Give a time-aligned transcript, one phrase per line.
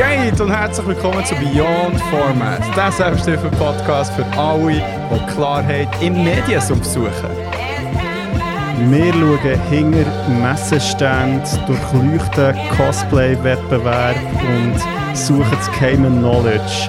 [0.00, 0.40] geht?
[0.40, 4.82] Und herzlich willkommen zu Beyond Format, der Selbsthilfe-Podcast für alle,
[5.12, 7.10] die Klarheit im Mediensum suchen.
[8.88, 16.88] Wir schauen hinter Messestände, durchleuchten Cosplay-Wettbewerb und suchen das geheime Knowledge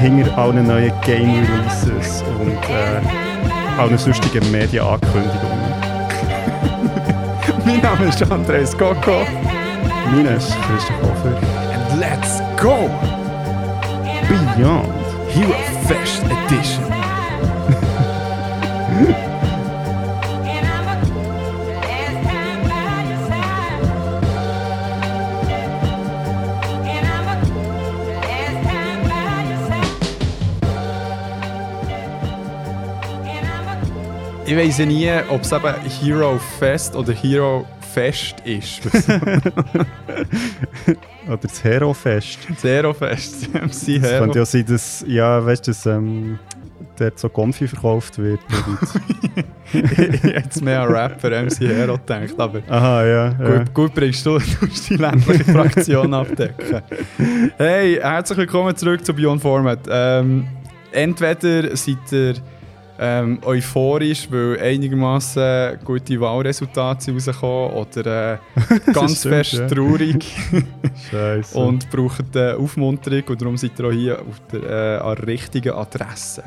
[0.00, 5.74] hinter allen neuen Game-Releases und äh, allen sonstigen Medienankündigungen.
[7.64, 9.26] mein Name ist Andres Coco.
[10.12, 11.49] Mein ist Christian Hofer.
[12.02, 12.88] And let's go!
[14.56, 14.90] Beyond
[15.30, 15.52] Hero
[15.86, 16.84] Fest Edition.
[34.46, 38.80] Ich weiß ja nie, ob es eben Hero Fest oder Hero Fest ist.
[41.30, 42.38] Oder das Hero-Fest.
[42.48, 43.54] Das Hero Fest.
[43.54, 44.24] MC Es Hero.
[44.24, 46.40] könnte ja sein, dass, ja, weißt du, dass ähm,
[46.98, 48.40] dort so Konfi verkauft wird.
[50.24, 53.34] Jetzt mehr an Rapper MC Hero gedacht, aber aha, ja.
[53.38, 53.64] ja.
[53.72, 56.82] gut, bringst du, du die ländliche Fraktion abdecken.
[57.56, 59.86] Hey, herzlich willkommen zurück zu Beyond Format.
[59.88, 60.48] Ähm,
[60.90, 62.34] entweder seid ihr
[63.02, 68.38] ähm, euphorisch, weil einigermaßen gute Wahlresultate sind rausgekommen oder äh,
[68.92, 69.66] ganz stimmt, fest ja.
[69.68, 70.36] traurig
[71.10, 71.58] Scheiße.
[71.58, 75.26] und braucht eine Aufmunterung und darum seid ihr auch hier auf der, äh, an der
[75.26, 76.44] richtigen Adresse.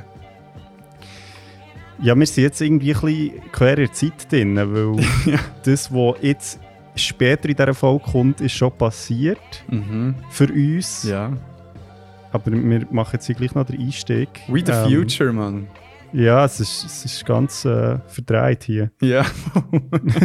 [2.01, 5.39] Ja, wir sind jetzt irgendwie ein bisschen quer in der Zeit drin, weil Ja.
[5.63, 6.59] das, was jetzt
[6.95, 10.15] später in dieser Folge kommt, ist schon passiert Mhm.
[10.29, 11.03] für uns.
[11.03, 11.31] Ja.
[12.31, 14.27] Aber wir machen jetzt gleich noch den Einstieg.
[14.47, 15.67] We the Ähm, future, man.
[16.13, 18.91] Ja, es ist, es ist ganz äh, verdreht hier.
[19.01, 19.25] Ja.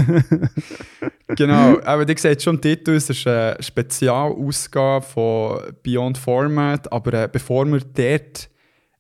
[1.36, 7.14] genau, aber ihr seht schon im Titel, es ist eine Spezialausgabe von Beyond Format, aber
[7.14, 8.50] äh, bevor wir dort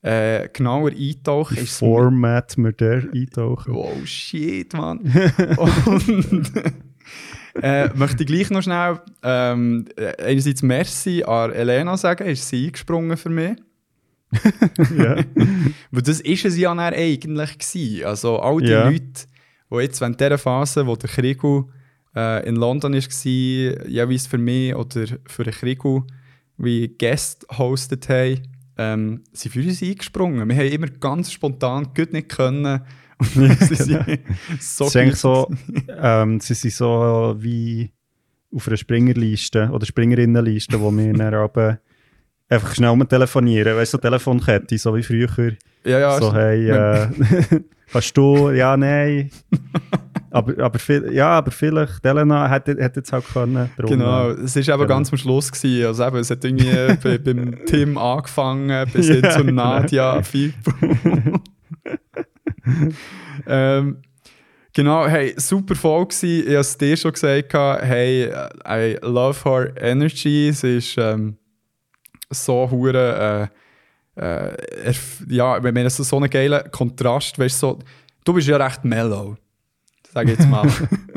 [0.00, 3.74] äh, genauer eintauchen, ist Format wir der eintauchen.
[3.74, 5.00] Oh shit, Mann.
[5.56, 6.52] Und
[7.62, 12.66] äh, möchte ich gleich noch schnell ähm, äh, einerseits Merci an Elena sagen, ist sie
[12.66, 13.56] eingesprungen für mich.
[14.96, 15.16] ja.
[15.90, 18.04] Weil das ist es ja dann eigentlich gewesen.
[18.04, 18.88] Also all die Ja.
[18.88, 19.26] Leute,
[19.70, 21.64] die jetzt während dieser Phase, wo der Kriegel
[22.14, 26.02] äh, in London war, jeweils für mich oder für den Kriegel
[26.56, 28.42] wie Guest hostet haben,
[28.76, 30.48] ähm, sind für uns eingesprungen.
[30.48, 32.80] Wir haben immer ganz spontan gut nicht können.
[33.20, 34.20] Sie sind
[34.60, 35.50] so eigentlich so,
[35.88, 37.90] ähm, sie sind so wie
[38.54, 41.80] auf einer Springerliste oder Springerinnenliste, wo wir dann aber
[42.48, 43.76] einfach schnell mal telefonieren.
[43.76, 45.52] Weißt du, so Telefonkette, so wie früher.
[45.84, 47.08] Ja, ja, so, hey, äh,
[47.92, 48.50] kannst du?
[48.50, 49.30] Ja, nein.
[50.30, 53.70] aber, aber, viel, ja, aber vielleicht, Elena hätte, hätte jetzt auch können.
[53.76, 54.86] Darum, Genau, es war eben genau.
[54.86, 55.52] ganz am Schluss.
[55.52, 55.86] Gewesen.
[55.86, 59.80] Also eben, es hat irgendwie bei, beim Tim angefangen, bis hin Ja, zu genau.
[59.80, 60.54] Nadia, Fibu.
[63.46, 63.98] ähm,
[64.74, 66.42] genau, hey, super voll gewesen.
[66.48, 68.30] Ich habe es dir schon gesagt, hey,
[68.66, 70.50] I love her energy.
[70.52, 71.36] Sie ist ähm,
[72.30, 73.50] so hure
[74.16, 74.92] äh, äh,
[75.28, 77.78] ja, wenn man so, so einen geilen Kontrast, weißt du, so,
[78.24, 79.36] du bist ja recht mellow,
[80.12, 80.68] sage ich jetzt mal.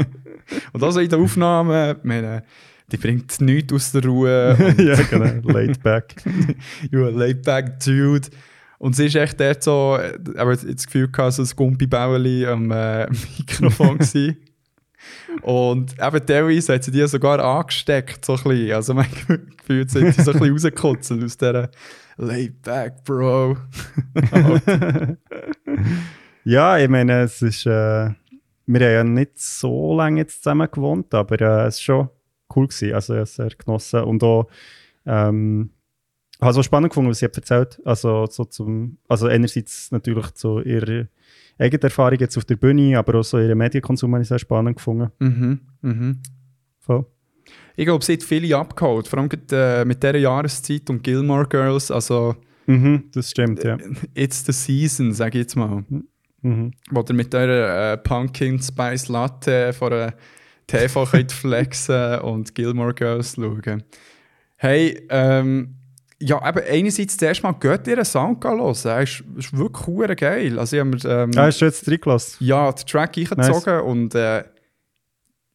[0.73, 2.43] Und also in der Aufnahme, meine,
[2.91, 4.55] die bringt nichts aus der Ruhe.
[4.77, 6.15] Ja, genau, laid back.
[6.91, 8.27] you a laid back dude.
[8.77, 12.45] Und sie ist echt dort so, äh, aber jetzt das Gefühl gehabt, so ein Gumpibäuerli
[12.45, 13.07] am äh,
[13.37, 14.37] Mikrofon gewesen.
[15.41, 18.71] Und eben teilweise hat sie die sogar angesteckt, so ein bisschen.
[18.73, 19.09] Also mein
[19.57, 21.69] Gefühl, sie hat die so ein bisschen rausgekutzelt aus dieser
[22.17, 22.61] laid
[23.03, 23.57] Bro.
[26.43, 28.17] Ja, ich meine, es ist, äh, wir
[28.65, 32.09] haben ja nicht so lange jetzt zusammen gewohnt, aber äh, es war schon
[32.55, 32.93] cool gewesen.
[32.93, 34.47] Also, ich sehr genossen und auch,
[35.05, 35.69] ähm,
[36.39, 37.79] habe es auch spannend gefunden, was sie erzählt.
[37.85, 41.05] Also, so zum, also einerseits natürlich zu ihrer
[41.61, 44.77] eigenen Erfahrung jetzt auf der Bühne, aber auch so ihren Medienkonsum habe ich sehr spannend
[44.77, 45.11] gefunden.
[45.19, 46.19] Mhm, mhm.
[46.79, 47.05] Voll.
[47.75, 51.91] Ich glaube, sie hat viele abgeholt, vor allem äh, mit dieser Jahreszeit und Gilmore Girls,
[51.91, 52.35] also
[52.67, 53.77] Mhm, das stimmt, ja.
[54.13, 55.83] it's the season, sage ich jetzt mal.
[56.43, 56.73] Mhm.
[56.89, 60.13] wo ihr mit eurer äh, Pumpkin Spice Latte vor einer
[60.65, 63.83] TV könnt flexen und Gilmore Girls schauen.
[64.57, 65.75] Hey, ähm,
[66.21, 68.75] ja, eben einerseits zuerst mal geht ihr einen Sound hören.
[68.85, 70.57] Er ist, ist wirklich hure geil.
[70.59, 72.45] Also ich mir ähm, Ah, hast du jetzt reingelassen?
[72.45, 74.43] ja, den Track eingezogen und äh,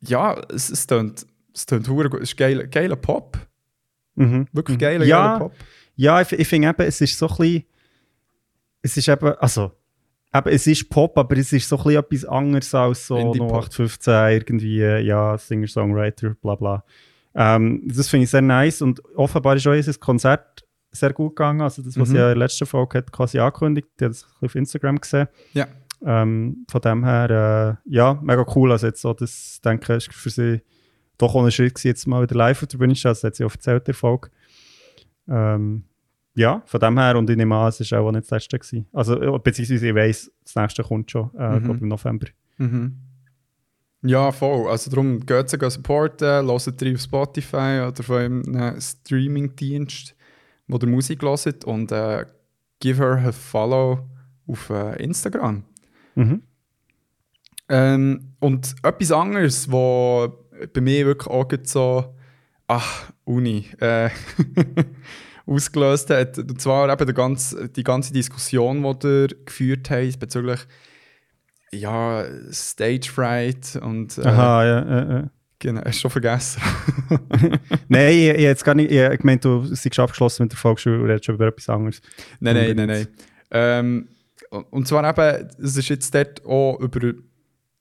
[0.00, 2.14] ja, es, es tönt, es tönt gut.
[2.14, 3.38] Es ist geil, geiler Pop.
[4.14, 4.46] Mhm.
[4.52, 4.80] Wirklich Mhm.
[4.80, 5.52] geiler, Ja, geiler Pop.
[5.94, 7.64] Ja, ich, ich finde eben, es ist so ein bisschen,
[8.82, 9.72] es ist eben, also,
[10.34, 13.50] eben, es ist Pop, aber es ist so ein bisschen etwas anderes als so Indie-Pop.
[13.70, 16.84] 0815 irgendwie, ja, Singer-Songwriter, bla bla.
[17.38, 21.60] Ähm, das finde ich sehr nice und offenbar ist auch unser Konzert sehr gut gegangen.
[21.60, 22.14] Also das, was Mhm.
[22.16, 25.28] ja in der letzten Folge hat quasi angekündigt, die hat das auf Instagram gesehen.
[25.52, 25.66] Ja.
[26.04, 28.72] Ähm, von dem her, äh, ja, mega cool.
[28.72, 30.62] Also jetzt so, das denke ich, ist für sie
[31.18, 33.10] doch auch ein Schritt gewesen, jetzt mal wieder live auf der Bühne zu stehen.
[33.10, 34.30] Das hat sie auch erzählt, der Erfolg.
[35.28, 35.84] Ähm,
[36.34, 38.58] ja, von dem her, und ich nehme an, es war auch nicht das letzte.
[38.58, 38.86] Gewesen.
[38.92, 41.64] Also, äh, beziehungsweise ich weiss, das nächste kommt schon, äh, Mhm.
[41.64, 42.26] glaube im November.
[42.58, 42.96] Mhm.
[44.02, 44.68] Ja, voll.
[44.68, 50.14] Also darum geht sie supporten, hört ihr auf Spotify oder von einem Streaming-Dienst,
[50.68, 52.24] wo ihr Musik hört und äh,
[52.80, 54.08] give her a follow
[54.46, 55.64] auf äh, Instagram.
[56.14, 56.42] Mhm.
[57.68, 60.30] Ähm, und etwas anderes, was
[60.72, 62.14] bei mir wirklich auch so,
[62.68, 64.10] ach, Uni, äh,
[65.46, 66.38] ausgelöst hat.
[66.38, 70.60] Und zwar eben der ganze, die ganze Diskussion, die ihr geführt habt bezüglich
[71.76, 75.30] ja, Stage Fright und äh, Aha, ja, ja, ja.
[75.58, 76.60] genau, hast du schon vergessen.
[77.88, 80.98] Nein, ich, ich jetzt gar nicht, ich hab gemeint, du seist abgeschlossen mit der Volksschule
[81.00, 82.00] und redest schon über etwas anderes.
[82.40, 83.08] nein, nein, nein, nein.
[83.50, 84.08] Ähm,
[84.70, 87.12] und- zwar eben, es ist jetzt dort auch über,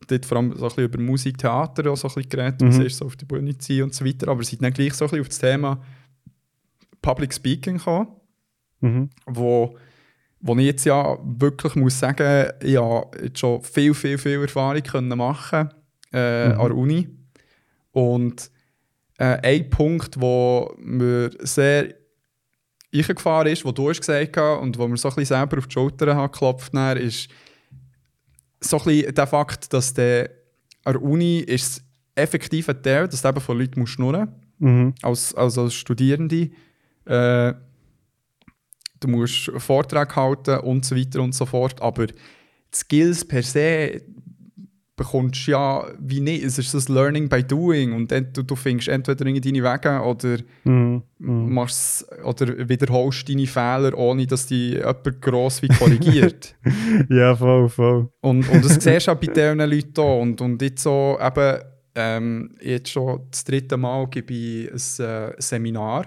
[0.08, 2.78] dort vor allem so ein bisschen über Musik, Theater auch so ein bisschen geredet, was
[2.78, 2.86] Mhm.
[2.86, 5.06] ist so auf die Bühne ziehen und so weiter, aber es sind dann gleich so
[5.06, 5.82] ein bisschen auf das Thema
[7.02, 8.08] Public Speaking gekommen,
[8.82, 9.10] Mhm.
[9.26, 9.78] wo,
[10.40, 14.84] wo ich jetzt ja wirklich muss sagen, ich habe jetzt schon viel, viel, viel Erfahrung
[14.84, 15.70] können machen
[16.14, 16.60] äh, Mhm.
[16.60, 17.10] an der Uni.
[17.92, 18.52] Und
[19.18, 21.94] äh, ein Punkt, wo mir sehr
[22.94, 25.68] eingefahren ist, wo du hast gesagt hast und wo mir so ein bisschen selber auf
[25.68, 27.28] die Schulter hat geklopft hat, ist
[28.62, 30.30] so ein bisschen der Fakt, dass der
[30.84, 31.84] an der Uni ist
[32.16, 34.30] effektiv ein Teil, dass du eben von Leuten musst schnurren
[34.60, 34.94] Mhm.
[35.02, 36.50] als, als, als Studierende.
[37.06, 37.54] Äh,
[39.06, 41.82] du musst Vorträge halten und so weiter und so fort.
[41.82, 42.14] Aber die
[42.74, 44.02] Skills per se
[44.96, 46.44] bekommst du ja wie nicht.
[46.44, 51.04] Es ist das Learning by Doing und du, du findest entweder deine Wege oder, Mhm.
[51.18, 51.54] Mhm.
[51.54, 56.56] machst, oder wiederholst deine Fehler, ohne dass die jemand gross wie korrigiert.
[57.10, 58.10] Ja, voll, voll.
[58.22, 60.22] Und, und das siehst du auch bei diesen Leuten auch.
[60.22, 61.60] Und, und jetzt so eben,
[61.96, 66.06] ähm, jetzt schon das dritte Mal gebe ich ein äh, Seminar.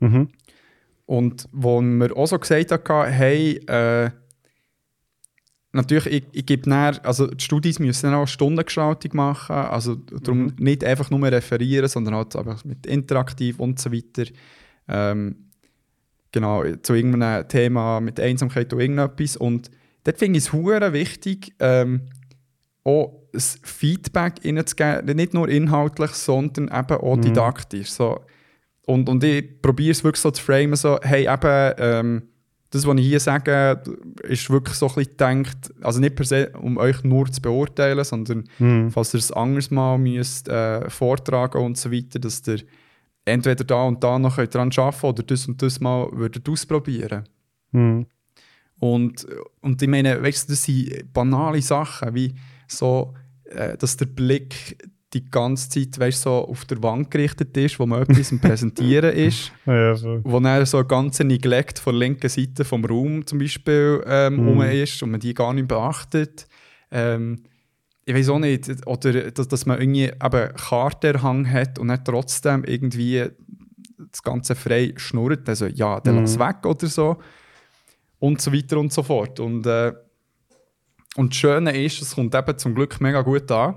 [0.00, 0.28] Mhm.
[1.12, 4.10] Und wo mir auch so gesagt hat, hey, äh,
[5.72, 10.44] natürlich, ich, ich gebe dann, also die Studis müssen dann auch Stundengestaltung machen, also darum
[10.46, 10.54] Mhm.
[10.58, 14.24] nicht einfach nur referieren, sondern halt einfach mit interaktiv und so weiter.
[14.88, 15.50] Ähm,
[16.32, 19.36] genau, zu irgendeinem Thema mit Einsamkeit oder irgendetwas.
[19.36, 19.70] Und
[20.04, 22.02] dort finde ich es hure wichtig, ähm,
[22.84, 27.22] auch das Feedback reinzugeben, nicht nur inhaltlich, sondern eben auch Mhm.
[27.22, 27.90] didaktisch.
[27.90, 28.20] So.
[28.86, 32.22] Und, und ich probiere es wirklich so zu framen, so, hey, eben, ähm,
[32.70, 33.82] das, was ich hier sage,
[34.22, 38.02] ist wirklich so ein bisschen gedacht, also nicht per se, um euch nur zu beurteilen,
[38.02, 38.90] sondern Mhm.
[38.90, 42.60] falls ihr es anders mal müsst, äh, vortragen und so weiter, dass ihr
[43.26, 47.24] entweder da und da noch könnt dran arbeiten oder das und das mal würdet ausprobieren.
[47.72, 48.06] Mhm.
[48.78, 49.26] Und,
[49.60, 52.34] und ich meine, weißt du, das sind banale Sachen, wie
[52.66, 53.14] so,
[53.44, 54.76] äh, dass der Blick
[55.14, 59.52] die ganze Zeit weißt, so auf der Wand gerichtet ist, wo man etwas Präsentieren ist,
[59.66, 64.02] Ja, wo dann so ein ganzer Neglect von der linken Seite vom Raum zum Beispiel
[64.06, 66.46] ähm, rum ist und man die gar nicht beachtet.
[66.90, 67.42] Ähm,
[68.04, 72.64] ich weiß auch nicht, oder dass, dass man irgendwie eben Kartenerhang hat und dann trotzdem
[72.64, 73.26] irgendwie
[74.10, 75.48] das Ganze frei schnurrt.
[75.48, 76.20] Also ja, dann Mhm.
[76.22, 77.18] lass weg oder so.
[78.18, 79.40] Und so weiter und so fort.
[79.40, 79.92] Und, äh,
[81.16, 83.74] und das Schöne ist, es kommt eben zum Glück mega gut an.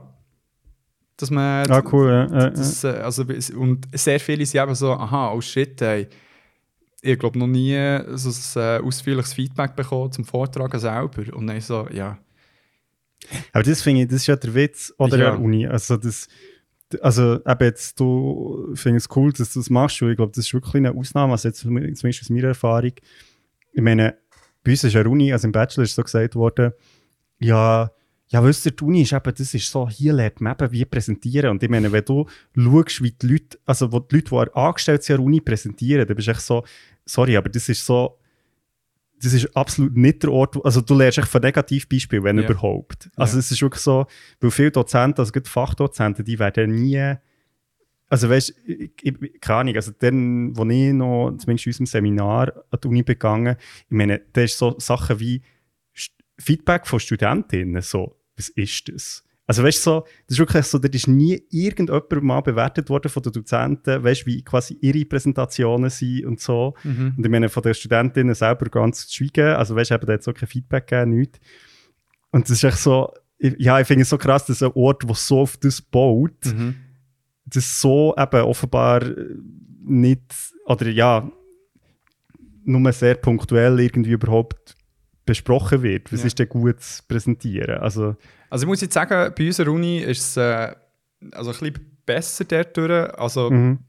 [1.18, 2.26] Dass man Ah, cool, ja.
[2.28, 2.50] ja, ja.
[2.50, 3.24] das, äh, also,
[3.58, 6.08] und sehr viele sind eben so, aha, oh shit, ey.
[7.02, 7.78] Ich glaube noch nie
[8.16, 8.30] so
[8.60, 11.24] ein äh, ausführliches Feedback bekommen zum Vortragen selber.
[11.36, 12.18] Und dann so, ja.
[13.54, 15.32] Aber das finde ich, das ist ja der Witz oder Ja.
[15.32, 15.68] der Uni.
[15.68, 16.28] Also, das,
[17.02, 20.02] also eben jetzt, du findest es cool, dass du das machst.
[20.02, 21.34] Und ich glaube, das ist wirklich eine Ausnahme.
[21.34, 22.94] Also jetzt zumindest aus meiner Erfahrung.
[23.72, 24.18] Ich meine,
[24.64, 26.74] bei uns ist eine Uni, also im Bachelor ist so gesagt worden,
[27.40, 27.92] ja,
[28.27, 30.86] ja, wisst ihr, die Uni ist eben, das ist so, hier lernt man eben, wie
[30.86, 31.51] präsentieren.
[31.51, 35.03] Und ich meine, wenn du schaust, wie die Leute, also wo die Leute, die angestellt
[35.03, 36.63] sind an der Uni, präsentieren, dann bist du echt so,
[37.05, 38.17] sorry, aber das ist so,
[39.22, 42.46] das ist absolut nicht der Ort, also du lernst echt von Negativbeispielen, wenn Ja.
[42.50, 43.10] überhaupt.
[43.15, 44.08] Also es ist wirklich so,
[44.41, 47.13] weil viele Dozenten, also gerade Fachdozenten, die werden nie,
[48.10, 52.79] also weißt du, keine Ahnung, also dann, wo ich noch, zumindest in unserem Seminar an
[52.84, 53.55] die Uni begangen,
[53.88, 55.41] ich meine, da ist so Sachen wie
[56.38, 59.24] Feedback von Studentinnen, so, was ist das?
[59.48, 63.10] Also weißt du, so, das ist wirklich so, da ist nie irgendjemand mal bewertet worden
[63.10, 66.74] von den Dozenten, weißt du, wie quasi ihre Präsentationen sind und so.
[67.15, 70.22] Und ich meine, von den Studentinnen selber ganz zu schweigen, also weißt du, da hat
[70.22, 71.39] es auch kein Feedback gegeben, nichts.
[72.32, 75.04] Und das ist echt so, ich, ja, ich finde es so krass, dass ein Ort,
[75.04, 76.75] der so auf das baut, Mhm.
[77.46, 79.04] das so eben offenbar
[79.84, 80.24] nicht,
[80.65, 81.32] oder ja,
[82.63, 84.75] nur sehr punktuell irgendwie überhaupt
[85.25, 86.12] besprochen wird.
[86.13, 86.27] Was ja.
[86.27, 87.79] ist denn gut zu präsentieren?
[87.79, 88.15] Also,
[88.50, 90.75] also ich muss jetzt sagen, bei unserer Uni ist es äh,
[91.32, 93.20] also ein bisschen besser dort durch.
[93.20, 93.79] Also, mhm.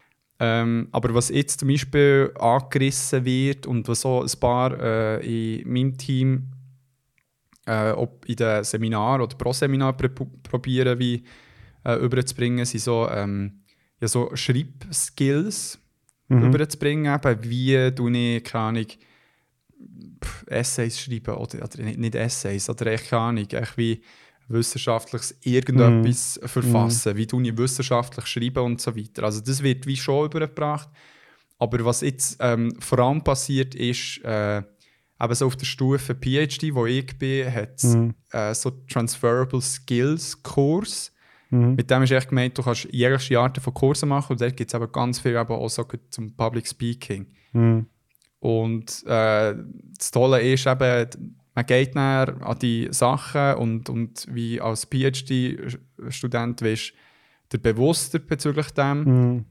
[0.41, 5.73] ähm, aber was jetzt zum Beispiel angerissen wird und was so ein paar äh, in
[5.73, 6.49] meinem Team
[7.67, 11.25] äh, ob in den Seminaren oder pro Seminar probieren wie
[11.85, 13.61] äh, überzubringen, sind so, ähm,
[14.01, 15.79] ja, so Schreibskills
[16.29, 16.45] mhm.
[16.45, 17.13] überzubringen.
[17.13, 18.87] Eben, wie du ich, keine Ahnung,
[20.47, 24.03] Essays schreiben oder, oder nicht, nicht Essays, oder echt keine Ahnung, echt wie
[24.49, 26.47] wissenschaftliches irgendetwas mm.
[26.47, 27.17] verfassen, mm.
[27.17, 29.25] wie du ich wissenschaftlich schreiben und so weiter.
[29.25, 30.89] Also das wird wie schon übergebracht.
[31.59, 36.75] Aber was jetzt ähm, vor allem passiert ist, äh, eben so auf der Stufe PhD,
[36.75, 38.11] wo ich bin, hat es mm.
[38.31, 41.13] äh, so Transferable Skills Kurs.
[41.51, 41.75] Mhm.
[41.75, 44.71] Mit dem ist echt gemeint, du kannst jegliche Arten von Kursen machen und dort gibt
[44.71, 47.27] es aber ganz viel eben auch so zum Public Speaking.
[47.53, 47.87] Mhm.
[48.39, 49.55] Und äh,
[49.99, 56.61] das Tolle ist eben, man geht näher an die Sachen und, und wie als PhD-Student
[56.61, 56.93] wirst
[57.49, 59.05] du bewusster bezüglich dem.
[59.05, 59.45] Mhm.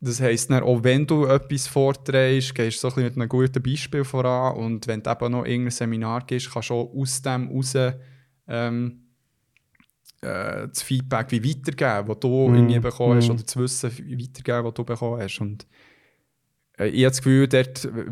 [0.00, 3.62] Das heisst, dann, auch wenn du etwas vorträgst, gehst du so ein mit einem guten
[3.62, 7.48] Beispiel voran und wenn du eben noch irgendein Seminar gehst, kannst du auch aus dem
[7.48, 7.74] heraus
[8.46, 9.04] ähm,
[10.20, 12.54] äh, das Feedback wie weitergeben, das du mm.
[12.54, 13.32] irgendwie bekommen hast, mm.
[13.32, 15.40] oder das Wissen weitergeben, das du bekommen hast.
[15.40, 15.66] Und
[16.78, 18.04] ich habe das Gefühl, dort äh,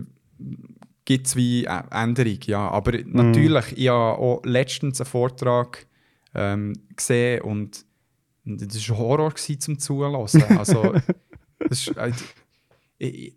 [1.05, 2.69] gibt es wie Änderung, ja.
[2.71, 3.05] Aber mm.
[3.11, 5.87] natürlich, ich habe auch letztens einen Vortrag
[6.35, 7.85] ähm, gesehen und
[8.45, 10.17] das war ein Horror zum Zuhören.
[10.59, 10.95] Also,
[11.59, 12.13] das ist, äh,
[12.99, 13.35] ich,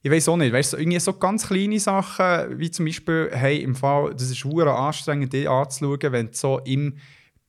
[0.00, 3.58] ich weiß auch nicht, weißt du, irgendwie so ganz kleine Sachen, wie zum Beispiel, hey,
[3.62, 6.96] im Fall, das ist hure anstrengend, die anzuschauen, wenn du so im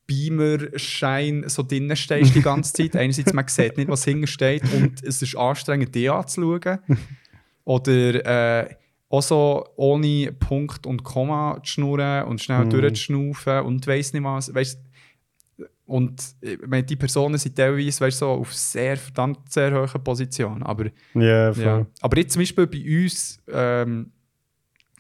[0.10, 2.96] Beamer-Schein so drinnen stehst die ganze Zeit.
[2.96, 6.80] Einerseits, man sieht nicht, was hinten steht und es ist anstrengend, die anzuschauen.
[7.64, 8.76] Oder äh,
[9.10, 12.70] auch so ohne Punkt und Komma zu schnurren und schnell mm.
[12.72, 14.54] durchzuschnaufen und weiss nicht was.
[14.54, 14.80] Weißt,
[15.86, 20.64] und ich meine, die Personen sind teilweise weißt, so auf sehr, verdammt sehr hohen Positionen.
[20.64, 20.86] Aber,
[21.16, 21.86] yeah, ja.
[22.02, 24.12] aber jetzt zum Beispiel bei uns ähm,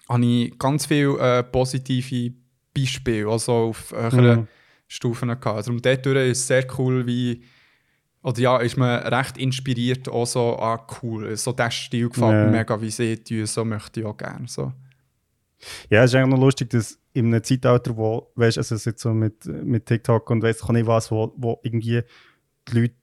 [0.07, 2.33] habe ich ganz viele äh, positive
[2.75, 4.47] Beispiele, also auf höheren mm.
[4.89, 5.45] Stufen gehabt.
[5.45, 7.43] Also dort ist es sehr cool, wie
[8.21, 12.45] oder ja, ist man recht inspiriert, auch so, ah cool, so der Stil gefällt yeah.
[12.45, 14.45] mir mega, wie sie tun, so möchte ich auch gerne.
[14.47, 14.73] So.
[15.89, 19.01] Ja, es ist eigentlich noch lustig, dass in einem Zeitalter, wo, weißt du, also jetzt
[19.01, 22.01] so mit, mit TikTok und weiss ich nicht was, wo, wo irgendwie
[22.67, 22.93] die Leute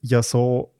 [0.00, 0.72] ja so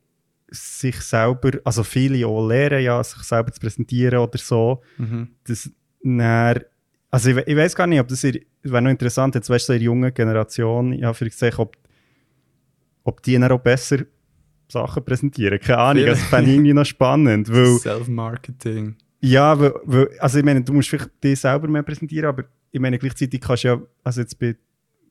[0.49, 5.29] sich selber, also viele auch lernen ja, sich selber zu präsentieren oder so, mhm.
[5.45, 5.71] dass
[6.03, 6.65] dann,
[7.17, 9.79] also ich, ich weiß gar nicht, ob das, wäre noch interessant, jetzt weißt du, in
[9.79, 11.75] der jungen Generation, ja, für gesagt, ob,
[13.05, 14.05] ob die auch besser
[14.69, 17.47] Sachen präsentieren, keine Ahnung, das fände ich irgendwie noch spannend.
[17.81, 18.97] Self-Marketing.
[19.21, 22.81] Ja, weil, weil, also ich meine, du musst vielleicht dich selber mehr präsentieren, aber ich
[22.81, 24.55] meine, gleichzeitig kannst du ja, also jetzt bei,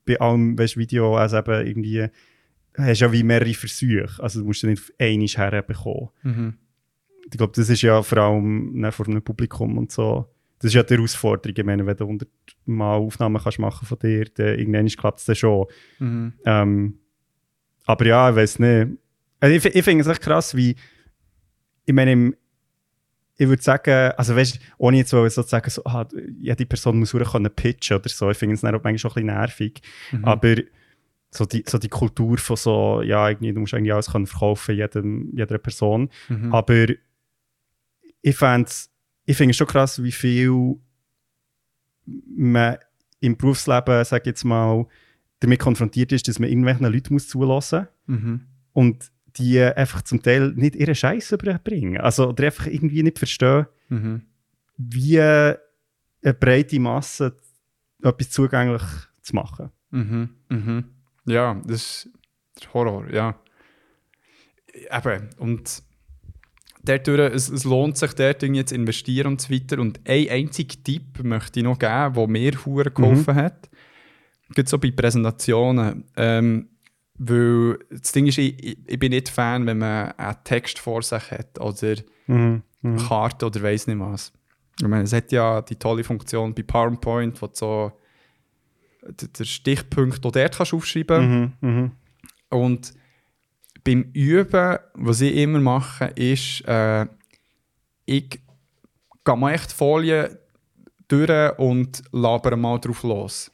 [0.04, 2.06] bei allem weißt, Video, also eben irgendwie,
[2.76, 4.22] hast ja wie mehrere Versuche.
[4.22, 6.10] Also du musst ja nicht auf einmal herbekommen.
[6.22, 6.54] Mhm.
[7.24, 10.28] Ich glaube, das ist ja vor allem ne, vor einem Publikum und so.
[10.58, 11.54] Das ist ja die Herausforderung.
[11.56, 12.28] Ich meine, wenn du 100
[12.64, 15.66] Mal Aufnahmen kannst machen von dir, dann irgendwann klappt es dann schon.
[15.98, 16.32] Mhm.
[16.44, 16.98] Ähm,
[17.84, 18.98] aber ja, ich weiß nicht.
[19.38, 20.76] Also ich, ich finde es echt krass, wie,
[21.84, 22.36] ich meine, im,
[23.36, 26.06] ich würde sagen, also weißt, ohne jetzt so sagen, so, ah,
[26.40, 29.14] jede Person muss können pitchen oder so, ich finde es dann auch manchmal schon ein
[29.14, 29.82] bisschen nervig.
[30.10, 30.24] Mhm.
[30.24, 30.54] Aber
[31.30, 34.74] so die, so die Kultur von so, ja, irgendwie, du musst eigentlich alles können verkaufen,
[34.74, 36.08] jedem, jeder Person.
[36.28, 36.54] Mhm.
[36.54, 36.86] Aber
[38.22, 38.70] ich fände
[39.26, 40.76] ich finde es schon krass, wie viel
[42.04, 42.78] man
[43.20, 44.86] im Berufsleben, sag ich jetzt mal,
[45.40, 48.20] damit konfrontiert ist, dass man irgendwelchen Leuten muss zulassen muss.
[48.20, 48.40] Mhm.
[48.72, 51.98] Und die einfach zum Teil nicht ihre Scheiße überbringen.
[51.98, 54.22] Also, oder einfach irgendwie nicht verstehen, mhm.
[54.78, 55.58] wie eine
[56.40, 57.36] breite Masse
[58.02, 58.82] etwas zugänglich
[59.22, 59.70] zu machen.
[59.90, 60.30] Mhm.
[60.48, 60.84] Mhm.
[61.26, 62.08] Ja, das
[62.56, 63.38] ist Horror, ja.
[64.72, 65.82] Eben, und
[66.88, 69.78] dadurch, es, es lohnt sich dort jetzt investieren und so weiter.
[69.78, 73.38] Und ein einziger Tipp möchte ich noch geben, der mir Huren geholfen mhm.
[73.38, 73.68] hat.
[74.54, 76.04] Geht so bei Präsentationen.
[76.16, 76.68] Ähm,
[77.18, 81.30] weil das Ding ist, ich, ich, bin nicht Fan, wenn man einen Text vor sich
[81.30, 82.62] hat oder mhm.
[82.82, 82.96] Mhm.
[82.98, 84.32] Karte oder weiß nicht was.
[84.80, 87.92] Ich meine, es hat ja die tolle Funktion bei PowerPoint, wo du so
[89.02, 91.68] den Stichpunkt auch dort kannst aufschreiben mhm.
[91.68, 91.90] Mhm.
[92.50, 92.92] Und
[93.86, 97.06] beim Üben, was ich immer mache, ist, äh,
[98.04, 98.40] ich
[99.24, 100.36] gehe mal echt Folien
[101.06, 103.52] durch und labere mal drauf los.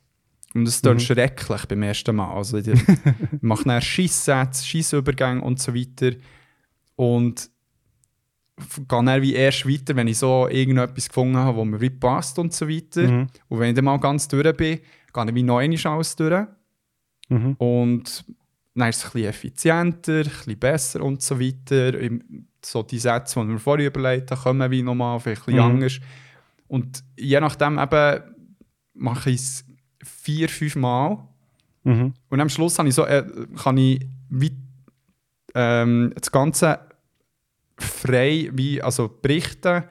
[0.55, 2.33] Und es klingt schrecklich beim ersten Mal.
[2.33, 2.67] Also ich
[3.43, 6.17] mache dann Schisssätze, Schissübergänge und so weiter.
[6.97, 7.51] Und
[8.57, 12.39] gehe dann wie erst weiter, wenn ich so irgendetwas gefunden habe, wo mir wie passt
[12.39, 13.03] und so weiter.
[13.03, 13.27] Mhm.
[13.49, 14.81] Und wenn ich dann mal ganz durch bin,
[15.13, 16.47] gehe ich wie einmal alles durch.
[17.29, 17.55] Mhm.
[17.59, 18.25] Und
[18.75, 21.93] dann ist es ein bisschen effizienter, ein bisschen besser und so weiter.
[22.65, 25.75] So die Sätze, die mir vorher überlegt habe, kommen wie nochmal, vielleicht ein bisschen Mhm.
[25.77, 26.01] anders.
[26.69, 28.23] Und je nachdem eben
[28.95, 29.65] mache ich es
[30.03, 31.19] vier, fünf Mal.
[31.85, 32.15] Mhm.
[32.31, 33.25] Und am Schluss habe ich so, äh,
[33.63, 34.57] kann ich wie,
[35.55, 36.79] ähm, das Ganze
[37.79, 39.85] frei wie, also berichten.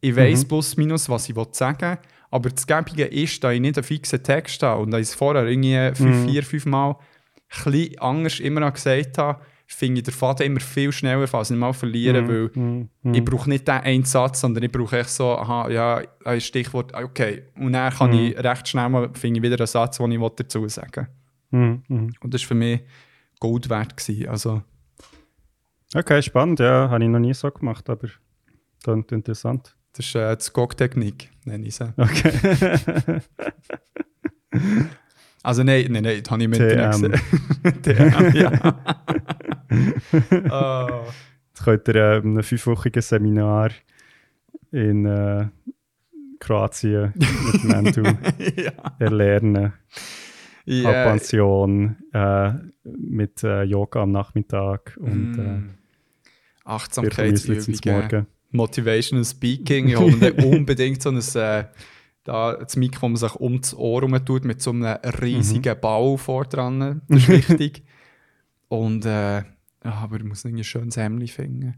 [0.00, 0.48] Ich weiss Mhm.
[0.48, 1.98] plus minus, was ich will sagen
[2.30, 5.14] Aber das Gäbige ist, da ich nicht einen fixen Text habe und da ich es
[5.14, 6.28] vorher irgendwie fünf, Mhm.
[6.30, 6.96] vier, fünf Mal
[7.64, 11.56] bisschen anders immer noch gesagt habe, finde ich den Faden immer viel schneller, falls ich
[11.56, 12.88] mal verliere, weil Mhm.
[13.02, 13.14] Mhm.
[13.14, 16.92] ich brauche nicht den einen Satz, sondern ich brauche echt so, aha, ja, ein Stichwort,
[16.94, 17.44] okay.
[17.56, 18.18] Und dann kann Mhm.
[18.18, 21.08] ich recht schnell mal, finde ich wieder einen Satz, den ich dazu sagen.
[21.50, 21.82] Mhm.
[22.20, 22.80] Und das war für mich
[23.40, 23.96] Gold wert.
[23.96, 24.28] Gewesen.
[24.28, 24.62] Also,
[25.94, 28.08] Okay, spannend, ja, habe ich noch nie so gemacht, aber
[28.82, 29.76] klingt interessant.
[29.94, 31.92] das ist äh, die Skog-Technik, nenne ich sie.
[31.98, 33.20] Okay.
[35.42, 37.12] Also nein, nein, nein, das habe ich mit TM.
[37.82, 38.76] TM, ja.
[40.50, 41.06] oh.
[41.54, 43.70] Jetzt könnt ihr äh, einem fünfwöchigen Seminar
[44.70, 45.48] in äh,
[46.38, 48.02] Kroatien mit Mentu
[48.56, 48.72] ja.
[48.98, 49.72] erlernen.
[50.84, 52.52] Ab Pension, äh,
[52.84, 55.70] mit äh, Yoga am Nachmittag und äh, mm.
[56.62, 58.26] Zum Achtsamkeitsübungen.
[58.52, 59.88] Motivational Speaking.
[59.88, 61.64] Ich mir unbedingt so ein äh,
[62.24, 64.84] da, das Mikro, wo man sich um das Ohr herum tut, mit so einem
[65.20, 67.02] riesigen Ball vor dran.
[67.08, 67.82] Das ist wichtig.
[68.68, 69.42] Und äh,
[69.80, 71.74] aber ich muss ein schönes Hemd finden.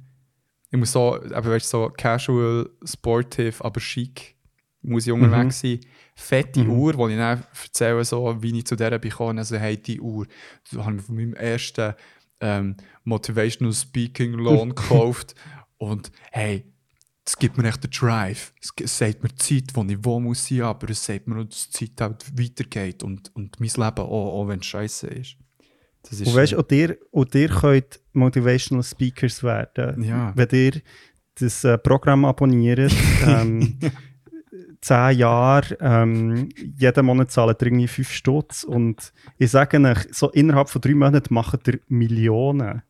[0.70, 4.34] Ich muss so, aber weißt, so casual, sportive, aber chic
[4.82, 5.80] muss ich unterwegs sein.
[6.14, 6.70] Fette Mhm.
[6.70, 9.40] Uhr, wo ich dann erzähle, so, wie ich zu der bekomme.
[9.40, 10.26] Also, hey, die Uhr.
[10.64, 11.94] So habe ich von meinem ersten
[12.40, 15.34] ähm, Motivational Speaking Lohn gekauft.
[15.78, 16.64] Und hey,
[17.26, 18.52] es gibt mir echt den Drive.
[18.60, 21.44] Es, sagt mir die Zeit, wo ich wo muss sein, aber es sagt mir auch,
[21.44, 25.36] dass die Zeit halt weitergeht und, und mein Leben auch, auch wenn es scheiße ist.
[26.02, 30.02] Das ist Und weißt du, auch ihr, auch ihr könnt Motivational Speakers werden.
[30.02, 30.32] Ja.
[30.36, 30.82] Wenn ihr
[31.36, 32.92] das äh, Programm abonniert,
[33.26, 33.78] ähm,
[34.82, 40.30] 10 Jahre, ähm, jeden Monat zahlt ihr irgendwie 5 Stutz und ich sage euch, so
[40.30, 42.82] innerhalb von drei Monaten macht ihr Millionen.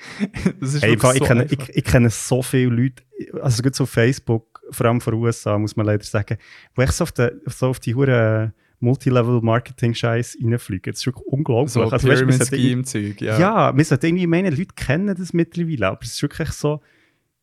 [0.80, 3.02] Hey, ich, so kenne, ich, ich kenne so viele Leute,
[3.40, 6.38] also gerade so Facebook, vor allem von den USA, muss man leider sagen,
[6.74, 10.92] wo echt so auf, die, so auf die hure Multilevel-Marketing-Scheiß reinfliegen.
[10.92, 11.72] Das ist wirklich unglaublich.
[11.72, 13.38] so Also, weißt Scheme Zeug, ja.
[13.38, 13.76] ja.
[13.76, 16.80] wir sollten irgendwie meinen, Leute kennen das mittlerweile, aber es ist wirklich so,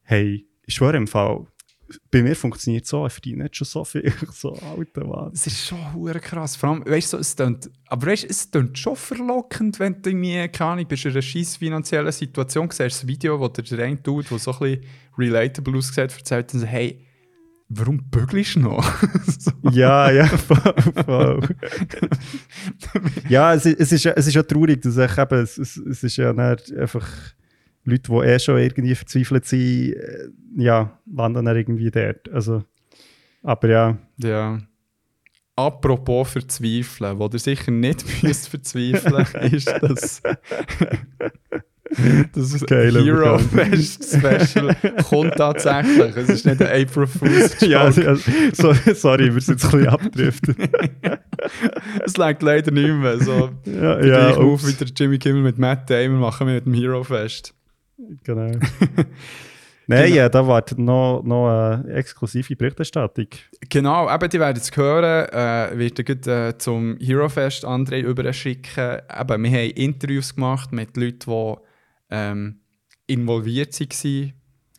[0.03, 1.45] hey, ich schwöre im Fall,
[2.11, 4.11] bei mir funktioniert es so, ich verdiene nicht schon so viel.
[4.31, 5.31] So, alter Mann.
[5.33, 6.55] Es ist schon hure krass.
[6.55, 10.09] Vor allem, weißt du, so, es tönt, aber weißt, es tönt schon verlockend, wenn du
[10.09, 14.01] irgendwie, keine Ahnung, bist in einer scheiß finanziellen Situation, siehst das Video, wo der rein
[14.03, 14.83] tut, wo so ein bisschen
[15.17, 17.05] relatable aussieht, erzählt und so, hey,
[17.69, 18.83] warum bügelst du noch?
[19.39, 19.51] so.
[19.71, 20.73] Ja, ja, voll,
[21.05, 21.41] voll.
[23.29, 25.77] ja, es, ist- es, ist, ja- es ist ja traurig, dass ich eben, es, es,
[25.77, 27.07] es ist ja einfach
[27.85, 32.29] Leute, die eh schon irgendwie verzweifelt sind, äh, ja, landen dann irgendwie dort.
[32.31, 32.63] Also,
[33.43, 34.59] aber ja, Ja.
[35.55, 40.21] Apropos verzweifeln, wo ihr sicher nicht müsst verzweifeln, ist das,
[42.33, 43.37] das Geiler Hero.
[43.39, 44.73] Fest Special
[45.09, 46.15] kommt tatsächlich.
[46.15, 47.71] Es ist nicht ein April Fool's Joke.
[47.71, 48.21] ja, also,
[48.53, 50.57] so, sorry, wir sind jetzt ein bisschen abgedriftet.
[52.05, 53.19] es lag leider nicht mehr.
[53.19, 56.65] So, ja, ja, Move ups, wie der Jimmy Kimmel mit Matt Damon machen wir mit
[56.65, 57.53] dem Hero Fest.
[58.23, 58.51] Genau.
[59.87, 60.15] Nein, Genau.
[60.17, 63.25] ja, da wartet noch, noch eine exklusive Berichterstattung.
[63.69, 65.27] Genau, eben, die werden es hören.
[65.29, 68.99] Äh, wird gleich, äh, zum Hero Fest André überschicken.
[69.19, 71.55] Eben, wir haben Interviews gemacht mit Leuten, die
[72.11, 72.59] ähm,
[73.07, 74.33] involviert waren.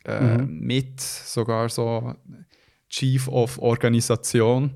[0.05, 0.59] Äh, Mhm.
[0.61, 2.15] Mit sogar so
[2.89, 4.71] Chief of Organisation.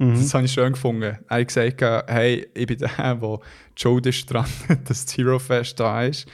[0.00, 0.14] Mhm.
[0.14, 1.02] Das habe ich schön gefunden.
[1.28, 3.38] Er hat gesagt, äh, hey, ich bin der, der
[3.76, 4.46] schuld ist dran,
[4.86, 6.26] dass das Hero Fest da ist.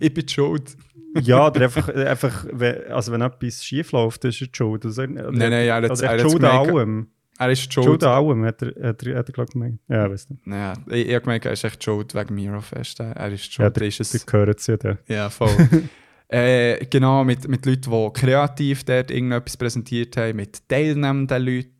[0.00, 0.76] Ich bin die schuld.
[1.22, 4.84] Ja, oder einfach, einfach wenn, also wenn etwas schief läuft, ist er die schuld.
[4.84, 7.06] Also, oder, Nein, nein, er hat- oder er schuld an allem.
[7.38, 7.86] Er ist die schuld.
[7.86, 9.80] Schuld an allem, hat er, hat er, hat er glaube ich, gemeint.
[9.88, 10.50] Ja, weißt du.
[10.50, 13.00] Ja, ich, ich habe gemerkt, er ist echt schuld wegen dem Hero Fest.
[13.00, 13.76] Er ist die Ja, schuld.
[13.76, 14.10] der, ist es.
[14.10, 14.98] der gehört zu dir.
[15.06, 15.50] Ja, voll.
[16.28, 21.70] äh, genau, mit, mit Leuten, die kreativ dort irgendetwas präsentiert haben, mit teilnehmenden Leuten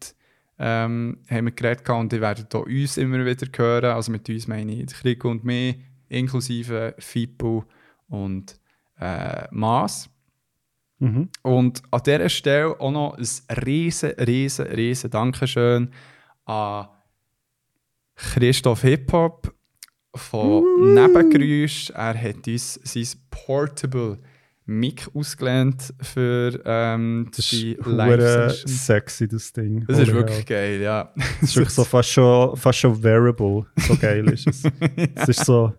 [0.58, 3.92] ähm, haben wir geredet und die werden hier uns immer wieder hören.
[3.92, 5.76] Also mit uns meine ich Krieg und mich,
[6.08, 7.62] inklusive Fipu
[8.08, 8.58] und
[8.98, 10.08] äh, Maas.
[10.98, 11.28] Mhm.
[11.42, 15.90] Und an dieser Stelle auch noch ein riesen, riesen, riesen Dankeschön
[16.46, 16.88] an
[18.14, 19.54] Christoph Hip-Hop
[20.14, 20.94] von uh.
[20.94, 21.90] Nebengeräusch.
[21.90, 24.18] Er hat uns sein Portable
[24.66, 29.84] Mic ausgelernt für ähm, das die live sexy, das Ding.
[29.86, 30.44] Das ist wirklich hell.
[30.44, 31.12] geil, ja.
[31.40, 33.66] Das ist wirklich so fast schon, fast schon wearable.
[33.76, 34.64] So geil ist es.
[35.14, 35.72] Es ist so,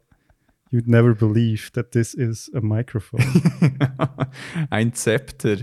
[0.72, 3.22] you'd never believe that this is a microphone.
[4.70, 5.58] Ein Zepter.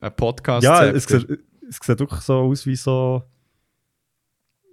[0.00, 0.86] Ein podcast -Zepter.
[0.86, 1.06] Ja, es
[1.68, 3.22] es sieht wirklich so aus wie so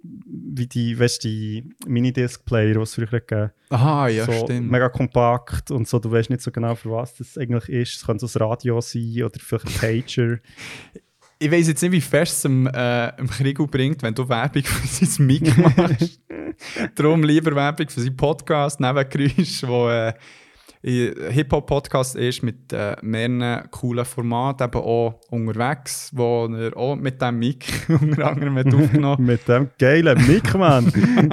[0.02, 4.70] wie die, weißt die Minidisc-Player, die es früher gegeben Aha, ja, so stimmt.
[4.70, 7.96] Mega kompakt und so, du weißt nicht so genau, für was das eigentlich ist.
[7.96, 10.38] Es könnte so ein Radio sein oder vielleicht ein Pager.
[11.38, 14.62] ich weiß jetzt nicht, wie fest es im, äh, im Krieg bringt, wenn du Werbung
[14.62, 16.20] für sein Mic machst.
[16.94, 20.12] Darum lieber Werbung für seinen Podcast, Nebengeräusch, wo äh,
[20.84, 27.38] Hip-Hop-Podcast ist mit äh, mehreren coolen Formaten, eben auch unterwegs, wo er auch mit dem
[27.38, 30.92] Mic unter anderem mit aufgenommen Mit dem geilen Mic, Mann!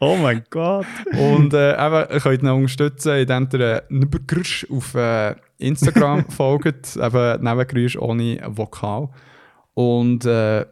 [0.00, 0.86] oh mein Gott!
[1.16, 7.42] Und äh, eben, ihr könnt ihn unterstützen, indem ihr äh, auf äh, Instagram folgt, eben
[7.44, 9.08] Nebengeräusch ohne Vokal.
[9.74, 10.66] Und äh,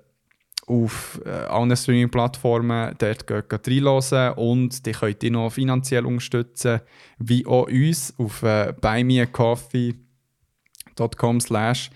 [0.72, 6.80] auf äh, allen Streaming-Plattformen dort reinhören und die könnt ihr noch finanziell unterstützen,
[7.18, 11.90] wie auch uns auf äh, buymeacoffee.com slash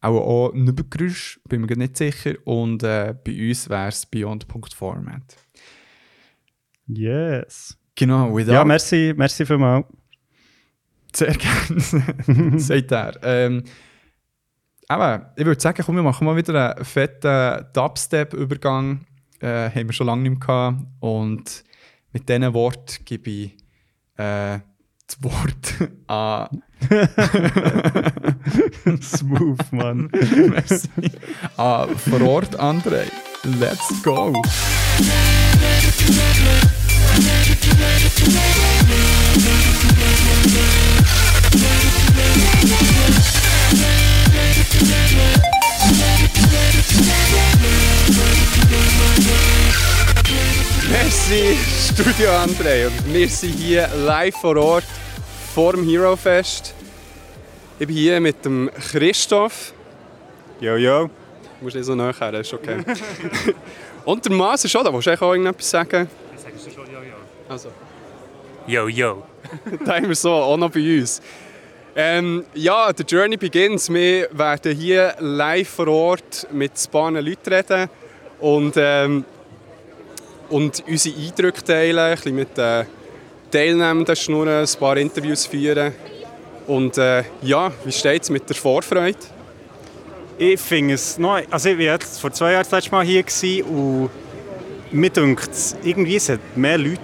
[0.00, 5.36] auch, auch Nübergrüsch, bin mir nicht sicher und äh, bei uns wäre es beyond.format.
[6.86, 7.76] Yes.
[7.94, 8.52] Genau, without...
[8.52, 9.84] Ja, merci, merci vielmals.
[11.14, 11.34] Sehr
[12.26, 13.18] gerne, sagt er.
[13.22, 13.64] Ähm,
[14.90, 19.06] aber ich würde sagen, komm, wir machen mal wieder einen fetten Dubstep-Übergang.
[19.38, 20.78] Äh, haben wir schon lange nicht mehr gehabt.
[20.98, 21.62] Und
[22.12, 23.52] mit diesen Worten gebe ich
[24.16, 24.58] äh,
[25.06, 25.74] das Wort
[26.08, 26.64] an.
[29.00, 30.10] Smooth, Mann.
[30.48, 30.88] Merci.
[31.56, 33.04] An vor Ort André.
[33.44, 34.42] Let's go!
[50.88, 51.56] Merci,
[51.92, 52.86] Studio André.
[52.86, 54.84] Und wir sind hier live vor Ort
[55.54, 56.74] vor dem Hero Fest.
[57.78, 59.72] Ich bin hier mit dem Christoph.
[60.60, 61.06] Jo, jo.
[61.06, 62.78] Du musst nicht so nachher, ist okay.
[64.04, 64.92] Und der Maas ist schon da.
[64.92, 66.08] Willst du auch irgendetwas sagen?
[66.34, 67.14] Ich sage schon jo, jo.
[67.48, 67.70] Also.
[68.66, 69.22] Jo, jo.
[69.84, 71.20] da haben wir so, auch noch bei uns.
[71.96, 73.92] Ähm, ja, der Journey begins.
[73.92, 77.90] Wir werden hier live vor Ort mit paar Leuten reden
[78.38, 79.24] und, ähm,
[80.48, 82.86] und unsere Eindrücke teilen, ein bisschen mit den
[83.50, 85.92] Teilnehmenden schnurren, ein paar Interviews führen.
[86.68, 89.18] Und äh, ja, wie steht es mit der Vorfreude?
[90.38, 93.24] Ich finde es noch, also ich war vor zwei Jahren das letzte Mal hier
[93.64, 94.10] und
[94.92, 95.50] mir denkt
[95.82, 97.00] irgendwie es hat mehr Leute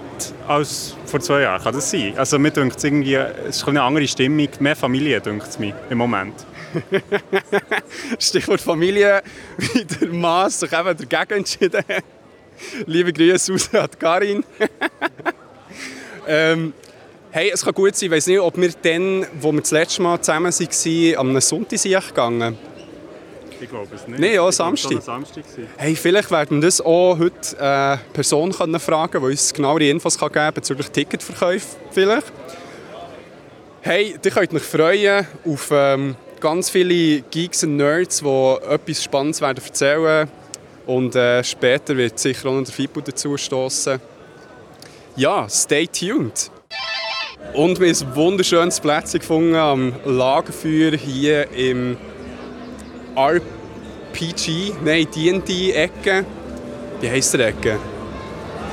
[0.47, 1.61] als vor zwei Jahren.
[1.61, 2.13] Kann das sein?
[2.17, 5.97] Also mir denkt irgendwie, es ist eine andere Stimmung, mehr Familie, denkt es mir im
[5.97, 6.45] Moment.
[8.19, 9.21] Stichwort Familie,
[9.57, 12.03] wie der Maas sich eben dagegen entschieden hat.
[12.85, 14.43] Liebe Grüße aus an Karin.
[16.27, 16.73] ähm,
[17.31, 20.01] hey, es kann gut sein, ich weiß nicht, ob wir dann, wo wir das letzte
[20.01, 22.57] Mal zusammen waren, am Sonntag gegangen
[23.61, 24.19] ich glaube es nicht.
[24.19, 25.01] Nein, ja, Samstag.
[25.01, 25.43] Samstag
[25.77, 29.89] hey, vielleicht werden wir das auch heute eine äh, Person können fragen die uns genauere
[29.89, 32.31] Infos kann geben bezüglich Ticketverkäufe vielleicht.
[33.81, 39.41] Hey, ihr könnt euch freuen auf ähm, ganz viele Geeks und Nerds, die etwas Spannendes
[39.41, 40.27] werden erzählen
[40.85, 43.99] und äh, später wird sicher auch noch der Fibu dazu stoßen.
[45.15, 46.51] Ja, stay tuned!
[47.53, 51.97] Und wir haben ein wunderschönes Plätzchen gefunden am Lagerfeuer hier im
[53.17, 56.23] RPG, nein, D&D-Ecke.
[57.01, 57.79] Wie heisst der Ecke?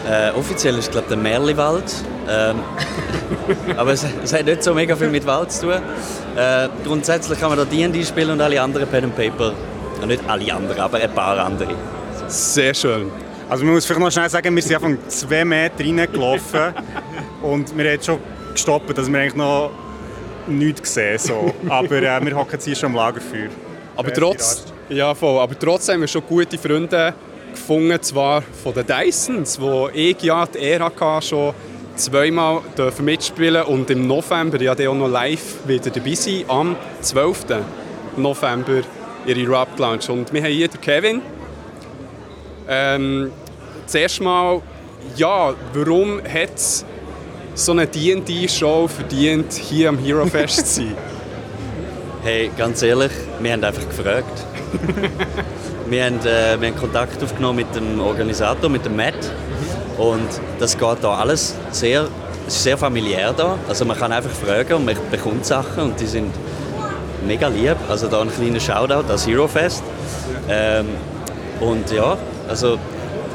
[0.07, 1.91] Äh, offiziell ist es glaube der Merliwald.
[2.29, 2.57] Ähm,
[3.77, 5.81] aber es, es, hat nicht so mega viel mit Wald zu tun.
[6.37, 9.55] Äh, grundsätzlich kann man da D&D spielen und alle anderen Pen and Paper.
[10.01, 11.75] Ja, nicht alle anderen, aber ein paar andere.
[12.29, 13.11] Sehr schön.
[13.49, 16.75] Also man muss vielleicht noch schnell sagen, wir sind einfach zwei Meter reingelaufen
[17.43, 18.19] und wir haben schon
[18.53, 19.71] gestoppt, dass wir eigentlich noch
[20.47, 21.19] nichts sehen.
[21.19, 21.55] So.
[21.67, 23.49] Aber äh, wir hocken jetzt hier schon am Lagerfeuer.
[23.97, 27.15] Aber, trotz, ja, voll, aber trotzdem haben wir schon gute Freunde
[27.53, 31.55] gefunden, zwar von den Dysons, wo ich ja die hatte, schon
[31.97, 32.61] zweimal
[33.01, 37.47] mitspielen und im November ja auch noch live wieder dabei sein, am 12.
[38.17, 38.83] November
[39.27, 40.09] ihre Rap Lounge.
[40.09, 41.23] Und wir haben hier den Kevin.
[42.69, 43.31] Ähm,
[43.87, 44.61] zuerst mal,
[45.17, 46.85] ja, warum hat es
[47.55, 50.97] so eine D&D-Show verdient, hier am Hero Fest zu sein?
[52.25, 54.47] Hey, ganz ehrlich, wir haben einfach gefragt.
[55.91, 59.31] wir haben, äh, wir haben Kontakt aufgenommen mit dem Organisator, mit dem Matt.
[59.99, 62.09] Und das geht da alles sehr,
[62.47, 63.59] es ist sehr familiär da.
[63.69, 66.35] Also man kann einfach fragen und man bekommt Sachen und die sind
[67.27, 67.77] mega lieb.
[67.91, 69.83] Also da ein kleiner Shoutout an Zero Fest.
[70.49, 70.87] Ähm,
[71.61, 72.17] und ja,
[72.49, 72.79] also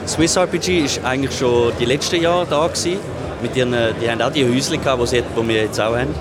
[0.08, 2.98] Swiss RPG ist eigentlich schon die letzten Jahre da gewesen.
[3.44, 3.72] Mit ihren,
[4.02, 6.16] die haben auch die Häuschen gehabt, die, wir jetzt auch haben.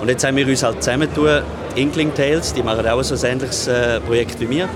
[0.00, 1.42] Und jetzt haben wir uns halt zusammentun.
[1.74, 4.68] Inkling Tales, die machen auch so ein ähnliches äh, Projekt wie wir.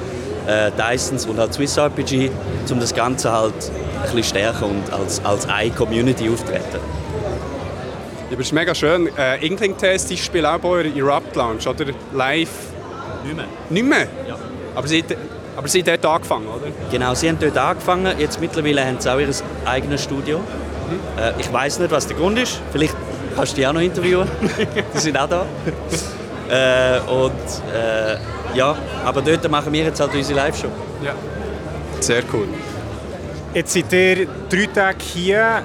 [0.46, 2.30] Äh, Dysons und halt Swiss RPG,
[2.70, 6.78] um das Ganze halt ein bisschen stärker und als, als eine Community auftreten.
[8.30, 9.08] Ja, es ist mega schön.
[9.16, 11.86] Äh, Inkling Tales, die spielen auch bei eurer Erupt Lounge, oder?
[12.12, 12.48] Live?
[13.24, 13.46] Nicht mehr.
[13.70, 14.06] Nicht mehr?
[14.26, 14.38] Ja.
[14.74, 15.04] Aber sie,
[15.56, 16.66] aber sie haben dort angefangen, oder?
[16.90, 18.18] Genau, sie haben dort angefangen.
[18.18, 19.28] Jetzt mittlerweile haben sie auch ihr
[19.64, 20.40] eigenes Studio.
[21.18, 22.60] Äh, ich weiß nicht, was der Grund ist.
[22.72, 22.94] Vielleicht
[23.34, 24.28] kannst du die auch noch interviewen.
[24.94, 25.46] die sind auch da.
[26.48, 27.32] Äh, und
[27.74, 28.16] äh,
[28.56, 30.68] ja, aber dort machen wir jetzt halt unsere Live-Show.
[31.04, 31.12] Ja.
[32.00, 32.48] Sehr cool.
[33.54, 35.62] Jetzt seid ihr drei Tage hier.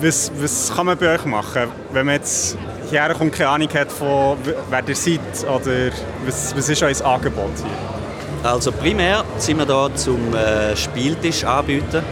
[0.00, 2.56] Was, was kann man bei euch machen, wenn man jetzt
[2.88, 4.38] hierher kommt, keine Ahnung hat, von
[4.70, 5.90] wer ihr seid oder
[6.24, 8.50] was, was ist euer Angebot hier?
[8.50, 12.02] Also primär sind wir da zum äh, Spieltisch anbieten.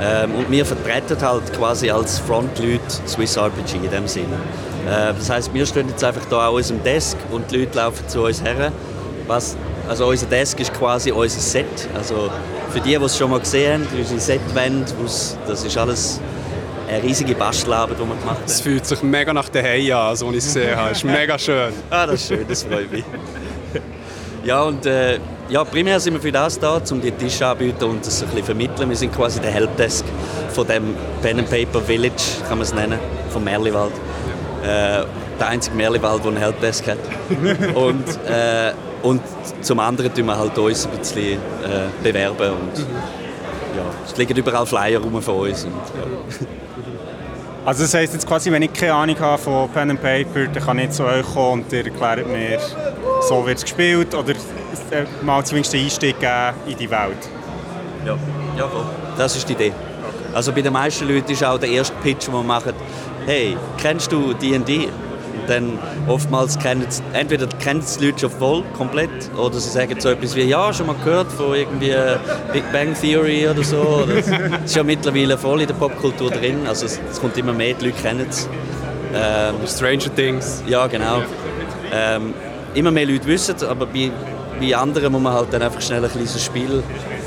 [0.00, 4.38] Ähm, und wir vertreten halt quasi als Frontleute Swiss RPG in dem Sinne.
[4.88, 8.08] Äh, das heißt, wir stehen jetzt einfach da an unserem Desk und die Leute laufen
[8.08, 8.72] zu uns her.
[9.26, 9.56] Was,
[9.88, 11.66] also unser Desk ist quasi unser Set.
[11.94, 12.30] Also
[12.70, 14.86] für die, die es schon mal gesehen haben, unsere Setwände,
[15.46, 16.20] das ist alles
[16.88, 18.62] eine riesige Bastelarbeit, die wir gemacht Es haben.
[18.62, 20.90] fühlt sich mega nach daheim an, so wie ich es gesehen habe.
[20.92, 21.72] Es ist mega schön.
[21.90, 23.04] Ah, das ist schön, das freut mich.
[24.44, 25.18] Ja, und äh,
[25.50, 28.44] ja, primär sind wir für das da, um die Tische anzubieten und das ein bisschen
[28.44, 28.88] vermitteln.
[28.88, 30.04] Wir sind quasi der Helpdesk
[30.54, 32.14] von dem Pen and Paper Village,
[32.48, 32.98] kann man es nennen,
[33.30, 33.92] vom Merliwald.
[34.68, 35.06] Äh,
[35.40, 36.98] der einzige Merliwald, der einen Helpdesk hat.
[37.74, 39.22] und, äh, und
[39.62, 44.66] zum anderen tun wir halt uns ein bisschen äh, bewerben und ja, es liegen überall
[44.66, 45.64] Flyer rum von uns.
[45.64, 46.46] Und, ja.
[47.64, 50.62] Also das heisst jetzt quasi, wenn ich keine Ahnung habe von Pen and Paper, dann
[50.62, 52.58] kann ich zu euch kommen und ihr erklärt mir,
[53.26, 57.28] so wird es gespielt oder äh, mal zumindest einen Einstieg geben in die Welt.
[58.04, 58.16] Ja,
[58.56, 58.84] ja voll.
[59.16, 59.72] Das ist die Idee.
[60.34, 62.74] Also bei den meisten Leuten ist auch der erste Pitch, den wir machen,
[63.28, 64.88] hey, kennst du D&D?
[65.46, 70.08] Dann oftmals kennen es, entweder kennen die Leute schon voll, komplett, oder sie sagen so
[70.08, 71.94] etwas wie, ja, schon mal gehört von irgendwie
[72.54, 74.06] Big Bang Theory oder so.
[74.08, 74.28] Das
[74.64, 77.86] ist ja mittlerweile voll in der Popkultur drin, also es, es kommt immer mehr, die
[77.86, 78.48] Leute kennen es.
[79.14, 80.62] Ähm, Stranger Things.
[80.66, 81.22] ja, genau.
[81.92, 82.32] Ähm,
[82.74, 84.10] immer mehr Leute wissen es, aber bei,
[84.58, 86.82] bei anderen muss man halt dann einfach schnell ein kleines Spiel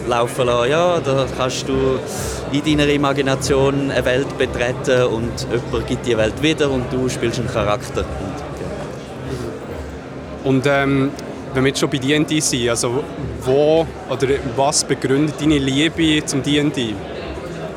[0.07, 0.71] laufen lassen.
[0.71, 1.99] Ja, da kannst du
[2.51, 7.39] in deiner Imagination eine Welt betreten und jemand gibt die Welt wieder und du spielst
[7.39, 8.01] einen Charakter.
[8.01, 10.49] Und, ja.
[10.49, 11.11] Und ähm,
[11.53, 13.03] wenn wir jetzt schon bei D&D sind, also
[13.43, 16.95] wo oder was begründet deine Liebe zum D&D?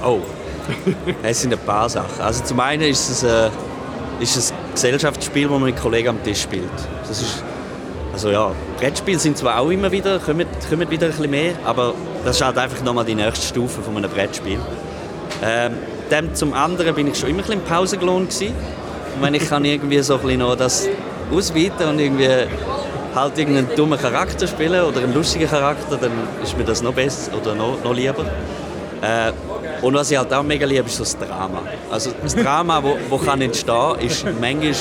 [0.05, 0.21] Oh,
[1.23, 2.21] es sind ein paar Sachen.
[2.21, 3.51] Also zum einen ist es ein,
[4.21, 6.71] ist es ein Gesellschaftsspiel, das man mit Kollegen am Tisch spielt.
[7.07, 7.43] Das ist,
[8.15, 11.95] also ja, Brettspiele sind zwar auch immer wieder, kommen, kommen wieder ein bisschen mehr, aber
[12.25, 14.61] das ist halt einfach nochmal die nächste Stufe von einem Brettspiel.
[15.43, 15.73] Ähm,
[16.11, 18.55] dann zum anderen bin ich schon immer ein bisschen im Pausengelohn gewesen.
[19.17, 20.89] Und wenn ich kann irgendwie so ein bisschen noch das
[21.33, 22.29] ausweiten und irgendwie
[23.17, 27.33] halt irgendeinen dummen Charakter spielen oder einen lustigen Charakter, dann ist mir das noch besser
[27.37, 28.25] oder noch, noch lieber.
[29.03, 29.33] Äh,
[29.83, 31.63] und was ich halt auch mega liebe, ist so das Drama.
[31.91, 34.73] Also das Drama, wo, wo kann entstehen, ist manchmal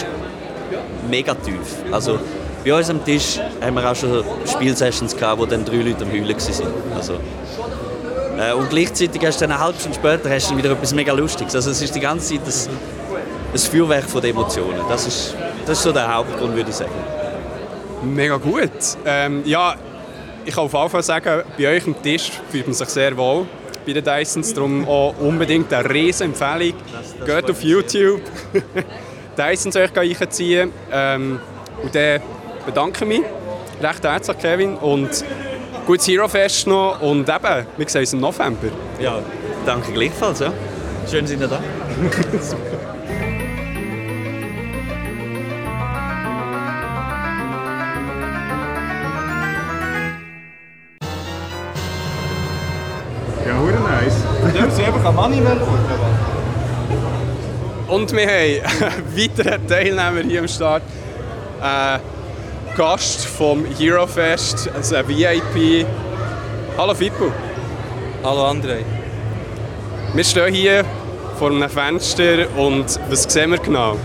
[1.10, 1.84] mega tief.
[1.92, 2.20] Also
[2.64, 6.12] bei uns am Tisch haben wir auch schon Spielsessions gehabt, wo dann drei Leute am
[6.12, 6.96] Heulen waren.
[6.96, 7.20] Also,
[8.38, 11.14] äh, und gleichzeitig hast du dann eine halbe Stunde später hast du wieder etwas mega
[11.14, 11.56] Lustiges.
[11.56, 12.70] Also es ist die ganze Zeit das,
[13.52, 14.82] das Feuerwerk von Emotionen.
[14.90, 16.92] Das ist, das ist so der Hauptgrund, würde ich sagen.
[18.04, 18.72] Mega gut.
[19.06, 19.76] Ähm, ja,
[20.46, 23.46] ich kann auf jeden Fall sagen, bei euch am Tisch fühlt man sich sehr wohl
[23.86, 24.54] bei den Dysons.
[24.54, 26.74] Darum auch unbedingt eine riesen Empfehlung.
[27.26, 28.22] Geht auf YouTube.
[29.38, 30.72] Dysons euch einziehen.
[30.92, 31.40] Ähm,
[31.82, 32.22] und dann
[32.66, 33.22] bedanke ich mich
[33.84, 34.76] recht herzlich, Kevin.
[34.76, 35.24] Und
[35.86, 37.02] gutes Hero Fest noch.
[37.02, 38.70] Und eben, wir sehen uns im November.
[39.00, 39.20] Ja,
[39.66, 40.40] danke gleichfalls.
[40.40, 40.54] Ja.
[41.10, 41.60] Schön, sind ihr da.
[53.46, 54.16] Ja, nice.
[54.46, 54.72] Und wir haben
[58.82, 60.82] einen weiteren Teilnehmer hier am Start.
[61.62, 62.00] Ein
[62.76, 65.86] Gast vom Hero Fest, also ein VIP.
[66.76, 67.32] Hallo Fippo.
[68.24, 68.78] Hallo André.
[70.16, 70.84] Wir stehen hier
[71.38, 73.96] vor einem Fenster und was sehen wir genau?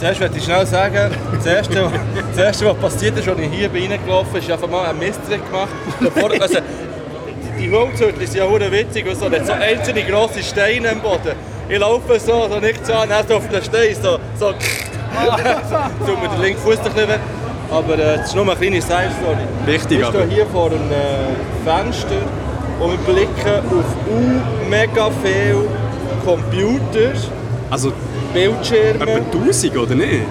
[0.00, 1.88] Zuerst möchte ich schnell sagen, das Erste,
[2.30, 4.98] das Erste was passiert ist, als ich hier bin reingelaufen bin, ist einfach mal ein
[4.98, 5.68] Mystery gemacht.
[6.00, 6.58] Bevor, also,
[7.60, 9.30] die Holzhütte sind ja hure witzig und so.
[9.30, 11.36] Hat so einzelne grosse Steine am Boden.
[11.68, 16.28] Ich laufe so, so nicht so, dann so auf den Stein, so, so, tut mir
[16.28, 17.39] der linke Fuß ein bisschen.
[17.70, 19.44] Aber äh, das ist nur eine kleine Side-Story.
[19.66, 20.18] Wichtig, Wir aber.
[20.18, 22.16] stehen hier vor einem äh, Fenster
[22.80, 25.64] und wir blicken auf u mega viele
[26.24, 27.12] Computer,
[27.70, 27.92] Also
[28.34, 29.00] Bildschirme.
[29.00, 30.22] etwa 1000 oder nicht?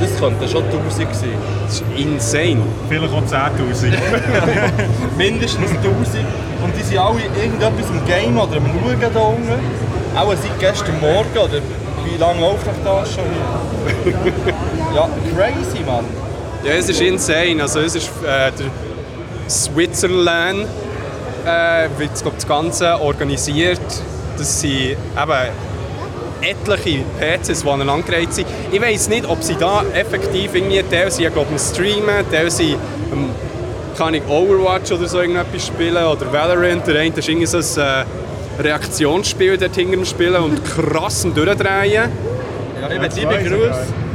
[0.00, 1.28] Das könnte schon 1000 sein.
[1.66, 2.62] Das ist insane.
[2.88, 3.92] Vielleicht auch 10'000.
[5.16, 6.24] Mindestens 1000.
[6.62, 9.52] Und die sind alle irgendetwas im Game oder am Schauen da unten.
[10.16, 11.60] Auch seit gestern Morgen oder
[12.04, 13.24] wie lange läuft das schon
[14.04, 14.12] hier?
[14.94, 16.04] ja, crazy, Mann.
[16.68, 17.62] Ja, es ist insane.
[17.62, 18.70] Also es ist äh, der
[19.48, 20.66] Switzerland
[21.46, 23.80] äh, wird das Ganze organisiert.
[24.36, 24.98] Das sind eben
[26.42, 28.48] etliche PCs, die aneinandergereiht sind.
[28.70, 32.76] Ich weiß nicht, ob sie da effektiv irgendwie, Teil sind, glaube ich, streamen, Teil sind,
[33.12, 33.30] ähm,
[33.96, 36.86] kann ich Overwatch oder so irgendetwas spielen oder Valorant.
[36.86, 38.06] Der eine ist irgendwie so ein
[38.58, 42.10] äh, Reaktionsspiel dort hinter dem Spielen und krass am Durchdrehen.
[42.78, 44.07] Ja, ich liebe Grüße.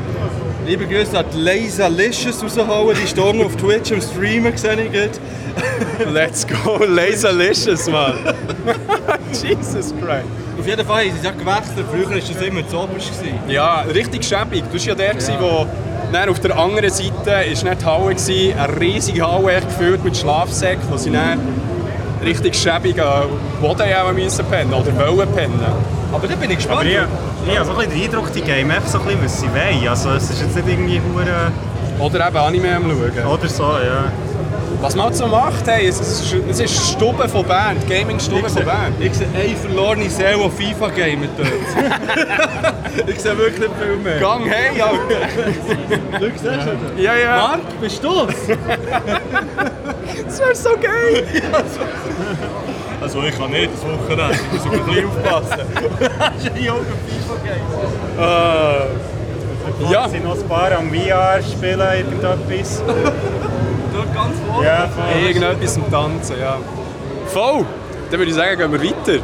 [0.65, 2.97] Liebe Grüße an die Laserlicious rausholen.
[3.01, 6.07] Die stehen auf Twitch am Streamen, sehe ich.
[6.11, 8.13] Let's go, Laserlicious, man.
[9.31, 10.25] Jesus Christ.
[10.57, 11.85] Auf jeden Fall haben sie es ja gewechselt.
[11.91, 13.11] Früher war das immer zu oberst.
[13.19, 13.39] gewesen.
[13.49, 14.63] Ja, richtig schäbig.
[14.67, 15.41] Du warst ja der, ja.
[15.41, 15.67] wo
[16.13, 20.83] dann auf der anderen Seite nicht die Halle, gewesen, eine riesige Halle gefüllt mit Schlafsäcken,
[20.89, 21.39] wo sie dann
[22.23, 23.29] richtig schäbig am
[23.61, 23.83] Boden
[24.49, 25.59] pennen oder wollen pennen.
[26.13, 26.81] Aber da bin ich gespannt.
[26.81, 29.23] Aber ich, ich habe so ein bisschen den Eindruck, die geben einfach so ein bisschen,
[29.23, 29.87] was sie wollen.
[29.87, 31.51] Also es ist jetzt nicht irgendwie hure
[31.99, 33.27] Oder eben Anime am Schauen.
[33.27, 34.11] oder so, ja.
[34.81, 38.49] Was man halt so macht, hey, es ist, es ist die Stube von die Gaming-Stube
[38.49, 38.93] von Bern.
[38.99, 43.07] Ich sehe eine verlorene Seele, die FIFA gamet dort.
[43.07, 44.19] ich sehe wirklich nicht viel mehr.
[44.19, 46.19] Gang hey, Alter.
[46.19, 47.01] Du siehst es.
[47.01, 47.37] Ja, ja.
[47.37, 48.57] Marc, bist du es?
[50.25, 51.25] Das wäre so geil.
[53.03, 55.67] Also ich kann nicht das Wochenende, ich muss ein bisschen aufpassen.
[56.19, 57.35] Hast du die Augen FIFA
[58.15, 59.91] gamet?
[59.91, 60.07] Ja.
[60.07, 62.81] Sind noch ein paar am VR spielen, irgendetwas?
[63.93, 64.65] Dort ganz vorne.
[64.65, 65.21] Ja, voll.
[65.21, 66.57] Irgendetwas zum Tanzen, ja.
[67.27, 67.65] Voll!
[68.09, 69.19] Dann würde ich sagen, gehen wir weiter.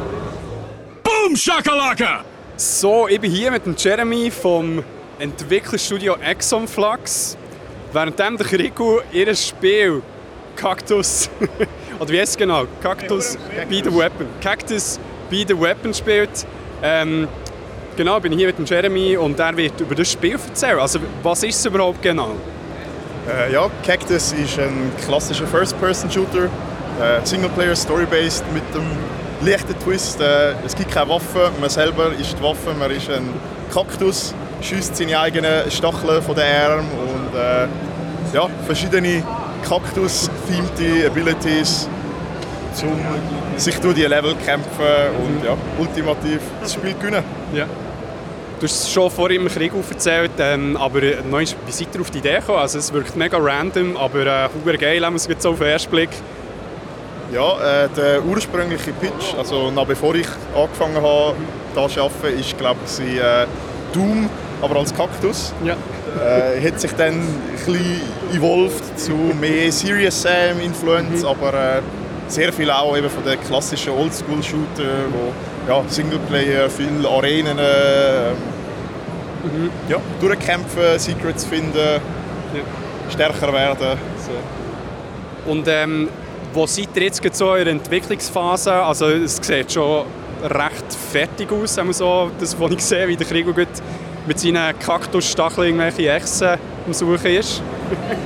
[1.02, 2.22] Boom Shakalaka!
[2.58, 4.84] So, ich bin hier mit dem Jeremy vom
[5.18, 7.38] Entwicklerstudio Exonflux.
[7.94, 10.02] Währenddem der Kriku ihr Spiel
[10.54, 11.30] Cactus,
[12.00, 12.64] oder wie heißt es genau?
[12.82, 13.36] Cactus
[13.68, 14.26] Be the Weapon.
[14.42, 16.46] Cactus Be the Weapon spielt.
[16.82, 17.28] Ähm,
[17.96, 20.78] genau, bin ich hier mit dem Jeremy und er wird über das Spiel erzählen.
[20.78, 22.30] Also, was ist es überhaupt genau?
[23.28, 28.82] Äh, ja, Cactus ist ein klassischer First-Person-Shooter, äh, Singleplayer, Story-based mit dem
[29.46, 30.20] leichten Twist.
[30.22, 33.28] Äh, es gibt keine Waffe, man selber ist die Waffe, man ist ein
[33.72, 37.68] Kaktus, schießt seine eigenen Stacheln von den Armen und äh,
[38.34, 39.22] ja, verschiedene
[39.68, 41.88] Kaktus-themete Abilities,
[42.82, 44.84] um sich durch die Level kämpfen
[45.22, 47.24] und ja, ultimativ das Spiel gewinnen.
[47.54, 47.66] Ja.
[48.60, 52.00] Du hast es schon vorhin im Krieg erzählt, ähm, aber äh, einmal, wie seid ihr
[52.02, 52.58] auf die Idee gekommen?
[52.58, 55.58] Also es wirkt mega random, aber äh, super geil, haben wir es jetzt so auf
[55.58, 56.10] den ersten Blick.
[57.32, 61.36] Ja, äh, der ursprüngliche Pitch, also noch bevor ich angefangen habe,
[61.74, 63.46] hier zu arbeiten, ist glaube ich äh,
[63.94, 64.28] Doom,
[64.60, 65.54] aber als Kaktus.
[65.64, 65.76] Ja.
[66.18, 68.00] Äh, hat sich dann ein bisschen
[68.34, 71.82] evolved zu mehr Serious Sam Influence, aber äh,
[72.26, 75.32] sehr viel auch eben von den klassischen Oldschool-Shooter, wo
[75.70, 78.30] ja, Singleplayer, viele Arenen, äh,
[79.88, 82.00] ja, durchkämpfen, Secrets finden,
[83.08, 83.98] stärker werden.
[85.46, 86.08] Und ähm,
[86.52, 88.72] wo seid ihr jetzt so in der Entwicklungsphase?
[88.72, 90.04] Also es sieht schon
[90.42, 93.68] recht fertig aus, so das, was ich sehe, wie der Krieg gut
[94.26, 97.62] mit seinen Kaktusstacheln irgendwelche Echsen am Suchen ist.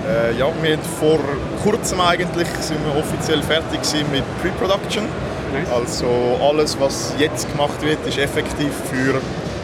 [0.07, 1.18] Äh, ja, wir haben vor
[1.62, 3.80] kurzem eigentlich sind wir offiziell fertig
[4.12, 5.04] mit Pre-Production.
[5.52, 5.69] Nice.
[5.73, 6.06] Also
[6.42, 9.21] alles, was jetzt gemacht wird, ist effektiv für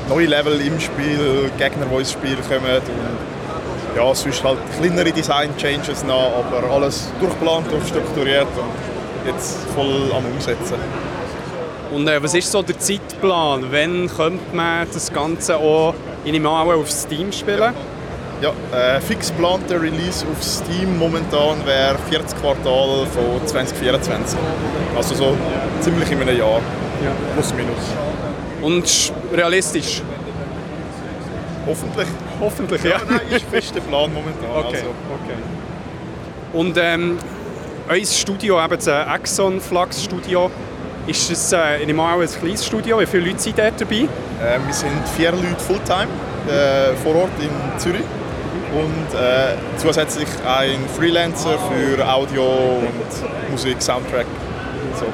[0.08, 6.04] neue Level im Spiel, Gegner, die ins Spiel kommen und ja, sonst halt kleinere Design-Changes
[6.04, 10.76] noch, aber alles durchgeplant, durchstrukturiert und jetzt voll am Umsetzen.
[11.92, 13.64] Und äh, was ist so der Zeitplan?
[13.70, 17.74] Wann könnte man das Ganze auch in einem auch auf Steam spielen?
[18.40, 24.38] Ja, äh, fix geplanter Release auf Steam momentan wäre 40 Quartal von 2024.
[24.96, 25.36] Also so
[25.80, 26.60] ziemlich in einem Jahr,
[27.04, 27.12] Ja.
[27.34, 27.74] plus minus.
[28.62, 30.00] Und sch- realistisch?
[31.66, 32.06] Hoffentlich.
[32.40, 33.00] Hoffentlich, ja.
[33.08, 34.50] Nein, ist fest der Plan momentan.
[34.50, 35.36] Okay, Also, okay.
[36.52, 37.18] Und ähm,
[37.88, 40.50] euer Studio, eben das äh, Exxon Flux Studio,
[41.10, 43.00] ist es äh, in einem auch ein kleines Studio?
[43.00, 43.96] Wie viele Leute sind dort dabei?
[44.40, 46.08] äh, wir sind vier Leute Fulltime
[46.48, 48.04] äh, vor Ort in Zürich
[48.72, 54.26] und äh, zusätzlich ein Freelancer für Audio und Musik, Soundtrack.
[54.98, 55.06] So.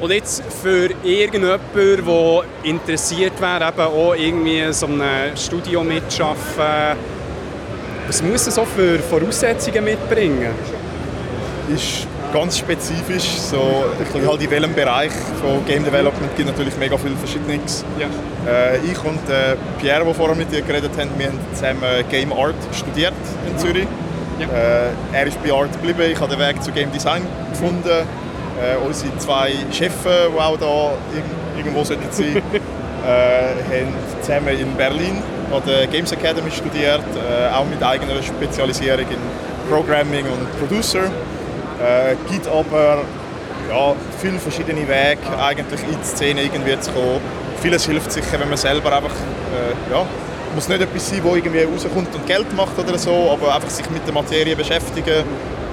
[0.00, 6.96] Und jetzt für irgendjemanden, der interessiert wäre, eben auch irgendwie in so einem Studio mitzuschaffen,
[8.06, 10.50] was muss er so für Voraussetzungen mitbringen?
[11.74, 13.24] ist ganz spezifisch.
[13.38, 17.84] So, ich glaube, halt in welchem Bereich von Game Development gibt natürlich mega viel Verschiedenes.
[17.98, 18.06] Ja.
[18.50, 22.32] Äh, ich und äh, Pierre, der vorher mit dir geredet haben, wir haben zusammen Game
[22.32, 23.12] Art studiert
[23.50, 23.86] in Zürich.
[24.38, 24.46] Ja.
[24.46, 27.88] Äh, er ist bei Art geblieben, ich habe den Weg zu Game Design gefunden.
[27.88, 32.36] Äh, unsere zwei Chefs, die auch da irg- irgendwo sollten sein,
[33.06, 35.22] äh, haben zusammen in Berlin
[35.52, 41.02] an der Games Academy studiert, äh, auch mit eigener Spezialisierung in Programming und Producer.
[41.80, 43.02] Äh, gibt aber
[43.68, 47.20] ja, viele verschiedene Wege, eigentlich in die Szene irgendwie zu kommen.
[47.60, 50.04] Vieles hilft sicher, wenn man selber einfach, äh, ja,
[50.54, 53.88] muss nicht etwas sein, wo irgendwie rauskommt und Geld macht oder so, aber einfach sich
[53.90, 55.24] mit der Materie beschäftigen.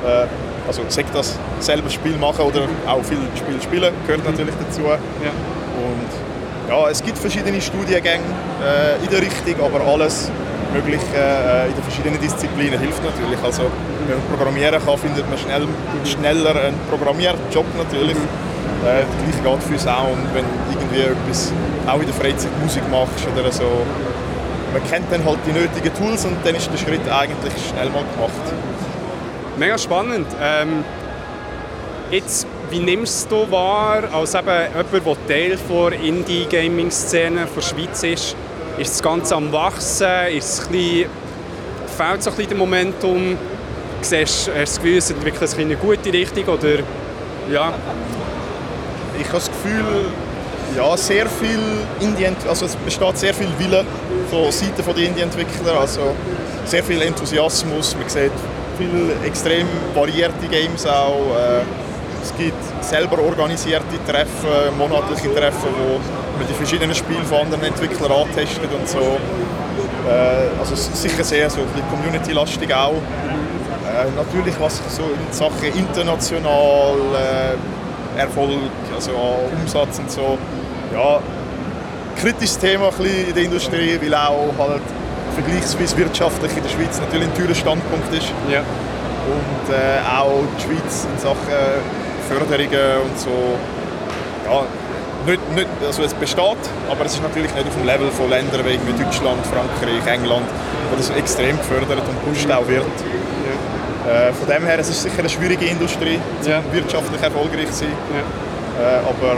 [0.05, 0.27] Äh,
[0.67, 4.81] also sagt das selber Spiel machen oder auch viel Spiel spielen, gehört natürlich dazu.
[4.81, 5.31] Ja.
[5.77, 8.23] Und ja, es gibt verschiedene Studiengänge
[8.63, 10.31] äh, in der Richtung, aber alles
[10.75, 13.39] Mögliche äh, in den verschiedenen Disziplinen hilft natürlich.
[13.43, 13.63] Also
[14.07, 15.67] wenn man programmieren kann, findet man schnell,
[16.03, 18.17] schneller einen Programmierjob natürlich.
[18.83, 21.53] Äh, das gleiche geht für Sound, wenn irgendwie etwas
[21.87, 23.85] auch in der Freizeit Musik machst oder so.
[24.73, 28.03] Man kennt dann halt die nötigen Tools und dann ist der Schritt eigentlich schnell mal
[28.03, 28.45] gemacht.
[29.57, 30.27] Mega spannend.
[30.41, 30.83] Ähm,
[32.11, 34.49] jetzt, wie nimmst du wahr, als eben
[34.91, 38.35] jemand, der Teil der Indie-Gaming-Szene der Schweiz ist,
[38.77, 40.07] ist das Ganze am Wachsen?
[40.35, 41.09] Ist es ein bisschen,
[41.97, 43.37] fehlt so ein Momentum?
[44.01, 46.45] Siehst, hast du das Gefühl, es entwickelt sich in eine gute Richtung?
[46.45, 46.79] Oder,
[47.51, 47.73] ja,
[49.19, 50.05] Ich habe das Gefühl,
[50.75, 51.59] ja, sehr viel
[52.01, 53.85] Indie, also es besteht sehr viel Wille
[54.29, 56.13] von Seiten der Indie-Entwickler, also
[56.65, 57.95] sehr viel Enthusiasmus.
[57.95, 58.31] Man sieht
[58.77, 61.35] viele extrem variierte Games auch.
[61.37, 61.84] Äh,
[62.25, 65.99] Es gibt selber organisierte Treffen, monatliche Treffen, wo
[66.39, 68.97] man die verschiedenen Spiele von anderen Entwicklern antestet und so.
[70.09, 71.59] Äh, also sicher sehr so
[71.91, 72.93] community-lastig auch.
[72.93, 80.39] Äh, natürlich was so in Sachen international äh, Erfolg, also an Umsatz und so,
[80.95, 81.19] ja,
[82.19, 84.81] kritisches Thema in der Industrie, weil auch halt
[85.35, 88.33] vergleichsweise wirtschaftlich in der Schweiz natürlich ein teurer Standpunkt ist.
[88.51, 88.61] ja.
[89.25, 93.29] Und äh, auch die Schweiz in Sachen Förderungen und so,
[94.49, 94.61] ja,
[95.25, 98.61] nicht, nicht, also es besteht, aber es ist natürlich nicht auf dem Level von Ländern
[98.65, 100.45] wie irgendwie Deutschland, Frankreich, England,
[100.91, 102.85] wo das extrem gefördert und gepusht auch wird.
[104.05, 106.61] Äh, von dem her, es ist sicher eine schwierige Industrie, Ja.
[106.71, 107.93] wirtschaftlich erfolgreich zu sein.
[108.13, 108.21] Ja.
[108.83, 109.35] Äh, aber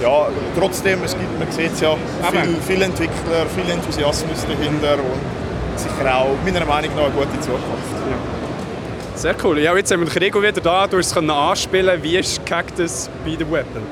[0.00, 0.28] ja,
[0.58, 1.90] trotzdem, es gibt, man sieht es ja,
[2.22, 7.38] Aber- viel, viel Entwickler, viel Enthusiasmus dahinter und sicher auch meiner Meinung nach eine gute
[7.40, 7.92] Zukunft.
[9.18, 9.58] Sehr cool.
[9.58, 10.86] Ja, jetzt haben wir den Krigo wieder da.
[10.86, 12.00] Du hast es können anspielen.
[12.04, 13.82] Wie ist Cactus bei der Weapon?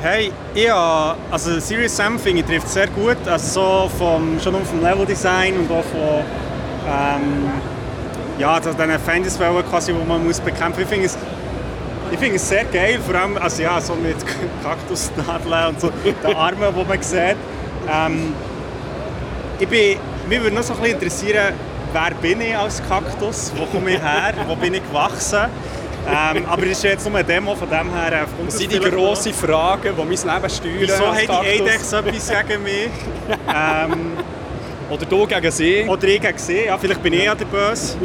[0.00, 3.16] Hey, ja, also Serious Sam finde ich trifft sehr gut.
[3.26, 6.24] Also so vom, schon nur vom Leveldesign und auch von
[6.86, 7.50] ähm,
[8.38, 10.84] ja, also diesen Feindeswellen quasi, die man muss bekämpfen muss.
[10.84, 11.18] Ich finde es,
[12.12, 14.14] ich finde es sehr geil, vor allem also ja, so mit
[14.62, 17.36] Kaktusnadeln und so den Armen, die man sieht.
[17.92, 18.34] Ähm,
[19.58, 19.98] ich bin,
[20.28, 21.54] mich würde noch so ein bisschen interessieren,
[21.92, 23.52] wer bin ich als Kaktus?
[23.56, 24.32] Wo komme ich her?
[24.46, 25.46] Wo bin ich gewachsen?
[26.08, 28.80] Ähm, aber das ist jetzt nur eine Demo, von dem her äh, Das sind die
[28.80, 30.76] grossen Fragen, die mein Leben steuern.
[30.78, 31.60] Wieso haben die.
[31.62, 32.88] Eidex etwas gegen mich?
[33.54, 34.12] ähm,
[34.88, 35.84] Oder du gegen sie?
[35.86, 36.64] oder ich gegen sie?
[36.64, 37.96] Ja, vielleicht bin ich ja der Böse.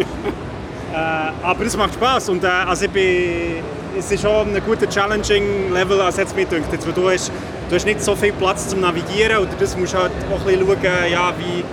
[0.94, 0.98] äh,
[1.42, 3.64] aber es macht Spass und äh, also ich bin,
[3.98, 6.42] es ist schon ein guter challenging Level, als jetzt mir.
[6.44, 7.32] Jetzt, weil du, hast,
[7.70, 10.46] du hast nicht so viel Platz zum Navigieren oder das musst du halt auch ein
[10.60, 11.64] bisschen schauen, ja, wie,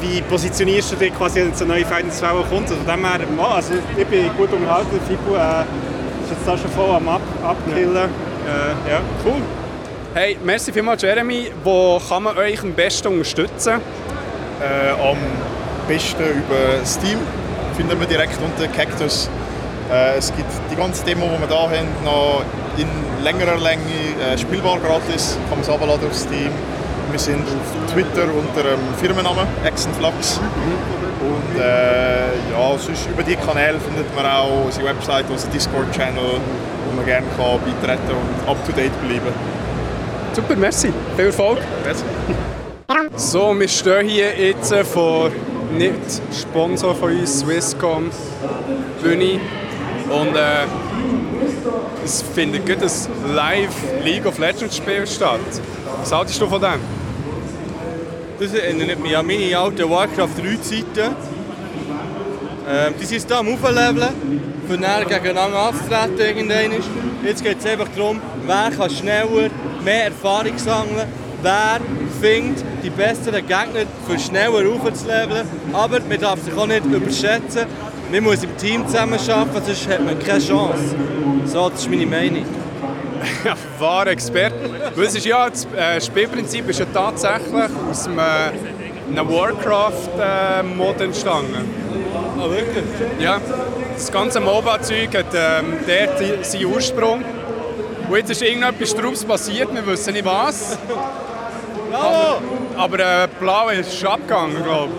[0.00, 2.70] wie positionierst du dich quasi, wenn so eine neue Feindeswelle kommt.
[2.70, 5.00] Also dem her, ja, also ich bin gut unterhalten.
[5.08, 7.96] Fibu äh, ist jetzt da schon voll am Ab Abkillen.
[7.96, 9.40] Äh, ja, cool.
[10.14, 11.50] Hey, merci vielmals, Jeremy.
[11.62, 13.80] Wo kann man euch am besten unterstützen?
[14.60, 15.18] Äh, am
[15.86, 17.18] besten über Steam
[17.76, 19.28] findet man direkt unter Cactus.
[19.92, 22.42] Äh, es gibt die ganze Demo, die wir da haben, noch
[22.78, 22.88] in
[23.22, 23.82] längerer Länge
[24.32, 25.36] äh, spielbar gratis.
[25.48, 26.50] Kann man es runterladen auf Steam.
[27.10, 30.40] Wir sind auf Twitter unter dem Firmennamen Exenflux.
[31.20, 36.40] Und äh, ja, sonst über die Kanäle findet man auch unsere Website, unseren Discord-Channel,
[36.88, 39.32] wo man gerne kann beitreten und up-to-date bleiben
[40.32, 40.92] Super, merci.
[41.16, 41.58] Viel Erfolg.
[41.84, 42.04] Merci.
[43.16, 45.30] So, wir stehen hier jetzt äh, vor
[45.72, 45.94] nicht
[46.32, 48.10] Sponsor von uns, Swisscom,
[49.02, 49.40] Bühne.
[50.10, 50.66] Und äh,
[52.04, 55.40] es findet gerade ein Live League of Legends Spiel statt.
[56.06, 56.78] Was haltest du von dem?
[58.38, 61.16] Das erinnert mich an meine alten Warcraft 3 Zeiten.
[62.68, 64.14] Ähm, die sind da am Aufleveln.
[64.68, 66.48] für näher gegeneinander anzutreten.
[67.24, 69.50] Jetzt geht es einfach darum, wer kann schneller
[69.84, 71.08] mehr Erfahrung sammeln,
[71.42, 71.80] wer
[72.20, 75.48] findet die besseren Gegner für schneller aufzuleveln.
[75.72, 77.66] Aber man darf sich auch nicht überschätzen.
[78.12, 80.94] Man muss im Team zusammenarbeiten, sonst hat man keine Chance.
[81.46, 82.44] So, das ist meine Meinung.
[83.44, 84.54] Ja, wahre Experte.
[85.00, 91.70] Es ist ja, das äh, Spielprinzip ist ja tatsächlich aus einem, einem Warcraft-Mod entstanden.
[92.38, 92.84] Ah, wirklich?
[93.18, 93.40] Ja,
[93.94, 97.24] das ganze MOBA-Zeug hat ähm, dort seinen Ursprung.
[98.08, 100.78] Und jetzt ist irgendetwas daraus passiert, wir wissen nicht was.
[101.90, 102.42] Bravo!
[102.76, 104.92] Aber äh, Blau ist abgegangen, glaube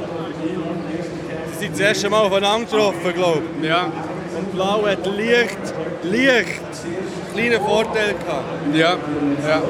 [1.53, 3.68] Sie sind das erste Mal aufeinander getroffen, glaube ich.
[3.68, 3.91] Ja.
[4.38, 5.57] Und Blau hat leicht,
[6.03, 6.61] leicht
[7.38, 8.46] kleinen Vorteil gehabt.
[8.74, 8.96] Ja,
[9.48, 9.62] ja.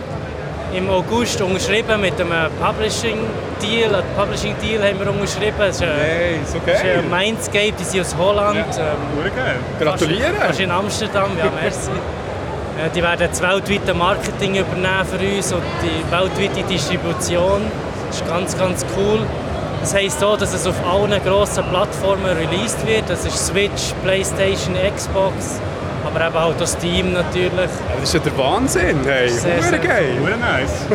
[0.73, 3.17] im August unterschrieben mit einem Publishing
[3.61, 3.93] Deal.
[3.93, 5.59] Ein Publishing Deal haben wir unterschrieben.
[5.61, 6.99] Es ist, Hey, ist es ist okay.
[6.99, 8.57] äh, Mindscape, die sind aus Holland.
[8.77, 9.55] Ähm, geil.
[9.79, 10.35] Gratulieren!
[10.39, 11.89] fast in Amsterdam, ja, merci.
[11.91, 17.61] Äh, Die werden das weltweite Marketing übernehmen für uns und die weltweite Distribution.
[18.07, 19.19] Das ist ganz, ganz cool.
[19.81, 23.09] Das heisst auch, dass es auf allen grossen Plattformen released wird.
[23.09, 25.59] Das ist Switch, Playstation, Xbox,
[26.05, 27.51] aber eben auch das Steam natürlich.
[27.53, 28.97] Ja, Das ist ja der Wahnsinn.
[29.05, 30.15] Hey, Sehr, sehr sehr geil.
[30.19, 30.85] Hure nice.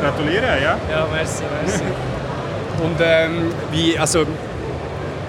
[0.00, 0.76] Gratulieren, ja.
[0.90, 1.82] Ja, merci, merci.
[2.82, 4.24] Und ähm, wie, also,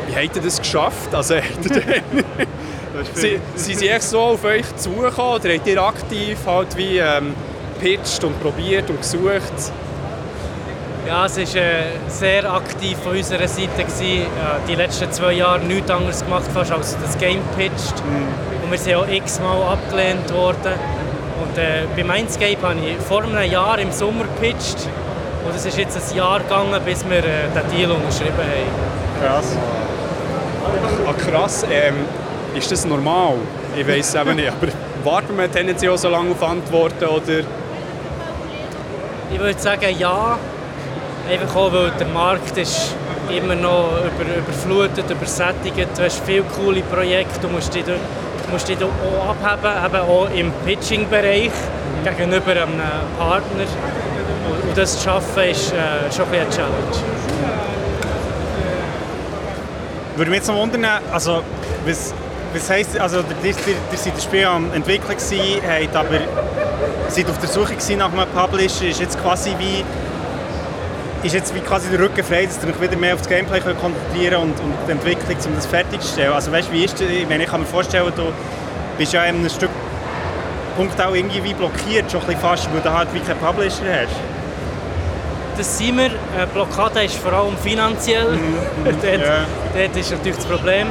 [0.08, 1.14] wie habt ihr das geschafft?
[1.14, 1.36] Also,
[3.14, 7.34] Sie, sind sie echt so auf euch zugekommen oder habt ihr aktiv halt wie ähm,
[7.82, 9.72] pitcht und probiert und gesucht?
[11.08, 13.84] Ja, es war äh, sehr aktiv von unserer Seite.
[13.84, 14.22] Gewesen.
[14.22, 17.96] Ja, die letzten zwei Jahre nichts anderes gemacht fast als das Game pitcht.
[18.64, 20.74] Und wir sind auch x-mal abgelehnt worden.
[21.44, 24.88] Und äh, bei Mindscape habe ich vor einem Jahr im Sommer gepitcht.
[25.46, 29.22] Und es ist jetzt ein Jahr gegangen, bis wir äh, den Deal unterschrieben haben.
[29.22, 29.58] Krass.
[31.06, 31.66] Ah, krass.
[31.70, 31.96] Ähm,
[32.56, 33.34] ist das normal?
[33.76, 34.50] Ich weiß es eben nicht.
[34.50, 34.68] Aber
[35.04, 37.40] warten wir tendenziell so lange auf Antworten oder...
[39.34, 40.38] Ich würde sagen, ja.
[41.30, 42.96] Einfach auch, weil der Markt ist
[43.36, 45.88] immer noch über, überflutet, übersättigt.
[45.98, 48.23] Du hast viele coole Projekte, du musst dich, dort- du
[48.54, 51.52] musst dich auch abheben, eben auch im Pitching-Bereich
[52.04, 52.82] gegenüber einem
[53.18, 53.66] Partner.
[54.70, 56.74] Und, das zu schaffen, ist äh, schon ein eine Challenge.
[60.16, 61.42] Würde mich jetzt noch wundern, also,
[61.86, 62.14] was,
[62.54, 63.54] was heisst, also, ihr,
[63.98, 65.18] seid das Spiel am entwickeln
[65.96, 66.20] aber
[67.08, 69.84] seid auf der Suche nach einem Publisher, ist jetzt quasi wie
[71.24, 73.60] ist jetzt wie quasi der Rücken frei, dass ihr euch wieder mehr auf das Gameplay
[73.62, 76.34] könnt konzentrieren und, und die Entwicklung, um das fertigzustellen.
[76.34, 77.10] Also weißt, wie ist das?
[77.10, 78.32] Ich, meine, ich kann mir vorstellen, du
[78.98, 79.70] bist ja an einem Stück
[80.76, 83.84] Punkt auch irgendwie wie blockiert, schon ein bisschen fast, weil du halt wie keinen Publisher
[83.86, 84.16] hast.
[85.58, 86.08] Das sind wir.
[86.08, 88.26] Äh, Blockade ist vor allem finanziell.
[88.86, 89.46] dort, ja.
[89.76, 90.88] dort ist natürlich das Problem.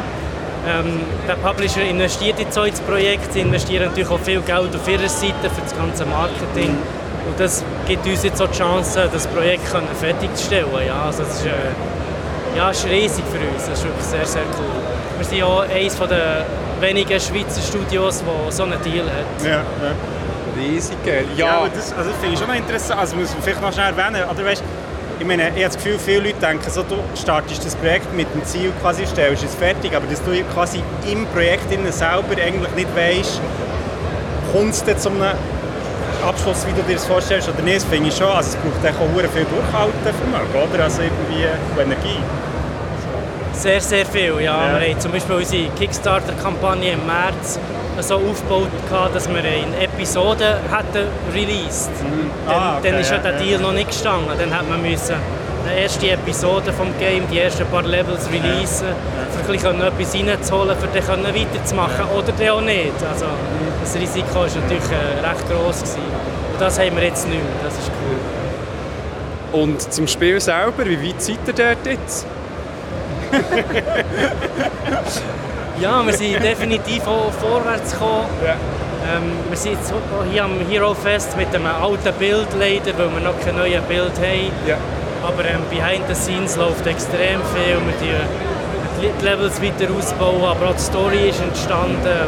[0.68, 4.88] Ähm, der Publisher investiert in so ein Projekt, sie investieren natürlich auch viel Geld auf
[4.88, 6.76] ihrer Seite für das ganze Marketing.
[7.26, 10.66] Und das gibt uns jetzt auch die Chance, das Projekt können fertigzustellen.
[10.86, 13.66] Ja, also das ist, äh, ja, ist riesig für uns.
[13.68, 14.82] Das ist wirklich sehr, sehr cool.
[15.18, 16.44] Wir sind auch eines der
[16.80, 19.44] wenigen Schweizer Studios, die so einen Deal hat.
[19.44, 19.62] Ja, ja.
[20.58, 21.24] Riesig geil.
[21.36, 23.00] Ja, Ja, das, also das finde ich schon noch interessant.
[23.00, 24.22] Also muss man vielleicht noch schnell erwähnen.
[24.28, 24.62] Oder weißt,
[25.18, 28.26] ich meine, ich habe das Gefühl, viele Leute denken, so, du startest das Projekt mit
[28.34, 32.72] dem Ziel, quasi stellst es fertig, aber dass du quasi im Projekt innen selber eigentlich
[32.74, 33.40] nicht weißt,
[34.52, 35.22] kommt es dann zu einem
[36.22, 38.26] Abschluss, wie du dir das vorstellst oder nicht, finde ich schon.
[38.28, 40.84] Also es braucht auch viel Durchhaltevermögen, oder?
[40.84, 41.44] Also irgendwie
[41.80, 42.18] Energie.
[43.52, 44.34] Sehr, sehr viel.
[44.40, 44.72] Ja.
[44.72, 44.80] Ja.
[44.80, 47.58] Wir haben zum Beispiel unsere Kickstarter-Kampagne im März
[48.00, 48.68] so aufgebaut,
[49.14, 51.90] dass wir in Episoden hätten released.
[52.46, 53.38] Dann, Ah, okay, dann ist ja ja, der ja.
[53.38, 54.30] Deal noch nicht gestanden.
[54.38, 55.16] Dann hat man müssen
[55.64, 61.22] die erste Episode vom Game, die ersten paar Levels releasen, ein bisschen etwas reinzuholen, um
[61.22, 62.04] dann weiterzumachen.
[62.16, 62.92] Oder dann auch nicht.
[63.10, 63.26] Also,
[63.82, 65.80] das Risiko war natürlich äh, recht gross.
[65.80, 66.00] Gewesen.
[66.52, 67.64] Und das haben wir jetzt nicht mehr.
[67.64, 67.90] Das ist
[69.52, 69.60] cool.
[69.60, 72.26] und zum Spiel selber, wie weit seid ihr dort jetzt?
[75.80, 78.26] Ja, wir sind definitiv vorwärts gekommen.
[78.44, 79.92] Ähm, wir sind jetzt
[80.30, 84.12] hier am Hero Fest mit einem alten Bild leider, weil wir noch kein neues Bild
[84.16, 84.52] haben.
[84.64, 84.76] Ja.
[85.22, 87.78] Aber ähm, behind the scenes läuft extrem viel.
[87.86, 87.94] Wir
[89.00, 92.26] die, die Levels weiter ausbauen, aber auch die Story ist entstanden.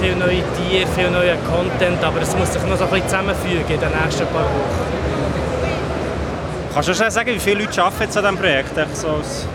[0.00, 3.68] Viel neue Tiere, viel neuer Content, aber es muss sich noch so ein bisschen zusammenfügen
[3.68, 4.88] in den nächsten paar Wochen.
[6.72, 8.96] Kannst du schnell sagen, wie viele Leute arbeiten jetzt an diesem Projekt?
[8.96, 9.46] So als?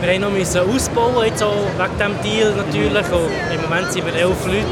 [0.00, 3.12] Wir haben noch müssen ausbauen, jetzt auch wegen diesem Deal natürlich.
[3.12, 4.66] Und Im Moment sind wir elf Leute.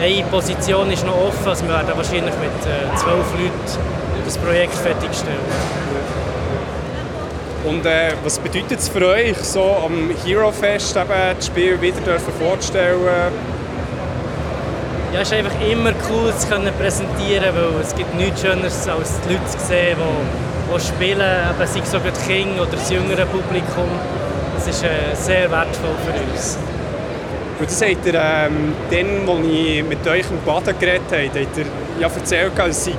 [0.00, 4.38] Ähm, Eine Position ist noch offen, also wir werden wahrscheinlich mit äh, zwölf Leuten das
[4.38, 5.38] Projekt fertigstellen.
[7.64, 12.00] Und äh, was bedeutet es für euch, so am Hero Fest eben das Spiel wieder
[12.00, 13.00] dürfen vorzustellen?
[15.12, 19.18] Ja, es ist einfach immer cool zu können präsentieren, weil es gibt nichts Schöneres, als
[19.22, 22.90] die Leute zu sehen, die, die spielen, eben, sei es sogar die Kinder oder das
[22.90, 23.88] jüngere Publikum.
[24.54, 26.58] Das ist äh, sehr wertvoll für uns.
[27.58, 31.56] Und das habt ihr, ähm, dann, als ich mit euch im Baden geredet habe, habt
[31.56, 31.66] ihr
[31.98, 32.92] ja erzählt, es sei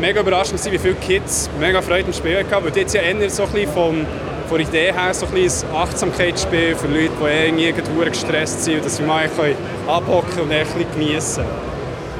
[0.00, 2.64] mega überraschend wie viele Kids mega Freude am Spielen hatten.
[2.64, 4.06] Weil jetzt ja eher so ein bisschen von,
[4.50, 8.96] der Idee her so ein ein Achtsamkeitsspiel für Leute, die irgendwie irgendwo gestresst sind, dass
[8.96, 11.44] sie mal können abhocken und ein bisschen geniessen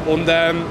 [0.07, 0.63] Und ähm,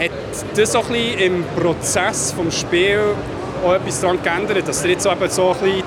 [0.00, 0.10] hat
[0.54, 3.16] das so ein im Prozess des Spiels
[3.64, 5.82] auch etwas daran geändert, dass jetzt so, ein bisschen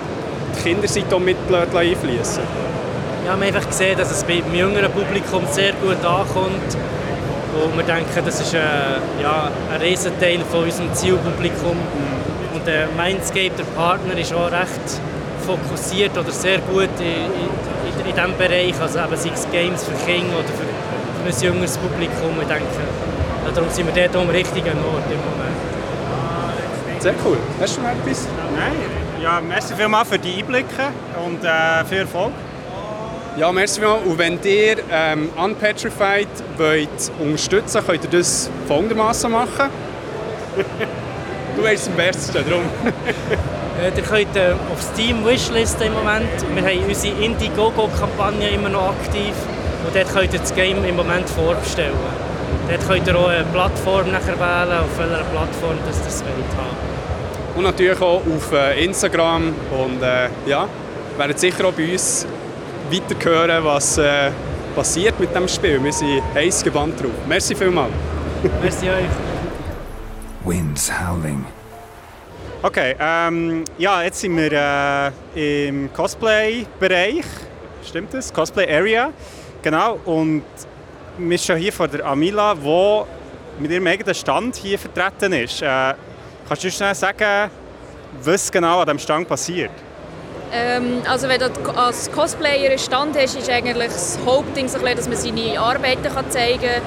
[0.56, 2.44] die Kinderseite mit blöd einfließen
[3.26, 6.78] Ja, wir haben einfach gesehen, dass es beim jüngeren Publikum sehr gut ankommt.
[7.54, 8.60] Und wir denken, das ist äh,
[9.22, 11.78] ja, ein Riesenteil von unserem Zielpublikum.
[12.54, 15.01] Und der Mindscape, der Partner, ist auch recht
[15.45, 18.74] fokussiert oder sehr gut in, in, in diesem Bereich.
[18.82, 22.32] Also eben, sei es Games für Kinder oder für, für ein jüngeres Publikum.
[22.41, 22.66] Ich denke,
[23.45, 25.74] ja, darum sind wir dort am richtigen Ort im Moment.
[26.99, 27.38] Sehr cool.
[27.60, 28.28] Hast du noch etwas?
[28.56, 28.74] Nein.
[29.22, 30.89] Ja, merci vielmals für die Einblicke
[31.26, 32.32] und äh, viel Erfolg.
[33.36, 34.05] Ja, merci vielmals.
[34.05, 36.27] Und wenn ihr ähm, Unpetrified
[36.57, 39.69] wollt unterstützen wollt, könnt ihr das folgendermaßen machen.
[41.57, 42.63] du weißt am besten, darum.
[43.81, 46.29] Äh, ihr könnt äh, auf Steam Wishlisten im Moment.
[46.53, 49.34] Wir haben unsere Indiegogo-Kampagne immer noch aktiv.
[49.84, 51.97] Und dort könnt ihr das Game im Moment vorbestellen.
[52.69, 56.55] Dort könnt ihr auch eine Plattform nachher wählen, auf welcher Plattform das ihr es wollt
[56.55, 56.77] haben.
[57.55, 59.55] Und natürlich auch auf äh, Instagram.
[59.71, 60.67] Und äh, ja,
[61.17, 62.27] werdet sicher auch bei uns
[62.94, 64.32] weiter hören, was äh,
[64.76, 65.84] passiert mit dem Spiel.
[65.84, 67.12] Wir sind heiß gebannt drauf.
[67.28, 67.91] Merci vielmals.
[68.62, 69.06] Merci euch.
[70.46, 71.44] Winds howling.
[72.62, 77.26] Okay, ähm, ja, jetzt sind wir äh, im Cosplay-Bereich.
[77.84, 78.32] Stimmt das?
[78.32, 79.12] Cosplay-Area.
[79.62, 80.00] Genau.
[80.06, 80.44] Und
[81.18, 85.62] wir sind schon hier vor der Amila, die mit ihrem eigenen Stand hier vertreten ist.
[85.62, 85.96] Äh,
[86.48, 87.50] kannst du schnell sagen,
[88.24, 89.72] was genau an diesem Stand passiert?
[90.54, 95.18] Ähm, also wenn du als Cosplayer einen Stand hast, ist eigentlich das Hauptding, dass man
[95.18, 96.82] seine Arbeiten zeigen kann.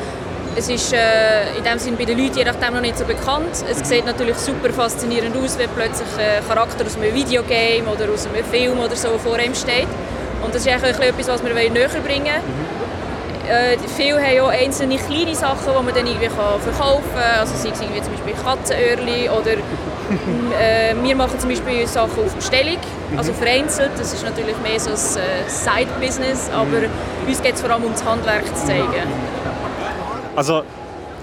[0.59, 3.51] Es ist äh, in dem Sinne bei den Leuten je nachdem noch nicht so bekannt.
[3.69, 8.27] Es sieht natürlich super faszinierend aus, wenn plötzlich ein Charakter aus einem Videogame oder aus
[8.27, 9.89] einem Film oder so vor einem steht.
[10.43, 12.67] Und das ist eigentlich etwas, was wir näher bringen wollen.
[13.49, 17.41] Äh, viele haben auch einzelne kleine Sachen, die man dann irgendwie verkaufen kann.
[17.41, 19.57] Also sei es irgendwie zum Beispiel Katzenöhrchen oder
[21.03, 22.79] wir machen zum Beispiel Sachen auf Bestellung,
[23.17, 23.91] also vereinzelt.
[23.99, 26.87] Das ist natürlich mehr so ein äh, Side-Business, aber
[27.27, 29.09] uns geht es vor allem um das Handwerk zu zeigen.
[30.35, 30.63] Also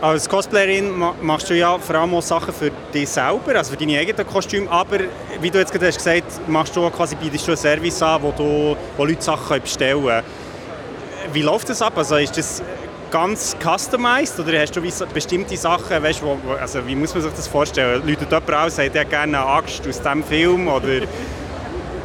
[0.02, 3.78] als Cosplayerin ma- machst du ja vor allem auch Sachen für dich selber, also für
[3.78, 4.98] deine eigenen Kostüme, aber
[5.40, 8.22] wie du jetzt gerade hast gesagt machst du auch quasi bietest du einen Service an,
[8.22, 10.24] wo, du, wo Leute Sachen bestellen können.
[11.32, 11.94] Wie läuft das ab?
[11.96, 12.62] Also ist das
[13.14, 14.82] ganz customized oder hast du
[15.14, 18.02] bestimmte Sachen, weißt, wo, also wie muss man sich das vorstellen?
[18.08, 21.02] Läutet jemand an und sagt, er gerne eine Axt aus diesem Film oder...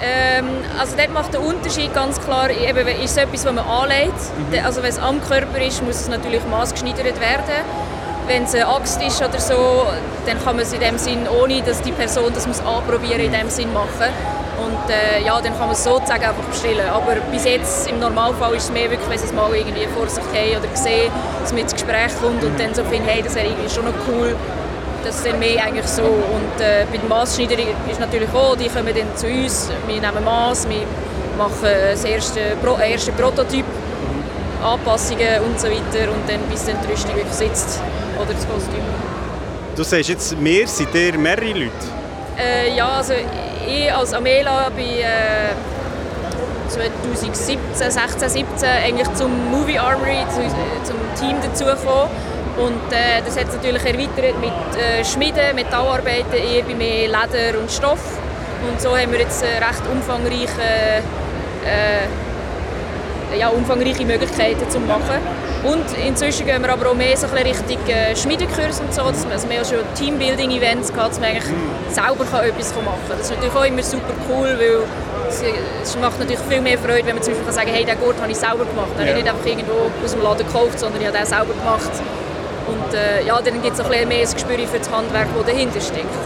[0.01, 0.47] Ähm,
[0.79, 4.15] also dort macht der Unterschied ganz klar, eben, ist es etwas, was man anlegt.
[4.53, 4.65] Mhm.
[4.65, 7.65] Also wenn es am Körper ist, muss es natürlich maßgeschneidert werden.
[8.29, 9.87] Wenn es eine Axt ist oder so,
[10.27, 13.33] dann kann man es in dem Sinn, ohne dass die Person das muss anprobieren, in
[13.33, 14.13] dem Sinn machen.
[14.63, 16.87] Und äh, ja, dann kann man es sozusagen einfach bestellen.
[16.93, 20.07] Aber bis jetzt, im Normalfall ist es mehr wirklich, wenn sie es mal irgendwie vor
[20.09, 21.11] sich haben oder sehen,
[21.41, 23.95] dass man ins Gespräch kommt und dann so findet, hey, das wäre irgendwie schon noch
[24.07, 24.37] cool.
[25.05, 26.03] Das ist dann mehr eigentlich so.
[26.03, 27.57] Und äh, bei den Maßschneider
[27.91, 30.85] ist natürlich auch, die kommen dann zu uns, wir nehmen Maß, wir
[31.39, 33.65] machen das erste, Pro erste Prototyp,
[34.63, 37.81] Anpassungen und so weiter und dann bis dann die Rüstung wirklich sitzt
[38.19, 38.83] oder das Kostüm.
[39.77, 41.73] Du sagst jetzt, wir sind ihr mehrere Leute.
[42.37, 43.15] Äh, ja, also
[43.67, 45.55] ich als Amela bin äh,
[46.69, 47.59] 2017,
[47.91, 50.41] 16, 17 eigentlich zum Movie Armory, zu,
[50.85, 52.09] zum Team dazugekommen.
[52.59, 57.59] Und äh, das hat es natürlich erweitert mit äh, Schmieden, Metallarbeiten, eher bei mehr Leder
[57.61, 58.19] und Stoff.
[58.69, 61.03] Und so haben wir jetzt äh, recht umfangreiche,
[61.65, 62.09] äh,
[63.39, 65.21] ja, umfangreiche Möglichkeiten zu machen.
[65.71, 69.03] Und inzwischen gehen wir aber auch mehr so ein Richtung äh, Schmiedekurs und so.
[69.03, 71.45] Dass wir, also wir schon Teambuilding-Events gehabt, dass man eigentlich
[71.91, 73.19] selber kann etwas machen kann.
[73.19, 74.83] Das ist natürlich auch immer super cool, weil
[75.29, 75.43] es,
[75.83, 77.99] es macht natürlich viel mehr Freude, wenn man zum Beispiel kann sagen kann, hey, den
[78.01, 78.93] Gurt habe ich selber gemacht.
[78.97, 79.11] Den Ja.
[79.13, 81.93] habe ich nicht einfach irgendwo aus dem Laden gekauft, sondern ich habe den selber gemacht.
[82.69, 85.29] Und äh, ja, dann gibt es auch ein bisschen mehr ein Gespür für das Handwerk,
[85.37, 86.17] das dahinter steckt.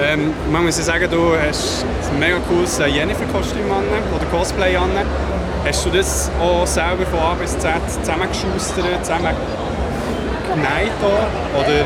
[0.00, 4.76] Ähm, man muss ja sagen, du hast ein mega cooles äh, Jennifer-Kostüm an oder Cosplay
[4.76, 4.90] an.
[5.66, 9.34] Hast du das auch selber von A bis Z zusammengeschustert, zusammen
[10.48, 11.80] genäht auch, oder?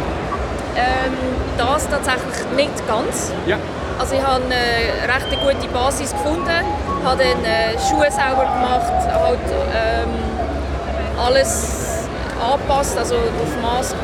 [0.77, 1.13] Ähm,
[1.59, 3.33] das tatsächlich nicht ganz.
[3.47, 3.57] Ja.
[3.99, 6.49] Also ich habe eine recht gute Basis gefunden,
[7.05, 9.39] habe dann äh, Schuhe selber gemacht, halt
[9.75, 10.11] ähm,
[11.25, 12.07] alles
[12.43, 13.95] angepasst, also auf Maß,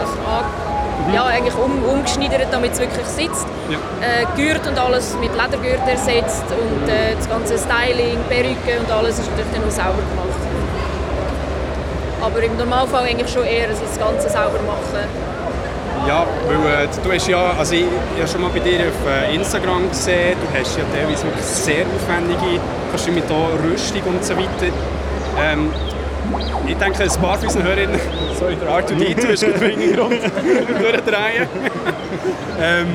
[0.00, 3.46] also, an- ja, eigentlich um, umgeschneidert, damit es wirklich sitzt.
[3.72, 3.78] Ja.
[4.00, 9.18] Äh, Gurt und alles mit Ledergurt ersetzt und äh, das ganze Styling, Perücke und alles
[9.18, 10.42] ist natürlich dann auch selber gemacht.
[12.20, 15.08] Aber im Normalfall eigentlich schon eher das Ganze selber machen.
[16.06, 19.08] Ja, weil äh, du hast ja, also ich, ich habe schon mal bei dir auf
[19.08, 22.60] äh, Instagram gesehen, du hast ja teilweise wirklich sehr aufwendige
[22.90, 24.72] Kostüme mit auch Rüstung und so weiter.
[25.40, 25.70] Ähm,
[26.66, 28.00] ich denke, ein paar von unseren Hörerinnen,
[28.38, 30.12] sorry, der R2D2 ist gerade im Hintergrund
[30.80, 31.48] durchdrehen.
[32.60, 32.86] ähm,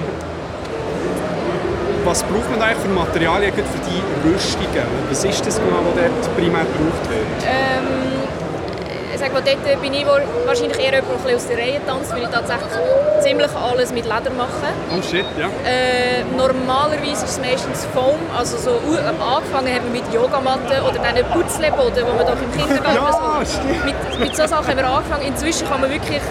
[2.08, 4.88] was braucht man eigentlich für Materialien für die Rüstungen?
[5.10, 7.44] Was ist das genau, was dort primär gebraucht wird?
[7.44, 8.08] Ähm,
[9.14, 12.14] ich sage mal, dort bin ich wohl wahrscheinlich eher jemand, der aus der Reihe tanzt,
[12.14, 12.72] weil ich tatsächlich
[13.20, 14.72] ziemlich alles mit Leder mache.
[14.96, 15.48] Oh shit, ja.
[15.68, 21.00] Äh, normalerweise ist es meistens Foam, also so uh, angefangen haben wir mit Yogamatten oder
[21.00, 24.88] diesen Putzleboden, die man doch im Kindergarten Ja, so, mit, mit so Sachen haben wir
[24.88, 25.28] angefangen.
[25.28, 26.22] Inzwischen kann man wirklich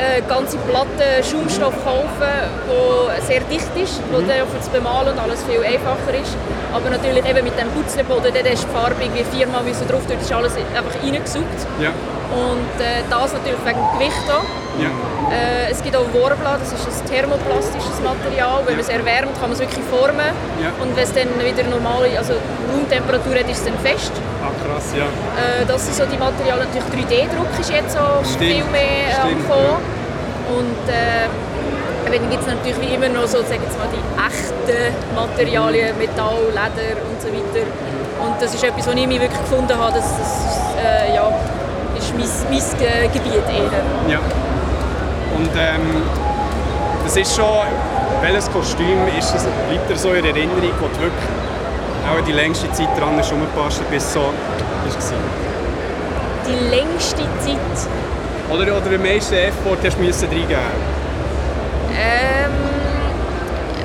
[0.00, 2.32] äh, ganze Platten Schaumstoff kaufen,
[2.68, 6.34] der sehr dicht ist, wo dann für das Bemalen und alles viel einfacher ist.
[6.72, 10.02] Aber natürlich eben mit dem Putzleboden, dort hast du die Farbe irgendwie viermal müssen drauf,
[10.08, 11.60] dort ist alles einfach reingesucht.
[11.80, 11.92] Ja.
[12.30, 14.46] Und äh, das natürlich wegen dem Gewicht auch.
[14.78, 14.90] Ja.
[15.34, 18.62] Äh, es gibt auch Warbla, das ist ein thermoplastisches Material.
[18.64, 20.30] Wenn man es erwärmt, kann man es wirklich formen.
[20.62, 20.70] Ja.
[20.80, 22.34] Und wenn es dann wieder normale, also
[22.72, 24.12] Raumtemperatur hat, ist es dann fest.
[24.42, 25.04] Ah, krass, ja.
[25.04, 26.66] Äh, das sind so die Materialien.
[26.72, 28.00] Natürlich 3D-Druck ist jetzt so
[28.38, 29.50] viel mehr äh, am stimmt.
[30.50, 31.28] Und äh,
[32.10, 36.96] dann gibt es natürlich wie immer noch so, sagen mal, die echten Materialien, Metall, Leder
[37.06, 37.66] und so weiter.
[38.24, 40.32] Und das ist etwas, wo ich mich wirklich gefunden habe, dass das
[40.82, 41.28] äh, ja,
[41.96, 44.12] ist mein, mein Ge- Gebiet eher.
[44.12, 44.18] Ja.
[45.36, 46.02] Und ähm,
[47.04, 47.64] das ist schon,
[48.22, 51.30] welches Kostüm ist das, bleibt dir so in Erinnerung, wo du wirklich
[52.10, 54.32] auch die längste Zeit dran hast rumgepasst, bis so war?
[56.46, 57.58] Die längste Zeit
[58.50, 60.56] Oder, oder den meisten Effort hast du müssen reingeben
[61.92, 62.52] Ähm,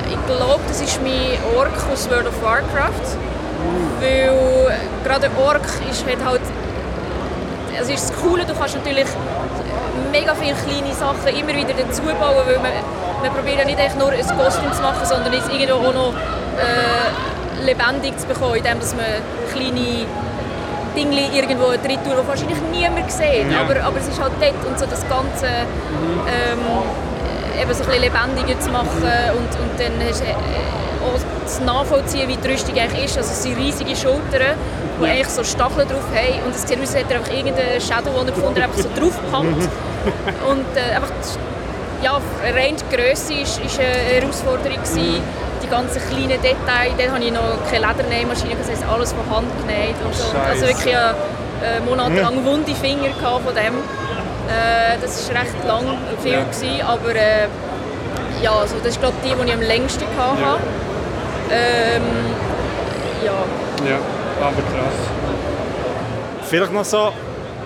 [0.08, 3.16] ich glaube, das ist mein Ork aus World of Warcraft.
[4.00, 6.40] Weil gerade der Ork ist halt halt.
[7.78, 9.06] Also ist das Coole, du kannst natürlich
[10.10, 12.72] mega viele kleine Sachen immer wieder dazu bauen, weil man,
[13.22, 16.12] man probiert ja nicht echt nur ein Kostüm zu machen, sondern es irgendwo auch noch
[16.56, 19.04] äh, lebendig zu bekommen, indem dass man
[19.52, 20.06] kleine
[20.96, 23.50] Dinge irgendwo drin tut, die wahrscheinlich niemand sieht.
[23.50, 23.60] Ja.
[23.62, 26.58] Aber, aber es ist halt dort und so das Ganze ähm,
[27.60, 29.02] eben so ein bisschen lebendiger zu machen
[29.36, 30.34] und, und dann hast äh,
[31.04, 33.16] auch zu nachvollziehen, wie die Rüstung eigentlich ist.
[33.18, 34.56] Also es sind riesige Schultern,
[35.00, 38.28] die eigentlich so Stacheln drauf haben und aus, als hätte er einfach irgendeinen Shadow, den
[38.28, 39.68] er gefunden hat, einfach so draufgepackt.
[40.50, 42.12] und äh, einfach die- ja,
[42.54, 44.76] rein die Grösse war eine Herausforderung.
[44.82, 45.22] Gewesen.
[45.62, 49.48] Die ganzen kleinen Details, dann hatte ich noch keine Ledernähmaschine, das heisst alles von Hand
[49.62, 50.24] genäht und so.
[50.48, 53.74] Also wirklich äh, äh, monatelang wunde Finger von dem.
[54.48, 56.40] Äh, das war recht lang viel, Ja.
[56.42, 57.48] gewesen, aber äh,
[58.42, 60.60] ja, also das ist glaube die, die ich am längsten hatte.
[61.50, 62.02] Ähm,
[63.24, 63.88] ja.
[63.90, 63.98] Ja,
[64.40, 64.98] aber krass.
[66.48, 67.12] Vielleicht noch so,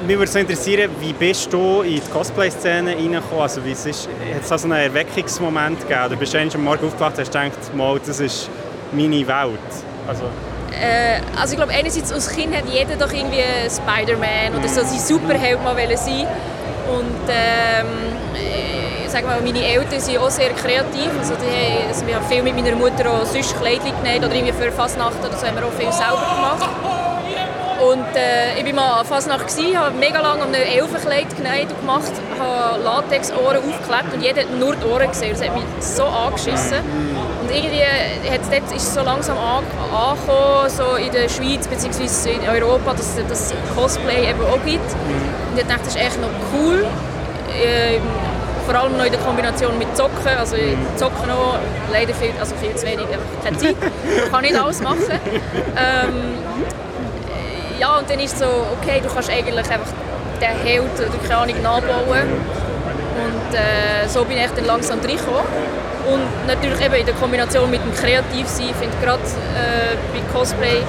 [0.07, 3.43] mich würde so interessieren, wie bist du in die Cosplay-Szene reingekommen?
[3.43, 6.07] Also, wie es ist, hat es da so einen Erweckungsmoment gegeben?
[6.07, 8.49] Oder bist du eigentlich am Morgen aufgewacht und hast gedacht, mal, das ist
[8.93, 9.59] meine Welt?
[10.09, 10.25] Also,
[10.73, 14.99] Äh, also ich glaube, einerseits als Kind hat jeder doch irgendwie Spider-Man oder so sein
[14.99, 16.27] Superheld mal wollen sein.
[16.89, 17.87] Und ähm,
[19.05, 21.11] ich sag mal, meine Eltern sind auch sehr kreativ.
[21.19, 24.35] Also die haben, also wir haben viel mit meiner Mutter auch sonst Kleidchen genäht oder
[24.35, 27.00] irgendwie für Fasnacht oder so haben wir auch viel selber gemacht.
[27.81, 31.71] Und äh, ich war mal an Fasnacht, gewesen, habe mega lange an einem Elfenkleid genäht
[31.71, 35.33] und gemacht, habe Latex-Ohren aufgeklebt und jeder hat nur die Ohren gesehen.
[35.33, 36.79] Das hat mich so angeschissen.
[37.41, 37.83] Und irgendwie
[38.31, 39.65] hat es dort ist es so langsam an,
[39.95, 42.33] angekommen, so in der Schweiz bzw.
[42.33, 44.93] in Europa, dass es das Cosplay eben auch gibt.
[45.51, 46.85] Und ich dachte, das ist echt noch cool.
[47.65, 48.03] Ähm,
[48.67, 50.37] vor allem noch in der Kombination mit Zocken.
[50.39, 51.59] Also ich zocke noch
[51.91, 53.77] leider viel, also viel zu wenig, einfach keine Zeit.
[54.25, 55.19] Ich kann nicht alles machen.
[55.77, 56.35] Ähm,
[57.81, 58.45] ja, und dann ist so,
[58.79, 59.93] okay, du kannst eigentlich einfach
[60.41, 62.29] den Held oder keine Ahnung nachbauen.
[63.21, 65.41] Und äh, so bin ich dann langsam reingekommen.
[66.07, 70.83] Und natürlich eben in der Kombination mit dem Kreativsein, ich finde gerade äh, bei Cosplay,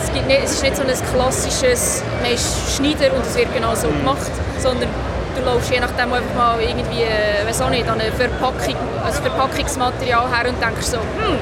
[0.00, 3.52] es, gibt nicht, es ist nicht so ein klassisches, man ist Schneider und es wird
[3.54, 4.88] genau so gemacht, sondern
[5.36, 9.12] du läufst je nachdem einfach mal irgendwie, äh, weiß auch nicht, an eine Verpackung, ein
[9.12, 11.38] Verpackungsmaterial her und denkst so, hm,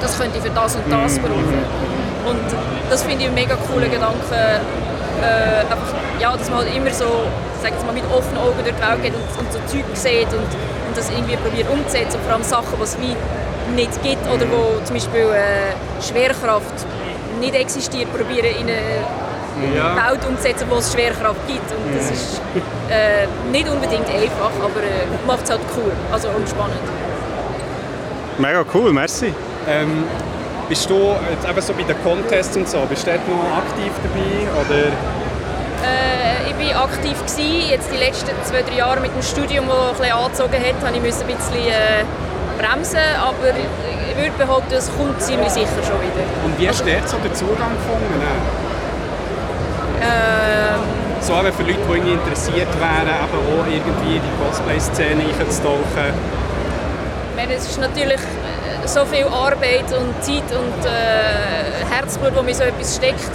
[0.00, 1.64] das könnte ich für das und das brauchen.
[2.26, 6.90] Und das finde ich einen mega coolen Gedanken, äh, einfach, ja, dass man halt immer
[6.90, 7.06] so,
[7.62, 10.28] sag jetzt mal, mit offenen Augen durch die Welt geht und, und so Zeug sieht
[10.32, 10.48] und,
[10.88, 12.16] und das irgendwie probiert umzusetzen.
[12.16, 13.16] Und vor allem Sachen, die es wie
[13.74, 15.72] nicht gibt oder wo zum Beispiel äh,
[16.02, 16.84] Schwerkraft
[17.40, 19.96] nicht existiert, probieren in eine Ja.
[20.10, 21.70] Welt umzusetzen, wo es Schwerkraft gibt.
[21.72, 22.40] Und das ist
[22.90, 26.84] äh, nicht unbedingt einfach, aber äh, macht es halt cool also und spannend.
[28.38, 29.32] mega cool, merci.
[29.68, 30.04] Ähm,
[30.68, 33.92] bist du jetzt eben so bei den Contests und so, bist du dort noch aktiv
[34.02, 34.60] dabei?
[34.60, 34.86] Oder?
[35.84, 39.76] Äh, ich war aktiv, gewesen, jetzt die letzten zwei, drei Jahre mit dem Studium, das
[39.76, 42.04] ein bisschen angezogen hat, habe ich musste ein bisschen äh,
[42.58, 46.24] bremsen, aber ich würde behaupten, es kommt ziemlich sicher schon wieder.
[46.44, 48.22] Und wie hast du dort so den Zugang gefunden?
[50.00, 50.80] Ähm,
[51.20, 56.12] So eben für Leute, die interessiert wären, eben auch irgendwie in die Cosplay-Szene einzutauchen.
[57.30, 58.43] ich meine, es ist natürlich äh,
[58.86, 63.30] so viel Arbeit und Zeit und äh, Herzblut, das in so etwas steckt.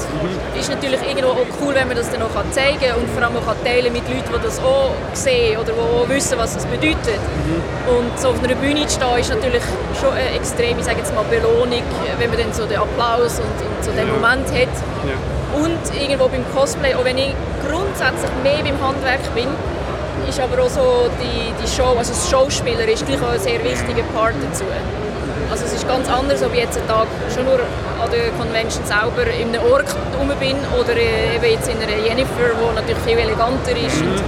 [0.59, 3.37] ist natürlich irgendwo auch cool, wenn man das dann auch zeigen kann und vor allem
[3.37, 6.65] auch kann teilen mit Leuten, die das auch sehen oder die auch wissen, was das
[6.65, 7.19] bedeutet.
[7.87, 9.63] Und so auf einer Bühne zu stehen, ist natürlich
[9.99, 11.83] schon eine extreme, ich sage jetzt mal, Belohnung,
[12.17, 14.13] wenn man dann so den Applaus und, und so den Ja.
[14.13, 14.75] Moment hat.
[15.55, 17.33] Und irgendwo beim Cosplay, auch wenn ich
[17.67, 19.47] grundsätzlich mehr beim Handwerk bin,
[20.27, 23.63] ist aber auch so die, die Show, also das Schauspieler ist gleich auch ein sehr
[23.63, 24.63] wichtiger Part dazu.
[25.51, 28.85] Also es ist ganz anders, ob ich jetzt einen Tag schon nur an der Convention
[28.85, 33.01] selber in einem Ort rum bin oder äh, eben jetzt in einer Jennifer, wo natürlich
[33.03, 33.99] viel eleganter ist.
[33.99, 34.21] Und,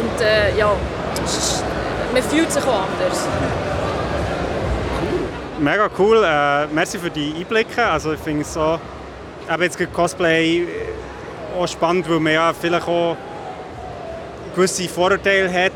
[0.00, 0.72] und äh, ja,
[1.24, 1.62] ist,
[2.12, 3.28] man fühlt sich auch anders.
[5.60, 6.24] Mega cool.
[6.24, 7.86] Äh, merci für die Einblicke.
[7.86, 8.78] Also ich finde es so,
[9.48, 10.66] eben jetzt Cosplay äh,
[11.56, 13.16] auch spannend, weil man ja vielleicht auch
[14.56, 15.72] gewisse Vorurteile hat.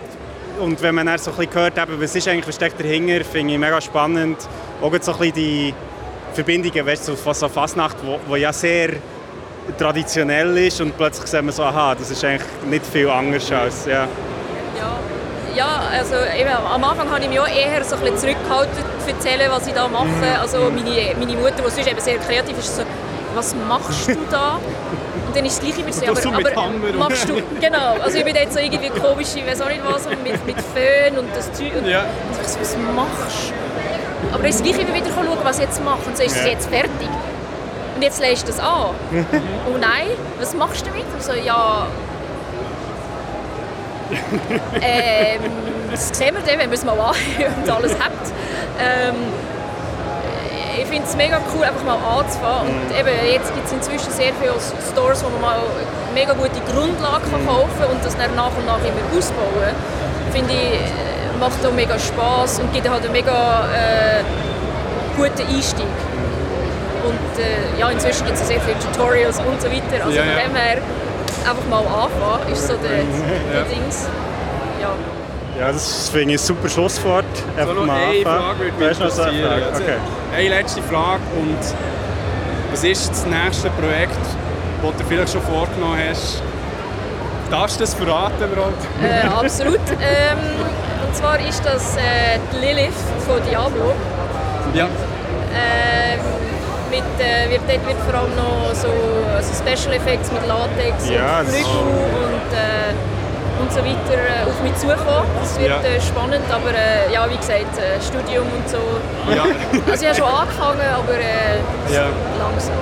[0.58, 3.24] Und wenn man dann so ein bisschen hört, eben, was ist eigentlich, was steckt dahinter,
[3.24, 4.38] finde ich mega spannend.
[4.80, 5.74] Auch so ein bisschen die
[6.34, 8.90] Verbindungen, weißt von so Fasnacht, wo, wo ja sehr
[9.78, 13.86] traditionell ist und plötzlich sieht man so, aha, das ist eigentlich nicht viel anders als,
[13.86, 14.06] ja.
[15.56, 19.10] Ja, also eben, am Anfang habe ich mich auch eher so ein bisschen zurückgehalten zu
[19.10, 20.38] erzählen, was ich da mache.
[20.40, 22.82] Also meine, meine Mutter, die sonst eben sehr kreativ ist, so,
[23.34, 24.60] was machst du da?
[25.26, 28.24] Und dann ist das Gleiche wieder so, aber, aber Hammer machst du, genau, also ich
[28.24, 31.52] bin jetzt so irgendwie komisch, ich weiß auch nicht was, mit, mit Föhn und das
[31.52, 31.72] Zeug.
[31.76, 32.02] Und Ja.
[32.02, 33.67] und ich so, was machst du?
[34.32, 36.00] Aber dann ist das Gleiche wieder schauen, was ich jetzt mache.
[36.06, 36.50] Und so ist es Ja.
[36.50, 37.08] jetzt fertig.
[37.96, 38.90] Und jetzt lässt du das an.
[39.72, 40.08] oh nein,
[40.38, 41.04] was machst du damit?
[41.12, 41.86] Und so, ja,
[44.80, 45.40] ähm,
[45.90, 48.32] das sehen wir dann, wenn wir es mal anhören und alles habt.
[48.80, 49.14] Ähm,
[50.80, 52.70] ich finde es mega cool, einfach mal anzufangen.
[52.70, 54.54] Und eben, jetzt gibt es inzwischen sehr viele
[54.92, 58.52] Stores, wo man mal eine mega gute Grundlage kann kaufen kann und das dann nach
[58.56, 59.74] und nach immer ausbauen.
[60.32, 60.78] Finde ich,
[61.38, 64.22] macht auch mega Spass und gibt halt einen mega äh,
[65.16, 65.86] guten Einstieg.
[67.04, 70.04] Und äh, ja, inzwischen gibt es sehr viele Tutorials und so weiter.
[70.04, 70.78] Also Ja, von dem her
[71.48, 72.90] einfach mal anfangen, ist so der,
[73.52, 73.64] der Ja.
[73.64, 74.08] Dings.
[74.80, 74.90] Ja.
[75.58, 77.24] Ja, das finde ich ein super Schlusswort.
[77.56, 78.22] Einfach mal eine anfangen.
[78.24, 79.60] Frage würde mich noch so eine interessieren.
[79.62, 79.66] Frage?
[79.72, 79.96] Also, Okay.
[80.36, 81.20] Eine letzte Frage.
[81.40, 81.58] Und
[82.70, 84.18] was ist das nächste Projekt,
[84.82, 86.42] das du vielleicht schon vorgenommen hast?
[87.50, 88.82] Darfst du das verraten überhaupt?
[89.02, 89.80] Äh, absolut.
[90.00, 90.38] ähm,
[91.06, 92.92] und zwar ist das äh, die Lilith
[93.26, 93.92] von Diablo.
[94.74, 94.84] Ja.
[94.84, 96.20] Ähm,
[96.90, 98.88] mit, äh, wird, dort wird vor allem noch so
[99.34, 102.92] also Special Effects mit Latex Ja, und Flügel und, äh,
[103.60, 105.26] und so weiter äh, auf mich zukommen.
[105.40, 105.76] Das wird Ja.
[105.80, 108.78] äh, spannend, aber äh, ja, wie gesagt, äh, Studium und so.
[109.34, 109.44] Ja.
[109.90, 111.16] Also ich habe schon angefangen, aber
[112.38, 112.74] langsam.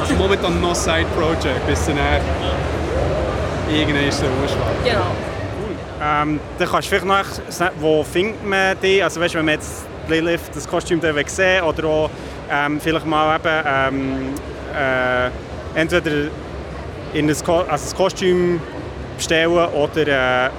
[0.00, 1.96] Also momentan noch Side Project, bis dann
[3.70, 4.84] irgendwann ist der Urschlag.
[4.84, 5.06] Genau.
[6.00, 7.06] Ähm, dann kannst du vielleicht
[7.58, 9.02] noch wo findet man die?
[9.02, 12.10] Also weißt, wenn man jetzt Lilith, das Kostüm will sehen oder auch
[12.50, 14.34] ähm, vielleicht mal eben ähm,
[14.74, 16.28] äh, entweder
[17.12, 18.60] in das, Ko also das Kostüm
[19.16, 20.50] bestellen oder, äh,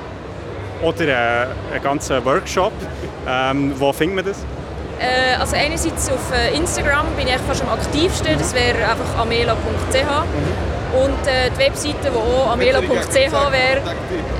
[0.83, 2.73] oder äh, einen ganzen Workshop.
[3.27, 4.45] Ähm, wo findet man das?
[4.99, 10.78] Äh, also einerseits auf äh, Instagram bin ich fast am aktivsten, das wäre einfach amela.ch.
[10.93, 13.81] Und äh, die Webseite, die auch amela.ch wäre,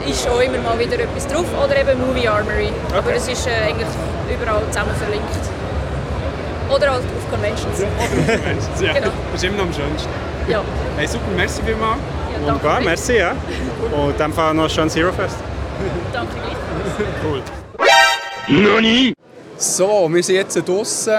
[0.08, 1.46] ist auch immer mal wieder etwas drauf.
[1.64, 2.72] Oder eben Movie Armory.
[2.96, 3.88] Aber es ist äh, eigentlich
[4.34, 5.26] überall zusammen verlinkt.
[6.70, 7.80] Oder halt auf Conventions.
[8.82, 9.08] ja, Genau.
[9.32, 10.10] Das ist immer noch am schönsten.
[10.48, 10.62] Ja.
[10.98, 12.00] Hey, super, merci vielmals.
[12.40, 13.18] Wunderbar, merci.
[13.18, 13.36] Ja.
[13.92, 15.36] Und in dem Fall noch schön Zero Fest.
[16.14, 17.08] Danke gleich.
[17.24, 17.42] Cool.
[18.48, 19.14] Noni!
[19.58, 21.14] So, wir sind jetzt draußen,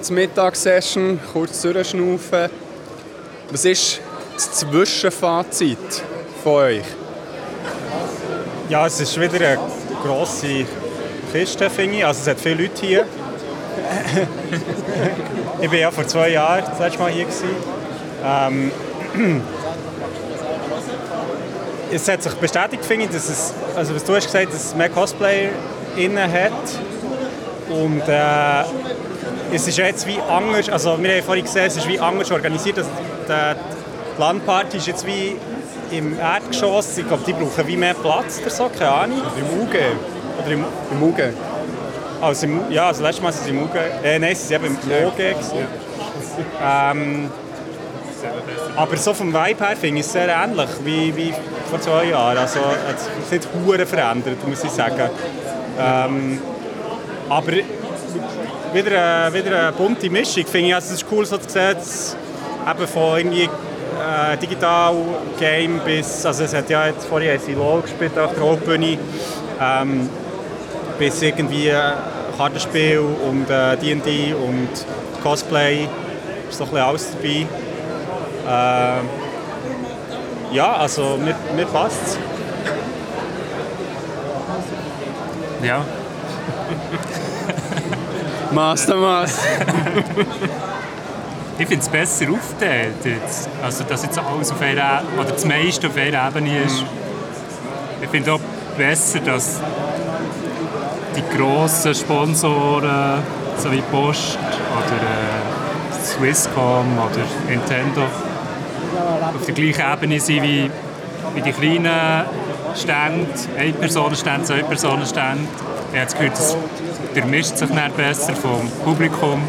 [0.00, 2.48] zur Mittagssession, kurz durchschnaufen.
[3.50, 4.00] Was ist
[4.34, 6.02] das Zwischenfazit
[6.42, 6.84] von euch?
[8.68, 9.58] Ja, es ist wieder eine
[10.02, 10.66] grosse
[11.32, 12.04] Kiste, finde ich.
[12.04, 13.06] Also es hat viele Leute hier.
[15.60, 17.26] ich war ja vor zwei Jahren das letzte Mal hier.
[18.24, 18.70] Ähm,
[21.92, 24.74] es hat sich bestätigt, finde ich, dass es, also was du hast gesagt, dass es
[24.74, 25.50] mehr Cosplayer
[25.96, 26.52] innen hat.
[27.68, 28.64] Und äh,
[29.54, 32.78] es ist jetzt wie anders, also wir haben vorhin gesehen, es ist wie anders organisiert.
[32.78, 32.90] Also
[33.28, 33.81] die,
[34.16, 35.36] die Landparty ist jetzt wie
[35.90, 36.96] im Erdgeschoss.
[36.98, 39.22] Ich glaube, die brauchen wie mehr Platz oder so, keine Ahnung.
[39.36, 39.74] Im UG?
[40.40, 41.18] Oder im, Im UG?
[42.20, 43.74] Also im, ja, also letztes Mal sind sie im UG.
[44.02, 45.36] Äh, nein, sie sind eben im OG.
[46.64, 47.30] Ähm,
[48.76, 51.34] aber so vom Vibe her finde ich es sehr ähnlich wie, wie
[51.68, 52.38] vor zwei Jahren.
[52.38, 55.10] Also es hat sich nicht hure verändert, muss ich sagen.
[55.78, 56.38] Ähm,
[57.28, 57.52] aber
[58.72, 60.46] wieder, eine- wieder eine bunte Mischung.
[60.46, 62.16] Finde ich, also es ist cool so zu sehen, dass
[62.70, 63.48] eben von irgendwie
[64.00, 64.94] äh, Digital
[65.38, 68.98] Game bis, also es hat ja jetzt vorhin LOL gespielt auf der Hauptbühne,
[69.60, 70.08] ähm,
[70.98, 71.92] bis irgendwie äh,
[72.36, 74.68] Kartenspiel und äh, D&D und
[75.22, 75.88] Cosplay,
[76.48, 77.46] ist doch ein bisschen alles dabei.
[78.48, 79.00] Äh,
[80.54, 82.18] ja, also mir, mir passt
[85.62, 85.84] Ja.
[88.50, 88.96] Master.
[91.58, 92.94] ich finde es besser aufgeteilt.
[93.62, 96.84] Also, dass jetzt alles auf einer, oder das meiste auf einer Ebene ist.
[98.00, 98.40] Ich finde auch
[98.76, 99.60] besser, dass
[101.16, 103.22] die grossen Sponsoren,
[103.58, 104.38] so wie Post
[104.76, 108.02] oder äh, Swisscom oder Nintendo,
[109.34, 110.70] auf der gleichen Ebene sind wie,
[111.34, 112.24] wie die kleinen
[112.74, 113.28] Stände,
[113.58, 115.44] Ein-Personen-Stände, Zwei-Personen-Stände.
[115.92, 116.56] Ich habe das Gefühl, das
[117.14, 119.42] durchmischt sich dann besser vom Publikum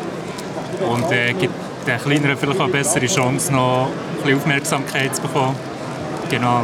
[0.90, 1.54] und äh, gibt
[1.86, 5.56] den Kleineren vielleicht auch eine bessere Chance, noch ein bisschen Aufmerksamkeit zu bekommen.
[6.30, 6.62] Genau.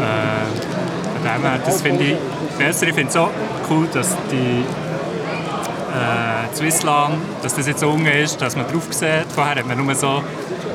[0.00, 2.16] Äh, von dem her, das finde ich
[2.58, 2.86] besser.
[2.88, 3.30] Ich finde es auch
[3.70, 4.64] cool, dass die
[5.94, 9.26] äh, Swissland, dass das jetzt unten ist, dass man drauf sieht.
[9.34, 10.22] Vorher hat man nur so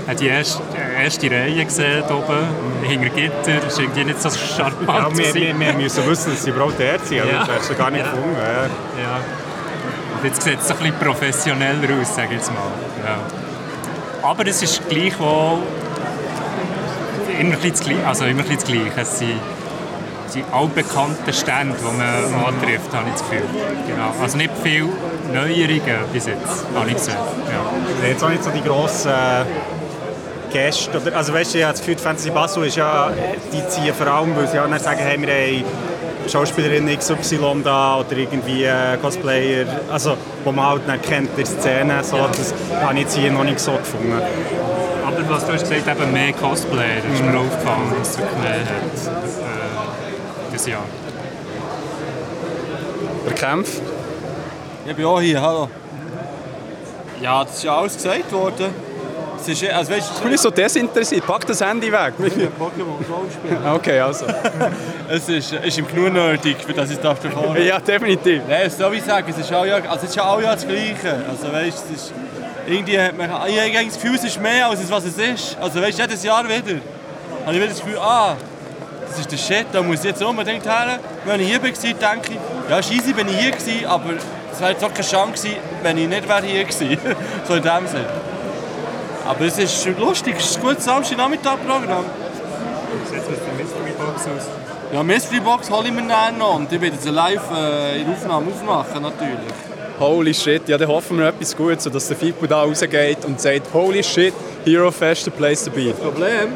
[0.08, 0.62] äh, die erste,
[1.04, 2.48] erste Reihe gesehen oben,
[2.84, 3.60] hinter Gitter.
[3.64, 4.88] Das ist irgendwie nicht so charmant.
[4.88, 7.22] Ja, wir, wir, wir müssen wissen, dass sie überhaupt dort sind.
[7.22, 7.40] Also Ja.
[7.46, 8.12] Das hast du gar nicht Ja.
[8.12, 8.38] gefunden.
[8.38, 9.02] Ja.
[9.04, 9.20] Ja.
[10.24, 12.72] Jetzt sieht es ein bisschen professioneller aus, sage ich jetzt mal.
[13.06, 14.28] Ja.
[14.28, 15.60] Aber es ist gleichwohl
[17.40, 18.08] immer ein bisschen das.
[18.08, 18.44] Also immer.
[18.50, 19.40] Es sind
[20.36, 23.44] die altbekannten Stände, die man antrifft, habe ich das Gefühl.
[23.88, 24.14] Genau.
[24.22, 24.88] Also nicht viel
[25.34, 27.16] Neuerungen bis jetzt, habe ich gesehen.
[27.16, 28.08] Ja.
[28.08, 29.46] Jetzt auch nicht so die grossen äh,
[30.52, 31.00] Gäste.
[31.00, 33.12] Oder, also weißt du, ich habe das Gefühl, die Fantasy Basel ist ja,
[33.54, 35.64] die ziehen vor allem, weil sie dann sagen, hey, wir haben
[36.30, 41.46] Schauspielerin XY da oder irgendwie äh, Cosplayer, also wo man halt dann kennt in der
[41.46, 42.04] Szene.
[42.04, 44.14] So, Das habe ich jetzt hier noch nicht so gefunden.
[44.14, 48.40] Aber was du hast gesagt, eben mehr Cosplayer, das ist mir aufgefallen, dass es wirklich
[48.40, 48.66] mehr hat.
[48.68, 50.86] Äh, das Jahr.
[53.26, 53.82] Der Kampf?
[54.86, 55.70] Ich bin auch hier, hallo.
[57.22, 58.89] Ja, das ist ja alles gesagt worden.
[59.42, 61.26] Es ist, also weißt, Ich bin so desinteressiert.
[61.26, 62.14] Pack das Handy weg.
[62.20, 63.66] Pokémon Go spielen.
[63.74, 64.26] Okay, also.
[65.10, 67.56] es ist, ist im genug nerdig, für das ich darf davon.
[67.64, 68.42] Ja, definitiv.
[68.48, 70.68] Nein, so wie ich sage, es ist auch ja, also es ist auch ja das
[70.68, 71.24] Gleiche.
[71.30, 72.14] Also weißt, es ist,
[72.68, 75.58] irgendwie hat man, ich habe das Gefühl, es ist mehr als es, was es ist.
[75.60, 76.80] Also weißt, jedes Jahr wieder
[77.46, 78.36] habe ich wieder das Gefühl, ah,
[79.08, 81.00] das ist der Shit, da muss ich jetzt unbedingt her.
[81.26, 84.14] Wenn ich hier war, denke ich, ja, scheisse bin ich hier gewesen, aber
[84.52, 86.98] es wäre jetzt auch keine Chance gewesen, wenn ich nicht wäre hier gewesen
[87.48, 88.29] So in dem Sinne.
[89.30, 92.04] Aber es ist lustig, es ist ein gutes Samstagnachmittag-Programm.
[92.04, 94.48] Wie sieht es mit der Mystery Box aus?
[94.92, 98.08] Ja, Mystery Box hole ich mir dann noch und ich werde sie live äh, in
[98.08, 99.54] der Aufnahme aufmachen, natürlich.
[100.00, 103.72] Holy shit, ja, dann hoffen wir etwas Gutes, sodass der Fipo da rausgeht und sagt,
[103.72, 104.34] holy shit,
[104.66, 105.94] Hero Fest, the place to be.
[105.94, 106.54] Problem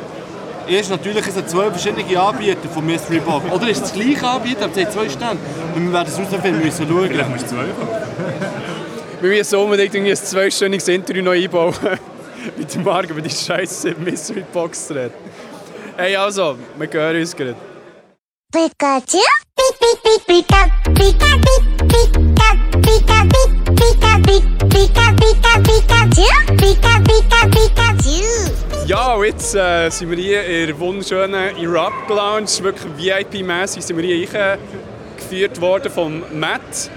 [0.68, 3.52] ist natürlich, es sind zwei verschiedene Anbieter von Mystery Box.
[3.52, 5.38] Oder ist es das gleiche Anbieter, aber es hat zwei Stände.
[5.76, 7.08] Und wir werden es herausfinden, müssen schauen.
[7.08, 7.66] Vielleicht musst du zwei
[9.22, 11.76] Wir müssen unbedingt irgendwie ein zweistündiges Interview noch einbauen.
[12.58, 15.14] mit dem Marc über die scheiße Mystery Box zu reden.
[15.96, 17.56] Hey, also, wir gehören uns gerade.
[28.86, 32.48] Ja, und jetzt äh, sind wir hier in der wunderschönen Erupt Lounge.
[32.62, 34.58] Wirklich VIP-mässig sind wir hier
[35.18, 36.90] eingeführt worden vom Matt.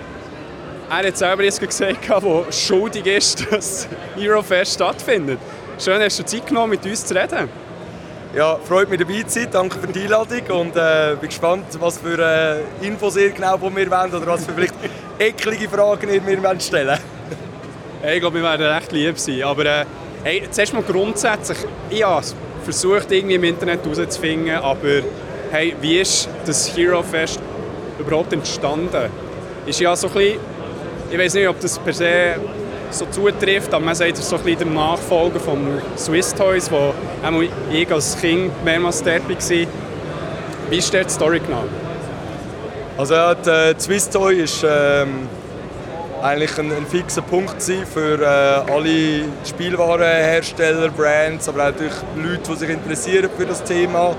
[0.88, 5.40] Er hat selber jetzt gesagt, wo schuldig ist, dass Eurofest stattfindet.
[5.80, 7.48] Schön, hast du Zeit genommen, mit uns zu reden.
[8.36, 9.48] Ja, freut mich dabei zu sein.
[9.50, 13.74] Danke für die Einladung und äh, bin gespannt, was für äh, Infos ihr genau von
[13.74, 14.74] mir wollt oder was für vielleicht
[15.18, 16.98] eklige Fragen ihr mir wollt stellen
[18.02, 19.42] hey, Ich glaube, wir werden recht lieb sein.
[19.42, 19.84] Aber äh,
[20.22, 21.58] hey, zuerst mal grundsätzlich,
[21.90, 22.24] ich habe
[22.62, 25.02] versucht, irgendwie im Internet herauszufinden, aber
[25.50, 27.40] hey, wie ist das Hero Fest
[27.98, 29.10] überhaupt entstanden?
[29.66, 30.40] Ist ja so ein bisschen,
[31.10, 32.34] ich weiß nicht, ob das per se
[32.90, 36.94] so zutrifft, aber man sagt, es so ein bisschen der Nachfolger von Swiss Toys, wo
[37.72, 39.66] ich als Kind mehrmals dort war.
[40.70, 41.64] Wie ist die Story genau?
[42.98, 45.28] Also ja, äh, die Swiss Toy ist ähm,
[46.22, 52.56] eigentlich ein, ein fixer Punkt für äh, alle Spielwarenhersteller, Brands, aber auch natürlich Leute, die
[52.56, 54.16] sich interessieren für das Thema.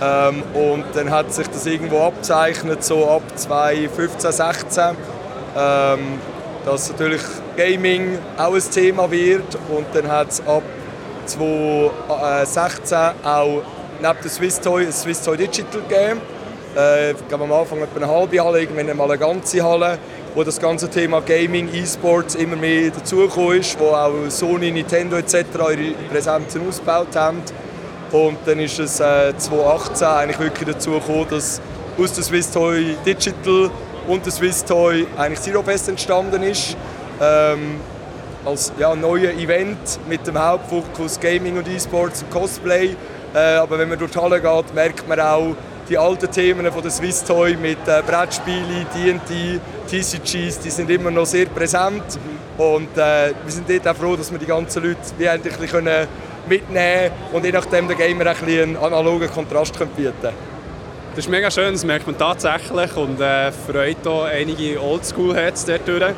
[0.00, 4.96] Ähm, und dann hat sich das irgendwo abzeichnet, so ab 2015, 16,
[5.58, 6.20] ähm,
[6.64, 7.22] dass natürlich
[7.56, 10.62] Gaming auch ein Thema wird und dann hat es ab
[11.26, 13.62] 2016 auch
[14.00, 16.20] neben der Swiss Toy ein Swiss Toy Digital gegeben.
[16.76, 19.98] Äh, glaube am Anfang etwa eine halbe Halle, irgendwann mal eine ganze Halle,
[20.34, 25.34] wo das ganze Thema Gaming, E-Sports immer mehr dazugekommen ist, wo auch Sony, Nintendo etc.
[25.56, 27.42] ihre Präsenzen ausgebaut haben.
[28.12, 31.60] Und dann ist es äh, 2018 eigentlich wirklich dazu gekommen, dass
[31.98, 33.70] aus der Swiss Toy Digital
[34.08, 36.76] und der Swiss Toy eigentlich Zero Fest entstanden ist.
[37.20, 37.80] Ähm,
[38.44, 42.96] als ja, neues Event mit dem Hauptfokus Gaming und E-Sports und Cosplay.
[43.34, 45.54] Äh, aber wenn man durch die Halle geht, merkt man auch
[45.88, 51.10] die alten Themen von der Swiss Toy mit äh, Brettspielen, D&D, TCGs, die sind immer
[51.10, 52.18] noch sehr präsent.
[52.56, 56.08] Und äh, wir sind dort auch froh, dass wir die ganzen Leute wie endlich können
[56.48, 60.57] mitnehmen und je nachdem der Gamer ein einen analogen Kontrast bieten können.
[61.18, 65.88] Das ist mega schön, das merkt man tatsächlich und äh, freut auch einige Oldschool-Heads dort
[65.88, 66.14] durch.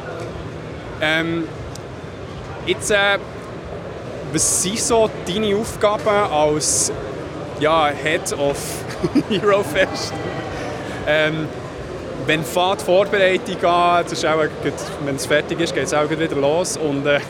[1.00, 1.48] Ähm,
[2.66, 3.16] jetzt, äh,
[4.30, 6.92] was sind so deine Aufgaben als
[7.60, 8.58] ja, Head of
[9.30, 10.12] Hero Fest?
[11.08, 11.48] Ähm,
[12.26, 14.36] wenn die Vorbereitung an, das ist auch,
[15.06, 16.76] wenn es fertig ist, geht es auch wieder los.
[16.76, 17.20] Und, äh,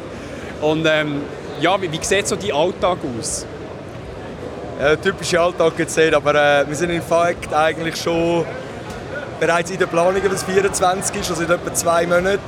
[0.62, 1.20] und ähm,
[1.60, 3.44] ja, wie, wie sieht so dein Alltag aus?
[4.82, 8.44] Ja, der typische Alltag nicht, aber äh, wir sind in Fact eigentlich schon
[9.38, 12.40] bereits in der Planung, was 24 ist, also in etwa zwei Monaten,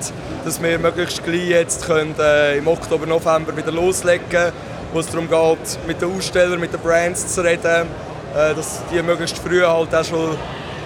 [0.45, 4.51] dass wir möglichst gleich jetzt können, äh, im Oktober, November wieder loslegen
[4.93, 7.87] wo es darum geht, mit den Ausstellern, mit den Brands zu reden,
[8.35, 10.37] äh, dass die möglichst früh halt auch schon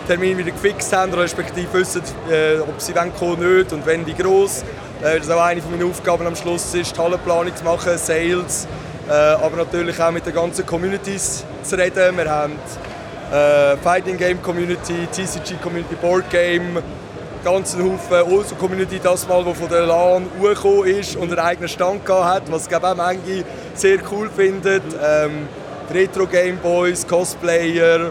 [0.07, 4.13] Termin wieder gefixt haben, respektive wissen, äh, ob sie kommen oder nicht und wenn, wie
[4.13, 4.65] gross.
[5.01, 8.67] Äh, das ist auch eine meiner Aufgaben am Schluss, ist die Hallenplanung zu machen, Sales,
[8.67, 12.17] äh, aber natürlich auch mit den ganzen Communities zu reden.
[12.17, 12.53] Wir haben
[13.33, 16.83] äh, Fighting Game Community, TCG Community Board Game,
[17.45, 21.69] ganzen Haufen Ulso Community das mal, wo von der LAN gekommen ist und einen eigenen
[21.69, 23.45] Stand hat, was ich auch manche
[23.75, 24.83] sehr cool findet.
[25.03, 25.49] Ähm,
[25.93, 28.11] Retro Game Boys, Cosplayer,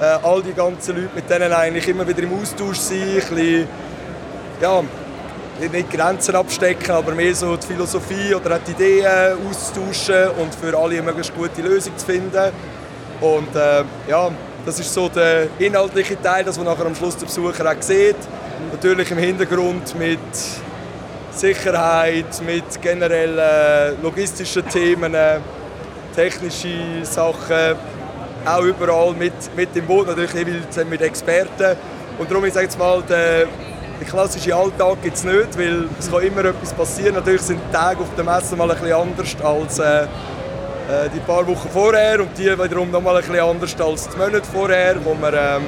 [0.00, 3.68] äh, all die ganzen Leute, mit denen eigentlich immer wieder im Austausch ein bisschen,
[4.60, 4.82] ja,
[5.60, 10.94] nicht Grenzen abstecken, aber mehr so die Philosophie oder die Ideen austauschen und für alle
[10.94, 12.52] eine möglichst gute Lösung zu finden.
[13.20, 14.30] Und äh, ja,
[14.64, 18.16] das ist so der inhaltliche Teil, das man nachher am Schluss der Besucher auch sieht.
[18.70, 20.18] Natürlich im Hintergrund mit
[21.32, 25.14] Sicherheit, mit generellen logistischen Themen,
[26.14, 27.76] technische Sachen,
[28.44, 30.34] auch überall mit, mit im Boot, natürlich
[30.88, 31.76] mit Experten.
[32.18, 33.46] Und darum, ich sage jetzt mal, der,
[34.00, 37.14] der klassische Alltag gibt es nicht, weil es kann immer etwas passieren.
[37.14, 40.06] Natürlich sind die Tage auf der Messe mal ein anders als äh, äh,
[41.14, 44.96] die paar Wochen vorher und die wiederum noch mal ein anders als die Monate vorher,
[45.04, 45.62] wo wir ähm,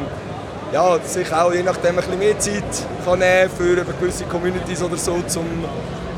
[0.73, 2.62] ja, sich auch je nachdem ein mehr Zeit
[3.05, 5.65] kann nehmen für gewisse Communities oder so, um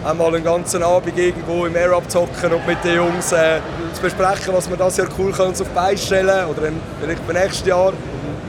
[0.05, 3.61] einmal einen ganzen Abend irgendwo im Air abzocken und mit den Jungs äh,
[3.95, 6.63] zu besprechen, was wir das Jahr cool können uns auf die Beine stellen oder
[7.01, 7.93] vielleicht beim nächsten Jahr.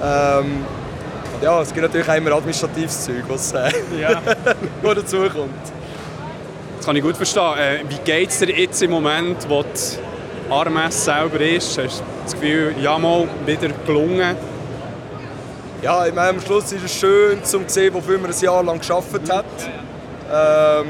[0.03, 0.65] Ähm,
[1.43, 4.21] ja, es gibt natürlich auch immer administratives Zeug, was äh, Ja.
[4.81, 5.51] noch dazu kommt.
[6.77, 7.57] Das kann ich gut verstehen.
[7.57, 11.77] Äh, wie geht es dir jetzt im Moment, wo die RMS selber ist?
[11.77, 14.37] Hast du das Gefühl, ja mal, wieder gelungen?
[15.81, 18.79] Ja, ich meine, am Schluss ist es schön, zu sehen, wofür man ein Jahr lang
[18.79, 19.45] gearbeitet hat.
[20.33, 20.87] Ähm,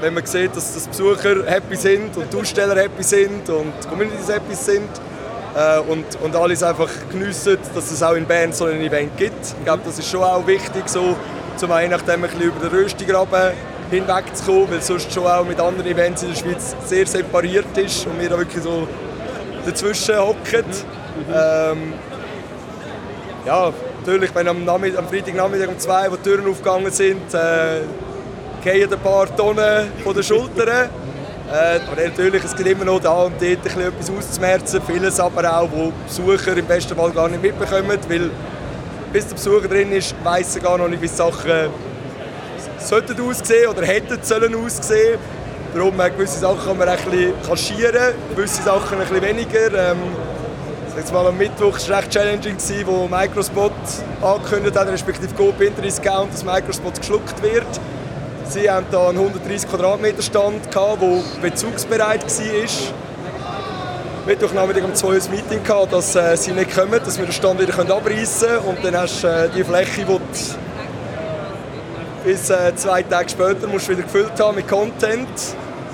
[0.00, 3.88] wenn man sieht, dass die Besucher happy sind und die Aussteller happy sind und die
[3.88, 4.88] Communities happy sind
[5.88, 9.54] und, und alles einfach geniessen, dass es auch in Bern so ein Event gibt.
[9.58, 11.16] Ich glaube, das ist schon auch wichtig, so,
[11.56, 13.52] zum einen nachdem ein bisschen über den Röstigraben
[13.90, 18.20] hinwegzukommen, weil sonst schon auch mit anderen Events in der Schweiz sehr separiert ist und
[18.20, 18.86] wir da wirklich so
[19.66, 20.64] dazwischen hocken.
[21.34, 21.92] Ähm,
[23.44, 27.80] ja, natürlich, wenn am, Nachmittag, am Freitagnachmittag um zwei, wo die Türen aufgegangen sind, äh,
[28.62, 30.90] fallen ein paar Tonnen von den Schultern.
[31.52, 34.80] Äh, aber natürlich, es gibt immer noch da und dort ein bisschen etwas auszumerzen.
[34.86, 38.30] Vieles aber auch, wo Besucher im besten Fall gar nicht mitbekommen, weil
[39.12, 41.70] bis der Besucher drin ist, weiss er gar noch nicht, wie Sachen
[42.78, 45.18] sollten aussehen oder hätten sollen aussehen.
[45.74, 49.90] Darum äh, gewisse Sachen kann man ein bisschen kaschieren, gewisse Sachen ein bisschen weniger.
[49.90, 49.98] Ähm,
[50.96, 53.72] Jetzt mal am Mittwoch war es recht challenging, gewesen, wo Microspot
[54.20, 57.64] angekündigt hat, respektive Coop Interdiscount, dass Microspot geschluckt wird.
[58.50, 62.94] Sie haben da einen 130 Quadratmeter Stand, gehabt, der bezugsbereit war.
[64.26, 67.32] Mittwochnachmittag um 2 Uhr ein Meeting, gehabt, dass äh, sie nicht kommen, dass wir den
[67.32, 68.64] Stand wieder abreißen können.
[68.66, 70.20] Und dann hast du äh, die Fläche, die du
[72.24, 75.28] bis äh, zwei Tage später musst wieder gefüllt haben mit Content.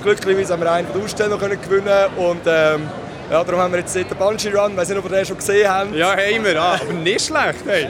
[0.02, 2.88] Glücklicherweise haben wir einen von den Ausstellern können gewinnen und ähm,
[3.30, 5.36] ja, darum haben wir jetzt den Bungee Run, ich weiß nicht, ob ihr den schon
[5.36, 5.94] gesehen habt.
[5.94, 7.64] Ja, haben wir, ah, aber nicht schlecht.
[7.66, 7.88] Hey.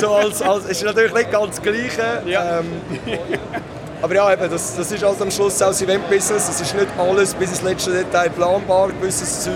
[0.00, 2.22] so als, als, es ist natürlich nicht ganz das Gleiche.
[2.26, 2.66] Ähm,
[4.00, 6.48] aber ja, eben, das, das ist also am Schluss auch das Event-Business.
[6.48, 9.54] Es ist nicht alles bis ins letzte Detail planbar, gewisses Zeug.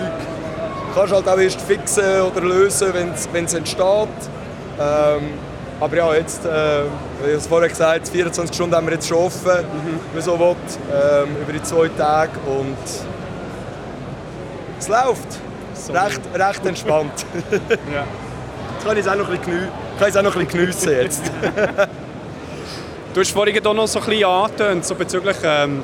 [0.89, 2.93] Du kannst halt auch erst fixen oder lösen,
[3.31, 4.07] wenn es entsteht.
[4.79, 5.33] Ähm,
[5.79, 6.83] aber ja, jetzt, äh,
[7.23, 9.65] wie ich es vorher gesagt habe, 24 Stunden haben wir jetzt schon offen,
[10.13, 10.55] wie so will,
[10.91, 12.77] ähm, über die zwei Tage und
[14.79, 15.39] es läuft.
[15.89, 17.25] recht, recht entspannt.
[17.93, 18.05] ja.
[18.73, 21.23] Jetzt kann ich es auch noch ein bisschen, auch noch ein geniessen jetzt.
[23.13, 25.83] Du hast vorhin auch noch so ein bisschen angetönt, so bezüglich ähm,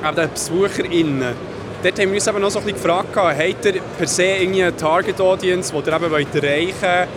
[0.00, 1.34] den BesucherInnen.
[1.82, 4.62] Dort haben wir uns eben noch so ein bisschen gefragt, habt ihr per se irgendwie
[4.62, 7.08] eine Target Audience, die ihr eben wollt erreichen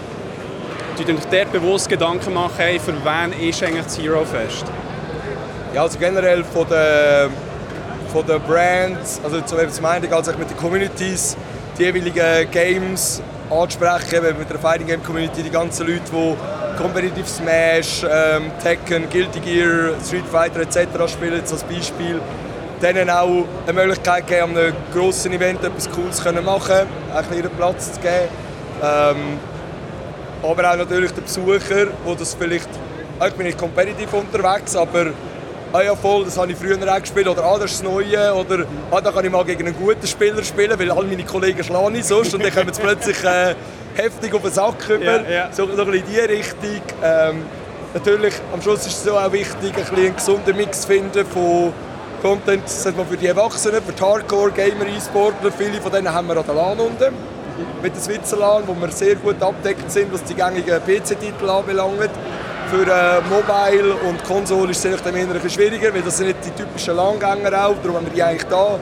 [0.97, 1.07] wollt?
[1.07, 4.65] Tut ihr euch bewusst Gedanken machen, hey, für wen ist eigentlich das Fest?
[5.75, 7.29] Ja, also generell von den,
[8.11, 11.37] von den Brands, also zum, einen als auch mit den Communities,
[11.77, 17.25] die jeweiligen Games anzusprechen, eben mit der Fighting Game Community, die ganzen Leute, die Competitive
[17.25, 21.11] Smash, ähm, Tekken, Guilty Gear, Street Fighter etc.
[21.11, 22.19] spielen, als Beispiel,
[22.81, 27.49] denen auch eine Möglichkeit geben, an einem grossen Event etwas Cooles zu machen, auch ihren
[27.51, 28.29] Platz zu geben.
[28.83, 29.39] Ähm,
[30.43, 32.69] aber auch natürlich der Besucher, wo das vielleicht,
[33.25, 35.07] ich bin nicht competitive unterwegs, aber
[35.73, 38.33] ah ja voll, das habe ich früher auch gespielt, oder ah, das ist das Neue,
[38.33, 41.63] oder ah, da kann ich mal gegen einen guten Spieler spielen, weil all meine Kollegen
[41.63, 43.55] schlagen nicht sonst und dann kommen sie plötzlich äh,
[43.95, 45.49] heftig auf den Sack rüber, Ja, ja.
[45.51, 46.81] so, so ein bisschen in diese Richtung.
[47.03, 47.45] Ähm,
[47.93, 51.25] natürlich, am Schluss ist es so auch wichtig, ein bisschen einen gesunden Mix zu finden
[51.25, 51.73] von
[52.21, 56.37] Content sag mal, für die Erwachsenen, für die Hardcore-Gamer, E-Sportler, viele von denen haben wir
[56.37, 57.13] an der LAN unten
[57.81, 62.11] mit der Switzerland, wo wir sehr gut abdeckt sind, was die gängigen PC-Titel anbelangt.
[62.69, 66.39] Für äh, Mobile und Konsole ist es eher ein bisschen schwieriger, weil das sind nicht
[66.43, 68.77] die typischen Langgänger auch, darum haben wir die eigentlich da.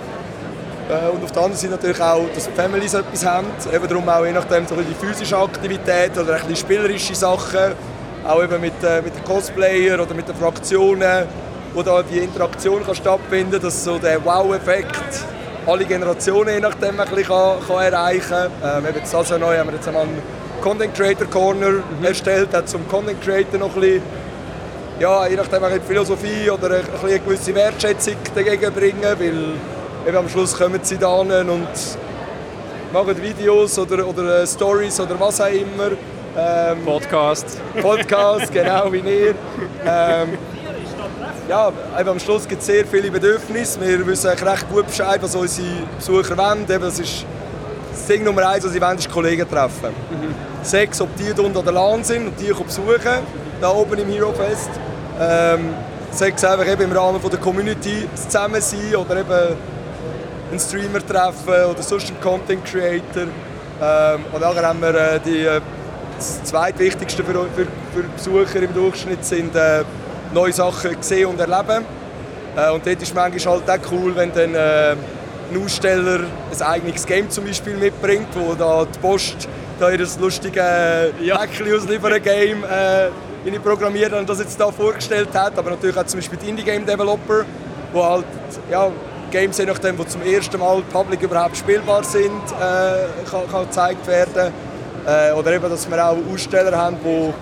[0.90, 4.10] Äh, und auf der anderen Seite natürlich auch, dass die Families etwas haben, eben darum
[4.10, 7.74] auch je nachdem so die physische Aktivität oder ein bisschen spielerische Sachen,
[8.28, 11.28] auch eben mit, äh, mit den Cosplayer oder mit den Fraktionen,
[11.76, 15.26] wo da die Interaktion kann stattfinden dass so der Wow-Effekt
[15.68, 18.30] alle Generationen je nachdem ein bisschen kann, kann erreichen
[18.62, 18.80] kann.
[18.80, 20.08] Ähm, eben jetzt also neu haben wir jetzt einmal
[20.62, 24.02] Content Creator Corner erstellt, hat zum Content Creator noch ein bisschen,
[25.00, 30.18] ja, je nachdem eine Philosophie oder ein bisschen eine gewisse Wertschätzung dagegen bringen, weil eben
[30.18, 31.30] am Schluss kommen sie da und
[32.94, 35.92] machen Videos oder, oder äh, Stories oder was auch immer.
[36.38, 37.60] Ähm, Podcast.
[37.82, 39.36] Podcast, genau wie ihr.
[39.86, 40.38] Ähm,
[41.48, 43.80] ja, eben am Schluss gibt es sehr viele Bedürfnisse.
[43.82, 45.68] Wir wissen eigentlich recht gut Bescheid, was unsere
[45.98, 46.64] Besucher wollen.
[46.64, 47.26] Eben, das ist
[47.96, 49.90] das Ding Nummer eins, was sie wollen, ist Kollegen treffen.
[50.62, 53.24] Sechs, ob die hier an der LAN sind und die ich besuchen,
[53.62, 54.70] da oben im Hero Fest.
[55.20, 55.74] Ähm,
[56.12, 59.58] sechs einfach eben im Rahmen von der Community zusammen sein oder eben
[60.52, 63.24] einen Streamer treffen oder sonst einen Content Creator.
[63.82, 65.62] Ähm, und nachher haben wir äh, die äh,
[66.18, 69.84] das zweitwichtigste für, für, für Besucher im Durchschnitt sind äh,
[70.34, 71.86] neue Sachen sehen und erleben.
[72.56, 74.96] Äh, und dort ist manchmal halt auch cool, wenn dann äh,
[75.56, 76.20] ein Aussteller
[76.52, 79.48] ein eigenes Game zum Beispiel mitbringt, wo da die Post
[79.80, 83.08] da ihr lustige äh, Päckchen aus Lieber Game äh,
[83.46, 87.46] in programmiert und das jetzt da vorgestellt hat, aber natürlich auch zum Beispiel die Indie-Game-Developer,
[87.94, 88.26] wo halt
[88.72, 88.90] ja,
[89.32, 94.08] Games, je nachdem, die zum ersten Mal public überhaupt spielbar sind, äh, kann, kann gezeigt
[94.08, 94.54] werden.
[95.06, 97.34] Äh, oder eben, dass wir auch Aussteller haben, die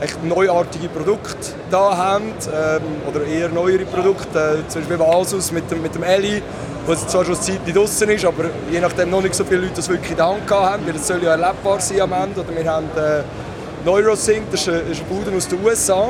[0.00, 5.70] echt neuartige Produkte da haben, ähm, oder eher neuere Produkte, äh, zum Beispiel Asus mit
[5.70, 6.42] dem, mit dem Eli,
[6.86, 9.62] wo es zwar schon eine Zeit draußen ist, aber je nachdem noch nicht so viele
[9.62, 12.40] Leute das wirklich in der Hand haben, weil es soll ja erlebbar sein am Ende.
[12.40, 13.22] Oder wir haben äh,
[13.84, 16.08] Neurosync, das ist eine, ist eine Bude aus den USA,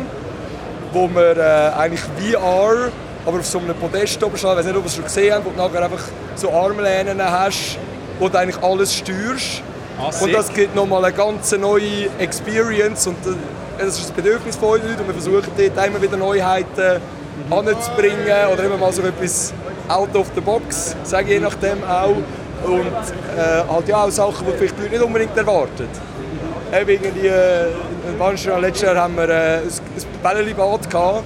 [0.93, 2.91] wo wir äh, eigentlich VR,
[3.27, 5.35] aber auf so einem Podest oben stehen, ich weiß nicht, ob ihr es schon gesehen
[5.35, 6.05] habt, wo du nachher einfach
[6.37, 7.79] so Armlehnen hast,
[8.19, 9.63] wo du eigentlich alles steuerst.
[10.01, 13.35] Ah, und das gibt nochmal eine ganz neue Experience und äh,
[13.79, 17.01] das ist das Bedürfnis von uns und wir versuchen dort immer wieder Neuheiten
[17.51, 19.53] anzubringen oder immer mal so etwas
[19.89, 22.17] out of the box, sage ich je nachdem auch.
[22.65, 25.89] Und äh, halt ja auch Sachen, die vielleicht die Leute nicht unbedingt erwarten.
[26.73, 27.69] Eben irgendwie, äh,
[28.09, 31.25] in Barnstein letztes Jahr haben wir äh, ein, ein Bällebad gehabt.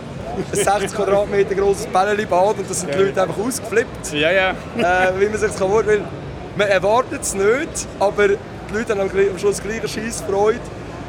[0.52, 2.98] Ein 60 Quadratmeter grosses Bällebad und da sind die.
[2.98, 4.12] Leute einfach ausgeflippt.
[4.12, 4.50] Ja, ja.
[4.50, 6.22] Äh, wie man sich das vorstellen kann.
[6.56, 8.28] Man erwartet es nicht, aber
[8.72, 10.58] die Leute haben am Schluss gleich eine Scheissfreude.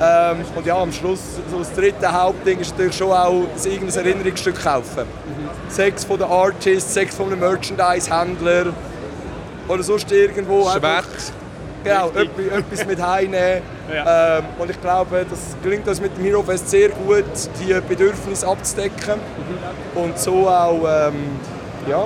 [0.01, 1.19] Ähm, und ja, am Schluss,
[1.51, 5.03] so das dritte Hauptding ist natürlich schon auch das irgendein Erinnerungsstück kaufen.
[5.69, 8.73] Sechs von den Artists, sechs von den Merchandise-Händler
[9.67, 10.67] oder sonst irgendwo.
[10.67, 11.03] einfach-
[11.83, 13.61] Genau, etwas, mit heimnehmen.
[14.07, 17.25] ähm, und ich glaube, das gelingt uns mit dem Hero Fest sehr gut,
[17.59, 19.15] die Bedürfnisse abzudecken
[19.93, 21.13] und so auch ähm,
[21.89, 22.05] ja,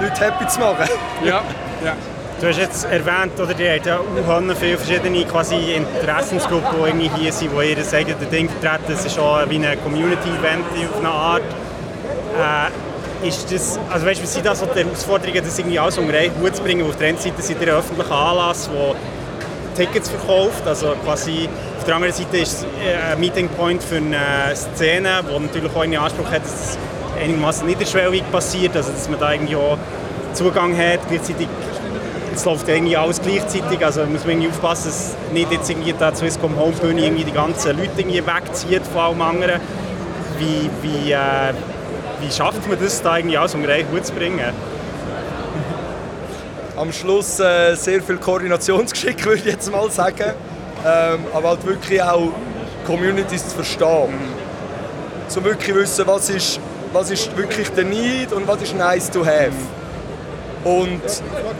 [0.00, 0.88] die Leute happy zu machen.
[1.24, 1.42] Ja,
[1.84, 1.94] ja.
[2.42, 3.70] Du hast jetzt erwähnt, oder die
[4.26, 8.92] haben ja viele verschiedene quasi Interessensgruppen, die irgendwie hier sind, die ihr eigenes Ding vertreten.
[8.92, 11.42] Es ist auch wie ein Community-Event auf eine Art.
[13.22, 16.32] Äh, ist das, also weißt, was sind das die Herausforderungen, das irgendwie alles unter einen
[16.42, 16.84] Hut zu bringen?
[16.84, 18.68] Auf der einen Seite seid ihr ein öffentlicher Anlass,
[19.76, 21.48] der Tickets verkauft, also quasi
[21.78, 25.70] auf der anderen Seite ist es äh, ein Meeting Point für eine Szene, wo natürlich
[25.76, 26.78] auch einen Anspruch hat, dass es
[27.22, 29.78] einigermaßen niederschwellig passiert, also dass man da irgendwie auch
[30.34, 31.46] Zugang hat, gleichzeitig
[32.34, 36.14] es läuft irgendwie alles gleichzeitig, also muss man irgendwie aufpassen, dass nicht jetzt irgendwie da
[36.14, 39.60] Swisscom Homebühne irgendwie die ganzen Leute irgendwie wegzieht von allem anderen.
[40.38, 41.52] Wie, wie, äh,
[42.20, 44.52] wie schafft man das, da irgendwie alles unter einen Hut zu bringen?
[46.76, 50.32] Am Schluss äh, sehr viel Koordinationsgeschick, würde ich jetzt mal sagen.
[50.84, 52.32] Ähm, aber halt wirklich auch
[52.86, 54.14] Communities zu verstehen.
[55.34, 56.60] Um wirklich wissen, was ist,
[56.92, 59.52] was ist wirklich der Need und was ist nice to have.
[60.64, 61.02] Und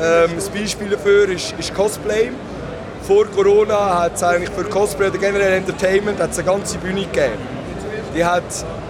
[0.00, 2.30] ähm, das Beispiel dafür ist, ist Cosplay.
[3.06, 7.34] Vor Corona hat es eigentlich für Cosplay oder generell Entertainment hat's eine ganze Bühne gegeben.
[8.14, 8.44] Die hat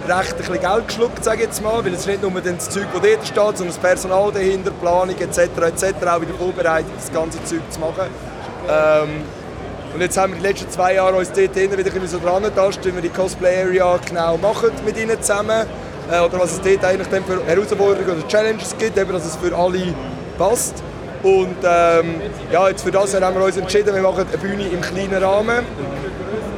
[0.07, 2.85] recht ein bisschen Geld geschluckt, sage ich jetzt mal, weil es nicht nur das Zeug,
[2.93, 5.39] das dort steht, sondern das Personal dahinter, Planung etc.
[5.39, 6.05] etc.
[6.05, 8.07] auch wieder vorbereitet, das ganze Zeug zu machen.
[8.69, 9.23] Ähm,
[9.93, 12.43] und jetzt haben wir die letzten zwei Jahre uns dort wieder ein bisschen so dran
[12.43, 15.67] getastet, wie wir die Cosplay-Area genau machen mit ihnen zusammen.
[16.11, 19.35] Äh, oder was es dort eigentlich dann für Herausforderungen oder Challenges gibt, eben, dass es
[19.35, 19.93] für alle
[20.37, 20.83] passt.
[21.23, 22.21] Und ähm,
[22.51, 25.59] ja, jetzt für das haben wir uns entschieden, wir machen eine Bühne im kleinen Rahmen.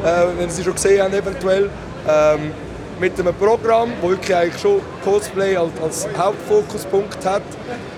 [0.03, 1.69] Äh, wenn Sie schon gesehen haben, eventuell.
[2.07, 2.51] Ähm,
[2.99, 7.41] mit einem Programm, das wirklich eigentlich schon Cosplay als, als Hauptfokuspunkt hat.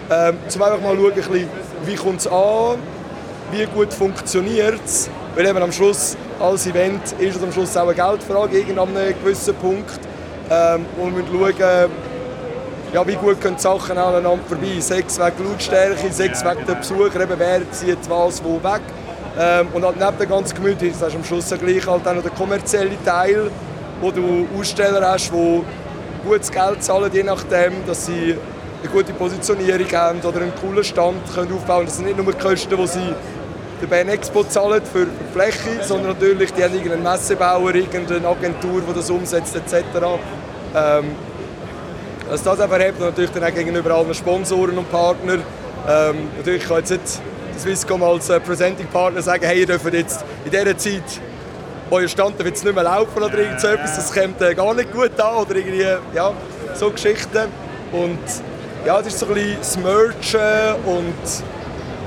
[0.09, 1.49] Ähm, zum einfach mal schauen, bisschen,
[1.85, 2.77] wie kommt es an,
[3.51, 5.09] wie gut funktioniert es.
[5.35, 8.97] Weil eben am Schluss, als Event, ist es am Schluss auch eine Geldfrage, irgendwann an
[8.97, 9.99] einem gewissen Punkt.
[10.49, 11.91] Ähm, und müssen schauen,
[12.93, 14.79] ja, wie gut können die Sachen aneinander vorbei.
[14.79, 18.81] Sechs wegen Lautstärke, sechs wegen der Besucher, eben wer zieht was wo weg.
[19.39, 22.31] Ähm, und halt neben der ganzen Gemütlichkeit ist am Schluss gleich halt auch noch der
[22.31, 23.51] kommerzielle Teil,
[24.01, 25.63] wo du Aussteller hast, die
[26.27, 28.35] gutes Geld zahlen, je nachdem, dass sie
[28.81, 32.75] eine gute Positionierung haben oder einen coolen Stand können aufbauen Das sind nicht nur Kosten,
[32.75, 33.13] die sie
[33.81, 38.93] der Bern Expo zahlen für Fläche, sondern natürlich die haben irgendeinen Messebauer, irgendeine Agentur, die
[38.93, 39.83] das umsetzt etc.
[40.75, 41.15] Ähm,
[42.29, 45.43] dass das einfach hebt und natürlich dann auch gegenüber allen Sponsoren und Partnern.
[45.87, 47.21] Ähm, natürlich kann jetzt nicht
[47.55, 51.03] die Swisscom als äh, Presenting Partner sagen, hey, ihr dürft jetzt in dieser Zeit
[51.89, 54.91] euer Stand wird nicht mehr laufen oder irgend so etwas, das kommt äh, gar nicht
[54.91, 56.33] gut an oder irgendwie, ja,
[56.73, 57.47] so Geschichten.
[57.91, 58.19] Und
[58.85, 61.13] ja, es ist so ein bisschen das Merchen und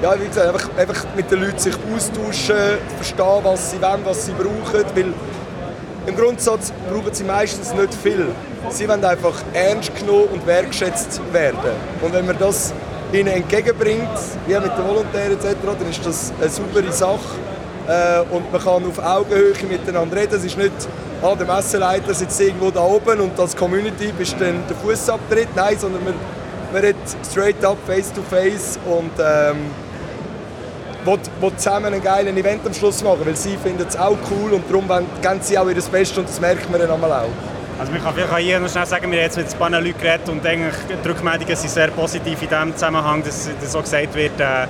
[0.03, 4.27] ja, wie gesagt, einfach, einfach mit den Leuten sich austauschen, verstehen, was sie wollen, was
[4.27, 5.13] sie brauchen, weil
[6.07, 8.27] im Grundsatz brauchen sie meistens nicht viel.
[8.71, 11.59] Sie wollen einfach ernst genommen und wertschätzt werden.
[12.01, 12.73] Und wenn man das
[13.13, 14.09] ihnen entgegenbringt,
[14.47, 17.37] wie mit den Volontären etc., dann ist das eine saubere Sache.
[17.89, 20.37] äh, und man kann auf Augenhöhe miteinander reden.
[20.37, 20.73] Es ist nicht,
[21.23, 25.49] ah, der Messeleiter sitzt irgendwo da oben und als Community bist dann der Fußabtritt.
[25.57, 26.15] Nein, sondern man,
[26.73, 26.97] man redet
[27.31, 29.57] straight up, face to face und ähm,
[31.05, 34.65] will zusammen einen geilen Event am Schluss machen, weil sie finden es auch cool und
[34.71, 37.29] darum geben sie auch ihr Bestes und das merkt man dann einmal auch.
[37.79, 39.99] Also man kann vielleicht hier noch schnell sagen, wir haben jetzt mit ein paar Leuten
[39.99, 44.15] geredet und eigentlich die Rückmeldungen sind sehr positiv in dem Zusammenhang, dass, dass so gesagt
[44.15, 44.67] wird, äh,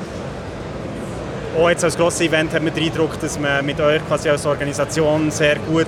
[1.58, 4.46] auch jetzt als grosses Event hat man den Eindruck, dass man mit euch quasi als
[4.46, 5.86] Organisation sehr gut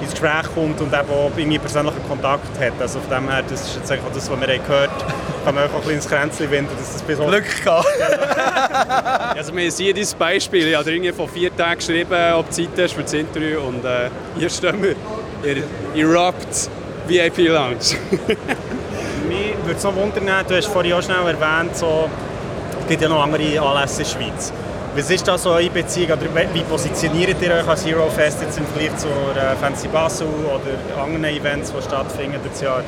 [0.00, 2.80] ins Gespräch kommt und eben auch irgendwie persönlichen Kontakt hat.
[2.80, 5.64] Also von dem her, das ist jetzt auch das, was wir gehört haben, kann man
[5.64, 7.86] auch ein bisschen ins Kränzchen winden, dass das bis Glück gehabt.
[9.36, 10.68] Also wir sehen dieses Beispiel.
[10.68, 14.08] Ich habe irgendwie vor vier Tagen geschrieben, ob Zeit hast für das Interview und äh,
[14.36, 14.94] hier stehen wir.
[15.94, 16.70] Ihr Erupt
[17.06, 17.76] VIP Lounge.
[19.28, 22.08] Mich würde es noch wundern, du hast vorhin auch schnell erwähnt, so,
[22.80, 24.52] es gibt ja noch andere Anlässe in der Schweiz.
[24.96, 26.12] Was ist da so eure Beziehung?
[26.12, 30.28] Oder wie positioniert ihr euch als Hero Fest jetzt im Vergleich zur äh, Fancy Basel
[30.28, 32.84] oder anderen Events, die stattfinden das Jahr?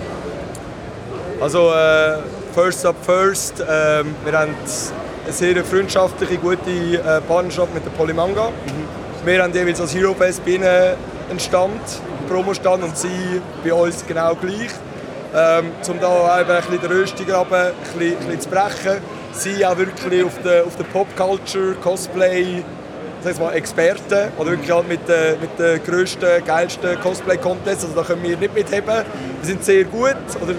[1.41, 2.19] Also äh,
[2.55, 4.55] first up first, ähm, wir haben
[5.25, 8.53] eine sehr freundschaftliche, gute äh, Partnerschaft mit der Polymanga.
[9.25, 10.65] Wir haben jeweils als Hero Fest bei ihnen
[11.29, 14.71] einen Stand, einen Promostand und sie bei uns genau gleich.
[15.35, 19.16] Ähm, um da auch ein bisschen den Röstigraben ein bisschen, ein bisschen zu brechen.
[19.43, 22.63] Sie auch wirklich auf der, auf der Pop-Culture, Cosplay,
[23.23, 27.85] sag mal, Experten oder wirklich halt mit, äh, mit den grössten, geilsten Cosplay-Contests.
[27.85, 28.87] Also da können wir nicht mitheben.
[28.95, 29.05] Wir
[29.43, 30.55] sind sehr gut, oder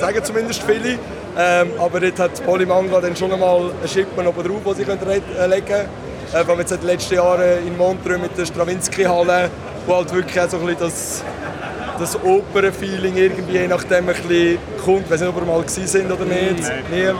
[0.00, 0.98] sagen zumindest viele.
[1.40, 5.00] Ähm, aber dort hat Polymanga dann schon einmal ein Schippen oben drauf, das sie können
[5.06, 5.88] re- äh, legen können.
[6.34, 9.48] Äh, wir jetzt in den letzten Jahren in Montreux mit der Stravinsky-Halle,
[9.86, 11.22] wo halt wirklich auch so ein bisschen das,
[12.00, 15.04] das Opernfeeling irgendwie je nachdem ein bisschen kommt.
[15.04, 16.62] Ich weiß nicht, ob wir mal gewesen sind oder nicht.
[16.90, 17.12] Nie.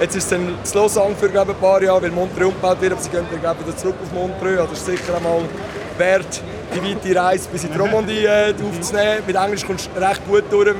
[0.00, 3.10] Jetzt ist es Lausanne für glaube ein paar Jahre, weil Montreux umgebaut wird, aber sie
[3.10, 4.58] gehen dann glaube wieder zurück auf Montreux.
[4.58, 5.42] Also es ist sicher einmal
[5.98, 6.40] wert,
[6.74, 9.22] die weite Reise bis in die Romandie äh, aufzunehmen.
[9.26, 10.74] Mit Englisch kommst du recht gut durch.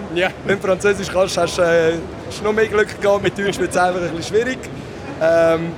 [0.46, 1.92] Wenn du Französisch kannst, hast du äh,
[2.38, 3.22] du noch mehr Glück gehabt.
[3.22, 4.58] Mit Deutsch wird es einfach ein bisschen schwierig.
[5.20, 5.72] Ähm,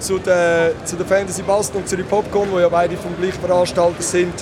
[0.00, 3.38] zu der, zu der Fantasy Boston und zu der Popcorn, die ja beide vom gleichen
[3.40, 4.34] Veranstalter sind,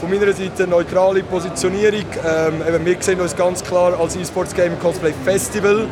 [0.00, 2.06] von meiner Seite eine neutrale Positionierung.
[2.26, 5.86] Ähm, eben, wir sehen uns ganz klar als eSports Gaming Cosplay Festival.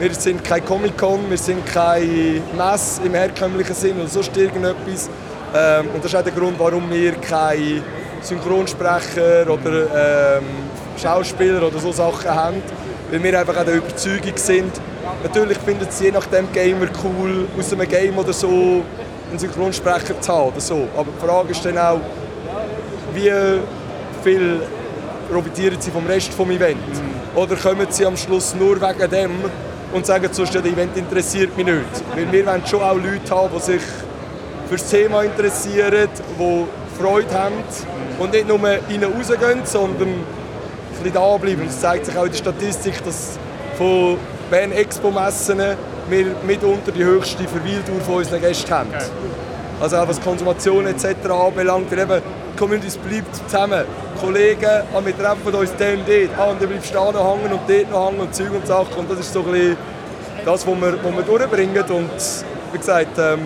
[0.00, 5.10] Wir sind kein Comic-Con, wir sind kein Mess im herkömmlichen Sinn oder sonst irgendetwas.
[5.54, 7.82] Ähm, und das ist auch der Grund, warum wir keine
[8.22, 10.44] Synchronsprecher oder ähm,
[10.96, 12.62] Schauspieler oder so Sachen haben.
[13.10, 14.72] Weil wir einfach auch der Überzeugung sind,
[15.22, 20.18] natürlich finden sie je nach dem Gamer cool, aus einem Game oder so einen Synchronsprecher
[20.18, 20.88] zu haben oder so.
[20.96, 22.00] Aber die Frage ist dann auch,
[23.12, 23.30] wie
[24.24, 24.62] viel
[25.30, 26.78] profitieren sie vom Rest des Event?
[27.34, 29.32] Oder kommen sie am Schluss nur wegen dem
[29.92, 31.78] und sagen, das Event interessiert mich nicht?
[32.14, 33.82] Weil wir wollen schon auch Leute haben, die sich
[34.68, 36.08] für das Thema interessieren,
[36.38, 36.66] die
[37.00, 37.54] Freude haben
[38.18, 40.24] und nicht nur rein rausgehen, sondern ein
[41.02, 41.66] bisschen da bleiben.
[41.66, 43.38] Es zeigt sich auch in der Statistik, dass
[43.76, 44.16] von
[44.50, 45.60] Bern Expo-Messen
[46.08, 48.90] wir mitunter die höchste Verweildauer von unseren Gästen haben.
[49.80, 51.06] Also auch was Konsumation etc.
[51.30, 51.92] anbelangt.
[51.92, 52.20] Eben,
[52.52, 53.84] die Community bleibt zusammen.
[54.20, 56.38] Kollegen, ah, wir treffen uns dann dort.
[56.38, 58.66] Ah, und dann bleibst du da noch hängen und dort noch hängen und Zeug und
[58.66, 58.94] Sachen.
[58.96, 59.76] Und das ist so ein
[60.44, 61.82] das, was wir, was wir durchbringen.
[61.82, 62.10] Und
[62.72, 63.40] wie gesagt, ähm,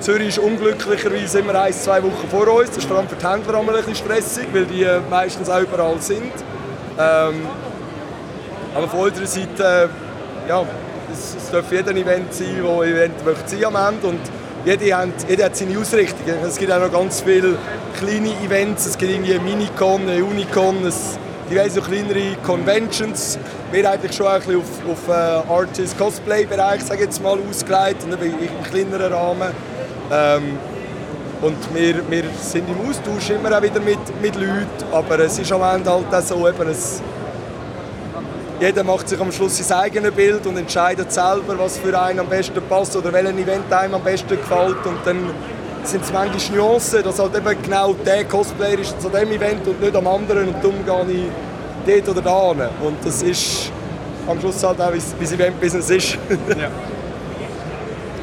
[0.00, 2.68] Zürich ist unglücklicherweise immer ein, zwei Wochen vor uns.
[2.68, 5.60] Das ist vor allem für die Händler ein bisschen stressig, weil die äh, meistens auch
[5.60, 6.32] überall sind.
[6.98, 7.46] Ähm,
[8.74, 9.90] aber von unserer Seite,
[10.46, 10.64] äh, ja,
[11.12, 14.06] es, es darf jeder Event sein, wo Event möchte sein am Ende.
[14.06, 14.20] Und
[14.68, 16.20] jeder hat, jeder hat seine Ausrichtung.
[16.46, 17.56] Es gibt auch noch ganz viele
[17.98, 18.86] kleine Events.
[18.86, 21.18] Es gibt irgendwie eine Minicon, eine Unicon, es,
[21.50, 23.38] diverse kleinere Conventions.
[23.72, 29.12] Wir eigentlich schon ein auf, auf äh, Artist-Cosplay-Bereich sage jetzt mal, ausgelegt und im kleineren
[29.12, 29.52] Rahmen.
[30.12, 30.58] Ähm,
[31.40, 35.50] und wir, wir sind im Austausch immer auch wieder mit, mit Leuten, aber es ist
[35.52, 37.00] am Ende halt auch so, eben, es,
[38.60, 42.26] jeder macht sich am Schluss sein eigenes Bild und entscheidet selber, was für einen am
[42.26, 44.84] besten passt oder welches Event einem am besten gefällt.
[44.84, 45.30] Und dann
[45.84, 49.80] sind es manchmal Nuancen, dass halt eben genau der Cosplayer ist zu dem Event und
[49.80, 51.30] nicht am anderen und darum gehe
[51.86, 52.68] ich dort oder da hin.
[52.82, 53.70] Und das ist
[54.26, 56.18] am Schluss halt auch, wie das Event-Business ist.
[56.48, 56.70] Ja.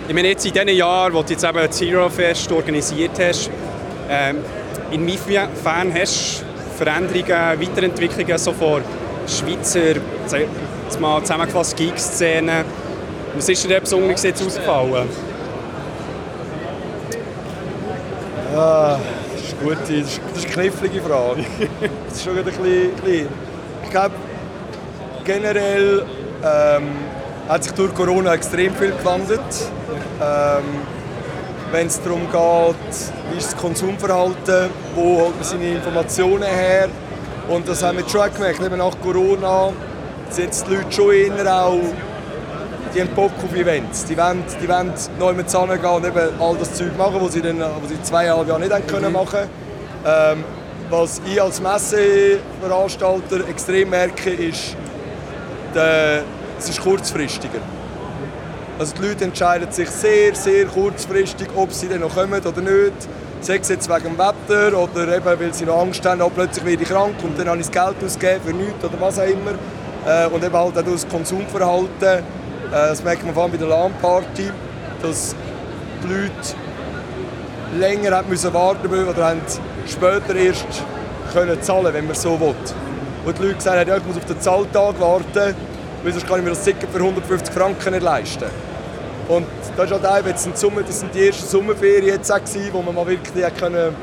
[0.07, 3.49] Ich meine, jetzt in diesen Jahren, wo du jetzt eben Zero Fest organisiert hast,
[4.07, 4.37] ähm,
[4.91, 5.49] inwiefern
[5.97, 6.45] hast du
[6.77, 8.83] Veränderungen, Weiterentwicklungen so von
[9.27, 9.95] Schweizer,
[10.84, 12.65] jetzt mal zusammengefasst, Geek-Szene,
[13.35, 15.10] was ist dir besonders jetzt ausgefallen?
[18.56, 18.97] Ah,
[19.34, 21.45] das ist eine gute, das ist, eine knifflige Frage.
[22.07, 23.27] Das ist schon ein bisschen.
[23.84, 24.15] Ich glaube,
[25.26, 26.06] generell
[26.43, 26.88] ähm,
[27.49, 29.41] hat sich durch Corona extrem viel gewandelt.
[30.22, 30.64] Ähm,
[31.72, 36.88] wenn es darum geht, wie ist das Konsumverhalten, wo holt man seine Informationen her.
[37.47, 39.72] Und das haben wir schon gemerkt, eben nach Corona
[40.30, 41.80] sind jetzt die Leute schon eher auch,
[42.93, 44.05] die haben Bock auf Events.
[44.05, 47.41] Die wollen, die wollen neu mit zusammengehen und eben all das Zeug machen, was sie,
[47.41, 49.41] dann, was sie zweieinhalb Jahre nicht haben können machen
[50.05, 50.43] ähm,
[50.89, 54.76] Was ich als Messeveranstalter extrem merke, ist,
[55.76, 56.23] der,
[56.57, 57.59] es ist kurzfristiger.
[58.80, 63.07] Also die Leute entscheiden sich sehr, sehr kurzfristig, ob sie dann noch kommen oder nicht.
[63.45, 66.65] Sei es jetzt wegen dem Wetter oder eben, weil sie noch Angst haben, oh, plötzlich
[66.65, 69.23] werde ich krank und dann habe ich das Geld ausgegeben für nichts oder was auch
[69.23, 69.51] immer.
[70.07, 72.22] Äh, und eben halt auch das Konsumverhalten, äh,
[72.72, 74.49] das merkt man vor allem bei der LAN-Party,
[75.03, 75.35] dass
[76.01, 76.31] die Leute
[77.77, 79.41] länger haben müssen warten müssen oder haben
[79.85, 80.84] später erst
[81.31, 82.55] können zahlen, wenn man so will.
[83.26, 85.55] Und die Leute gesagt haben, ja, ich muss auf den Zahltag warten,
[86.03, 88.45] weil sonst kann ich mir das Ticket für 150 Franken nicht leisten.
[89.27, 89.45] Und
[89.77, 92.69] das ist halt auch, jetzt sind Sommer, das sind die ersten Sommerferien jetzt auch gewesen,
[92.72, 93.95] wo man mal wirklich können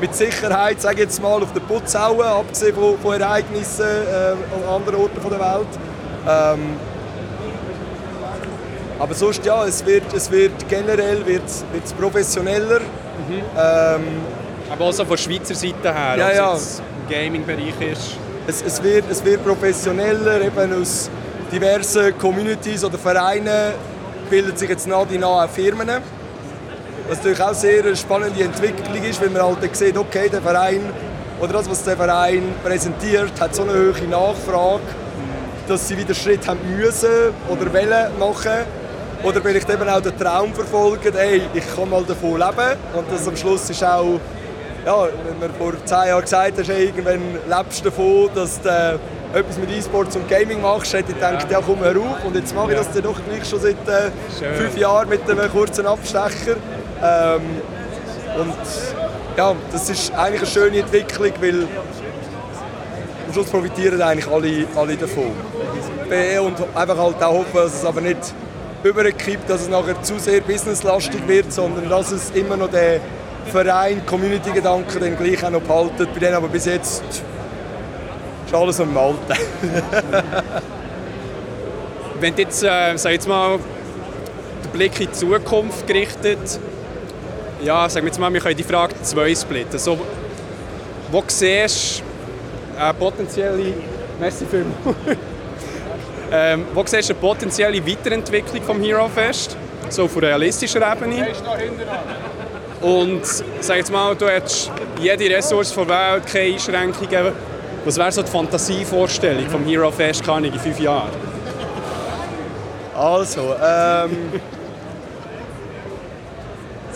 [0.00, 4.74] mit Sicherheit, sage jetzt mal, auf der Putz hauen, abgesehen von, von Ereignissen äh, an
[4.76, 5.66] anderen Orten der Welt.
[6.28, 6.76] Ähm,
[8.98, 12.80] aber sonst ja, es wird, es wird generell wird's, wird's professioneller.
[13.30, 14.02] Ähm,
[14.70, 16.52] Aber auch so von Schweizer Seite her, Ja, es ja.
[16.54, 18.16] jetzt im Gaming-Bereich ist.
[18.46, 21.10] es, es, wird, es wird professioneller, eben aus
[21.52, 23.72] diversen Communities oder Vereinen
[24.28, 25.88] bilden sich jetzt nach und nach Firmen.
[27.08, 30.80] Was natürlich auch sehr eine spannende Entwicklung ist, weil man halt sieht, okay, der Verein
[31.40, 34.80] oder das, was der Verein präsentiert, hat so eine hohe Nachfrage,
[35.68, 38.86] dass sie wieder Schritt haben müssen oder wollen machen.
[39.22, 42.78] Oder vielleicht eben auch den Traum verfolgen, ey, ich kann mal davon leben.
[42.94, 44.20] Und das am Schluss ist auch,
[44.84, 48.98] ja, wenn man vor zehn Jahren gesagt hat, hey, irgendwann lebst du davon, dass du
[49.34, 52.24] etwas mit E-Sports und Gaming machst, hätte ich gedacht, ja komm, hör auf.
[52.24, 54.10] Und jetzt mache ich das dann doch gleich schon seit äh,
[54.56, 56.56] fünf Jahren mit einem kurzen Abstecher.
[57.02, 57.40] Ähm,
[58.38, 58.54] und
[59.36, 61.66] ja, das ist eigentlich eine schöne Entwicklung, weil
[63.26, 65.32] am Schluss profitieren eigentlich alle, alle davon.
[66.08, 68.18] Be- Und einfach halt auch hoffen, dass es aber nicht
[68.82, 73.00] überkippt, dass es nachher zu sehr businesslastig wird, sondern dass es immer noch den
[73.50, 76.06] Verein, Community-Gedanken dann gleich auch noch behalten.
[76.14, 77.02] Bei denen aber bis jetzt
[78.46, 79.18] ist alles am Alten.
[82.20, 83.58] Wenn du jetzt, äh, sag jetzt mal,
[84.64, 86.38] den Blick in die Zukunft gerichtet,
[87.62, 89.78] ja, sagen wir jetzt mal, wir können die Frage zwei splitten.
[89.78, 89.98] So,
[91.10, 92.02] wo siehst
[92.76, 93.74] du eine potenzielle,
[94.18, 94.96] merci vielmals,
[96.32, 99.56] ähm, wo siehst du eine potenzielle Weiterentwicklung vom Hero Fest,
[99.88, 101.28] so auf realistischer Ebene?
[102.80, 103.24] Und
[103.60, 104.70] sag jetzt mal, du hättest
[105.00, 107.32] jede Ressource der Welt, keine Einschränkungen.
[107.86, 111.08] Was wäre so die Fantasievorstellung vom Hero Fest keine in fünf Jahren?
[112.96, 114.32] Also, ähm.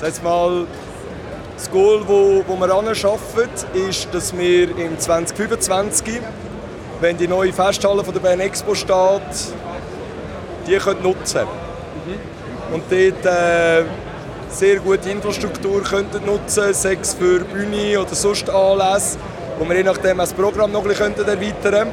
[0.02, 0.66] jetzt mal,
[1.56, 6.20] das Goal, wo, wo wir arbeiten, ist, dass wir im 2025,
[7.00, 9.22] wenn die neue Festhalle von der Bern Expo steht,
[10.66, 11.46] die können nutzen
[12.72, 13.84] Und dort äh,
[14.48, 19.18] sehr gute Infrastruktur könnten nutzen, sei es für Bühne oder sonst Anlässe,
[19.60, 21.92] wo wir je nachdem das Programm noch ein bisschen erweitern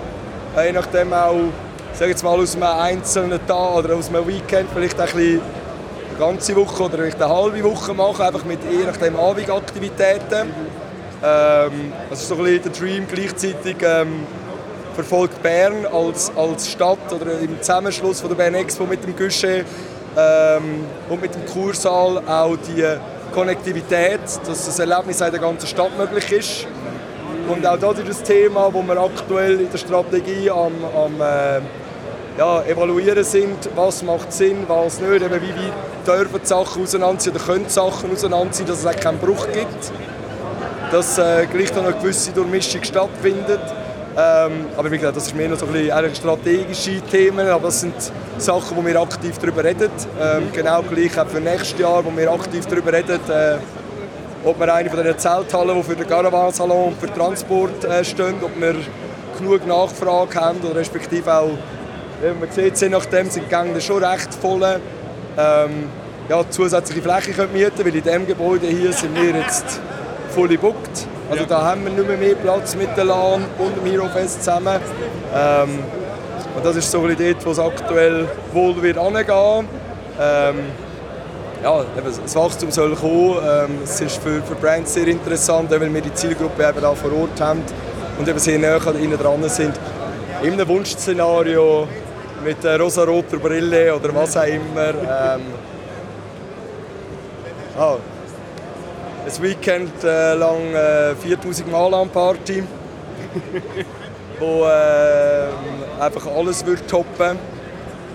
[0.56, 0.66] könnten.
[0.66, 1.36] Je nachdem auch,
[1.94, 5.42] sag jetzt mal, aus einem einzelnen Tag oder aus einem Weekend vielleicht ein bisschen
[6.10, 10.50] eine ganze Woche oder vielleicht eine halbe Woche machen, einfach mit je nachdem Abendaktivitäten.
[11.22, 13.76] Ähm, das ist so ein bisschen der Dream gleichzeitig.
[13.82, 14.26] Ähm,
[14.96, 19.66] verfolgt Bern als, als Stadt oder im Zusammenschluss von der Bern Expo mit dem Guichet
[20.18, 22.84] ähm, und mit dem Kursaal auch die
[23.34, 26.68] Konnektivität, dass das Erlebnis in der ganzen Stadt möglich ist.
[27.48, 31.62] Und auch das ist das Thema, wo wir aktuell in der Strategie am, am äh,
[32.38, 35.72] ja, evaluieren sind, was macht Sinn, was nicht, eben wie, wie
[36.06, 39.92] dürfen Sachen auseinanderziehen oder können Sachen auseinanderziehen, dass es auch keinen Bruch gibt,
[40.92, 43.62] dass äh, gleich noch eine gewisse Durchmischung stattfindet.
[44.20, 47.82] Ähm, aber wie gesagt, das ist mehr noch so ein bisschen strategische Themen, aber das
[47.82, 47.94] sind
[48.40, 49.92] Sachen, wo wir aktiv darüber reden.
[50.20, 53.58] Ähm, genau gleich auch für nächstes Jahr, wo wir aktiv darüber reden, äh,
[54.44, 58.36] ob wir eine von den Zelthallen, die für den Caravansalon und für Transport äh, stehen,
[58.42, 58.76] ob wir
[59.38, 61.58] genug Nachfrage haben oder respektive auch,
[62.22, 64.64] wie man sieht, je nachdem sind die Gänge schon recht voll.
[65.38, 65.90] Ähm,
[66.30, 69.80] ja, zusätzliche Fläche können mieten, weil in diesem Gebäude hier sind wir jetzt
[70.30, 71.08] voll gebucht.
[71.30, 74.44] Also da haben wir nicht mehr, mehr Platz mit der LAN und dem Hero Fest
[74.44, 74.80] zusammen.
[75.36, 75.80] Ähm,
[76.56, 79.68] und das ist so ein bisschen dort, wo es aktuell wohl wird angehen.
[80.20, 80.56] Ähm,
[81.64, 83.38] ja, eben, das Wachstum soll kommen.
[83.44, 87.12] Ähm, es ist für, für Brands sehr interessant, weil wir die Zielgruppe eben auch vor
[87.14, 87.64] Ort haben
[88.18, 89.74] und eben sehr nah ihnen dran sind.
[90.44, 91.88] In einem Wunschszenario
[92.44, 94.90] mit rosa-roter Brille oder was auch immer.
[94.90, 95.42] Ähm,
[97.76, 97.98] ja,
[99.26, 102.64] ein Weekend äh, lang äh, 4000 Mal an Party,
[104.40, 107.57] wo äh, einfach alles würde toppen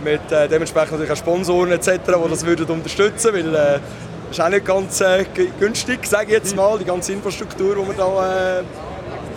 [0.02, 3.78] mit äh, dementsprechend natürlich auch Sponsoren etc., die das würden unterstützen, weil äh,
[4.28, 5.24] das ist auch nicht ganz äh,
[5.60, 8.62] günstig, sage ich jetzt mal, die ganze Infrastruktur, die wir da äh,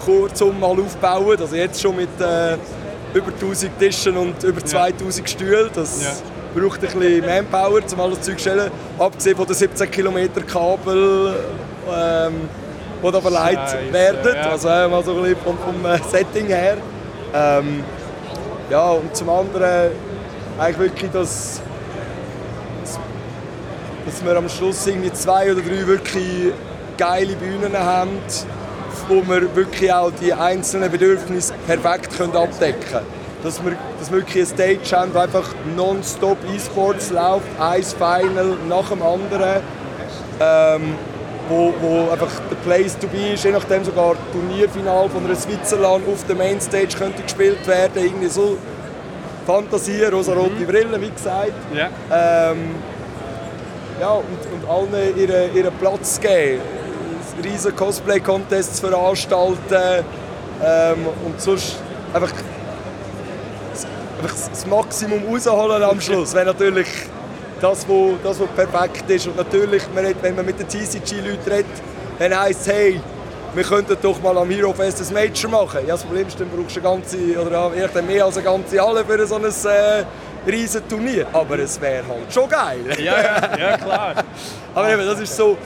[0.05, 2.57] kurzum mal aufbauen, also jetzt schon mit äh,
[3.13, 6.21] über 1000 Tischen und über 2000 Stühlen, das
[6.55, 11.33] braucht ein bisschen Manpower, um alles Zeug zu stellen, abgesehen von den 17 Kilometer Kabel,
[11.93, 12.33] ähm,
[13.03, 14.49] die da verleiht werden, ja.
[14.49, 16.77] also äh, mal so ein bisschen vom, vom äh, Setting her.
[17.33, 17.83] Ähm,
[18.69, 19.91] ja, und zum anderen
[20.59, 21.61] eigentlich wirklich, dass,
[24.05, 26.53] dass wir am Schluss irgendwie zwei oder drei wirklich
[26.97, 28.11] geile Bühnen haben,
[29.07, 33.05] wo wir wirklich auch die einzelnen Bedürfnisse perfekt können abdecken können.
[33.43, 38.57] Dass wir, dass wir wirklich eine Stage haben, wo einfach nonstop E-Sports läuft, ein Final
[38.67, 39.61] nach dem anderen.
[40.39, 40.95] Ähm,
[41.47, 46.03] wo, wo einfach der Place to be ist, je nachdem sogar Turnierfinal von einer Switzerland
[46.11, 48.57] auf der Mainstage könnte gespielt werden, irgendwie so
[49.45, 51.53] Fantasie, rosa-rote Brille, wie gesagt.
[51.73, 51.89] Ja.
[52.11, 52.75] Ähm,
[53.99, 56.61] ja, und, und allen ihren, ihren Platz geben.
[57.43, 60.05] Riesen Cosplay-Contests veranstalten
[60.63, 61.77] ähm, und sonst
[62.13, 62.31] einfach,
[64.21, 66.33] einfach das Maximum rausholen am Schluss.
[66.33, 66.87] Wäre natürlich
[67.61, 69.27] das, wo, das, was perfekt ist.
[69.27, 71.65] Und natürlich, wenn man mit den TCG-Leuten redet,
[72.19, 73.01] dann heisst es, hey,
[73.55, 75.79] wir könnten doch mal am Hero Fest ein Major machen.
[75.81, 78.79] Ja, das Problem ist, dann brauchst du eine ganze, oder ja, mehr als eine ganze
[78.79, 81.25] Halle für so ein äh, riesen Turnier.
[81.31, 82.79] Aber es wäre halt schon geil.
[82.97, 84.15] Ja, ja, ja, klar.
[84.75, 85.57] Aber eben, das ist so,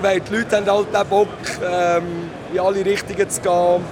[0.00, 1.28] weil die Leute haben halt auch Bock,
[1.62, 3.84] ähm, in alle Richtungen zu gehen.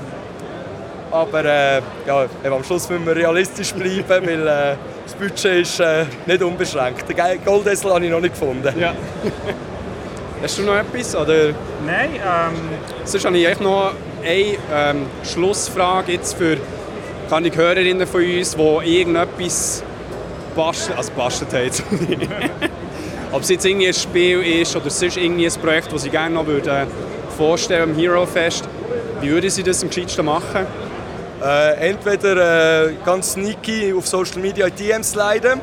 [1.11, 5.81] Aber äh, ja, eben, am Schluss müssen wir realistisch bleiben, weil äh, das Budget ist
[5.81, 7.07] äh, nicht unbeschränkt.
[7.09, 8.73] Den Goldessel habe ich noch nicht gefunden.
[8.79, 8.95] Ja.
[10.43, 11.15] Hast du noch etwas?
[11.15, 11.51] Oder?
[11.87, 12.55] Nein, ähm...
[13.05, 13.93] Sonst habe ich echt noch
[14.23, 16.57] eine ähm, Schlussfrage jetzt für
[17.29, 19.83] kann ich Hörerinnen von uns, die irgendetwas
[20.55, 21.71] bastelt, also bastelt haben.
[23.33, 26.35] Ob es jetzt irgendwie ein Spiel ist oder sonst irgendwie ein Projekt, das sie gerne
[26.35, 26.87] noch würden
[27.39, 28.69] vorstellen am Hero Fest,
[29.23, 30.67] wie würden sie das am gescheitsten machen?
[31.43, 35.61] Äh, entweder äh, ganz sneaky auf Social Media in DMs leiten.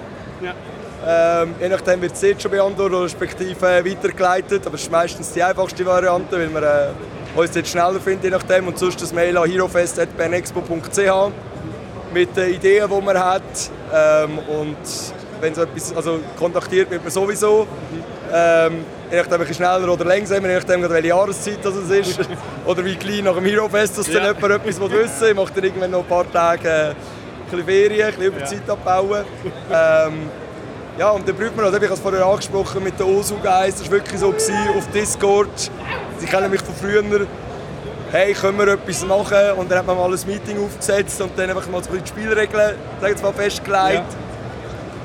[1.08, 4.66] Ähm, je nachdem wird es jetzt schon beantwortet oder respektive äh, weitergeleitet.
[4.66, 6.88] Aber es ist meistens die einfachste Variante, weil man äh,
[7.36, 8.68] uns jetzt schneller findet, je nachdem.
[8.68, 11.32] Und sonst das Mail an herofest.bernexpo.ch
[12.14, 13.42] mit den Ideen, die man hat.
[13.94, 14.78] Ähm, und
[15.42, 17.66] wenn so etwas, also kontaktiert wird man sowieso.
[18.34, 22.20] Ähm, je nachdem, ein schneller oder langsamer, je nachdem, welche Jahreszeit das es ist.
[22.66, 24.32] oder wie klein nach dem Hero Fest, dass dann Ja.
[24.34, 25.30] jemand etwas wissen will.
[25.30, 26.96] Ich mache dann irgendwann noch ein paar Tage äh, ein
[27.50, 29.24] bisschen Ferien, ein bisschen Überzeit abbauen.
[29.72, 30.30] Ähm,
[31.00, 33.86] ja, und dann prüft man, also ich habe es vorher angesprochen mit den OSU-Guys, das
[33.86, 35.72] war wirklich so gewesen, auf Discord.
[36.18, 37.02] Sie kennen mich von früher.
[38.12, 39.38] Hey, können wir etwas machen?
[39.56, 42.04] Und dann hat man mal ein Meeting aufgesetzt und dann einfach mal so ein bisschen
[42.04, 44.04] die Spielregeln jetzt mal, festgelegt.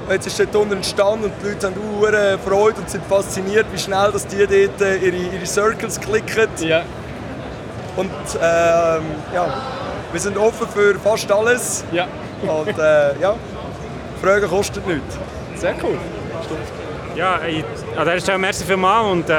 [0.07, 3.67] Und jetzt ist dort unten entstanden und die Leute haben hure Freude und sind fasziniert,
[3.73, 6.49] wie schnell dass die dort äh, ihre, ihre Circles klicken.
[7.97, 8.11] Und
[8.43, 9.03] ähm,
[9.33, 9.63] ja,
[10.11, 11.85] wir sind offen für fast alles.
[11.93, 12.09] Ja.
[12.43, 13.37] Und äh, ja,
[14.21, 15.19] Fragen kostet nichts.
[15.57, 15.99] Sehr cool.
[17.17, 17.65] Ja, ich,
[17.97, 19.33] an dieser Stelle merci vielmals und äh,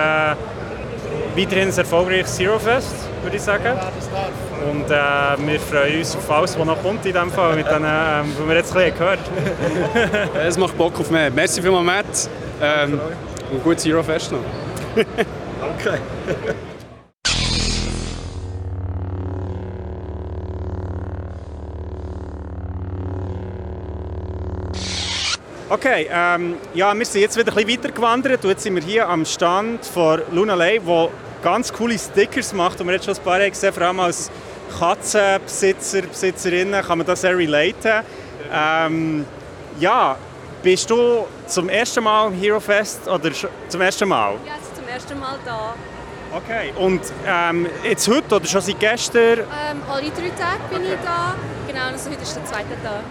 [1.35, 3.77] weiterhin ein erfolgreiches Zero Fest, würde ich sagen.
[4.69, 7.85] Und äh, wir freuen uns auf alles, was noch kommt in diesem Fall, mit denen,
[7.85, 9.19] ähm, was wir jetzt ein bisschen gehört
[10.47, 11.29] Es macht Bock auf mehr.
[11.29, 12.29] Merci vielmals, Matt.
[12.61, 12.99] Ähm,
[13.51, 14.39] und gutes Hero Fest noch.
[15.79, 15.97] Okay.
[25.67, 29.09] Okay, ähm, ja, wir sind jetzt wieder ein bisschen weitergewandert und jetzt sind wir hier
[29.09, 31.09] am Stand von Luna Lay, wo
[31.41, 34.29] ganz coole Stickers macht und wir jetzt schon ein paar haben gesehen, vor allem als
[34.77, 38.03] Katzenbesitzer, Besitzerinnen kann man das sehr relaten.
[38.53, 39.25] Ähm,
[39.79, 40.15] ja,
[40.61, 43.31] bist du zum ersten Mal am Hero Fest oder
[43.67, 44.35] zum ersten Mal?
[44.45, 45.73] Ja, jetzt zum ersten Mal da.
[46.31, 49.39] Okay, und ähm, jetzt heute oder schon seit gestern?
[49.39, 51.33] Ähm, alle drei Tage bin ich da.
[51.67, 53.01] Genau, also heute ist der zweite Tag.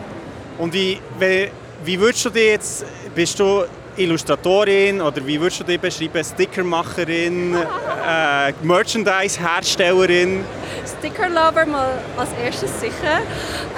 [0.57, 1.51] Und wie, wie,
[1.85, 2.85] wie würdest du dich jetzt,
[3.15, 3.65] bist du
[3.97, 6.25] Illustratorin oder wie würdest du dich beschreiben?
[6.25, 10.45] Stickermacherin, äh, Merchandise-Herstellerin?
[10.99, 13.21] Sticker-Lover mal als erstes sicher.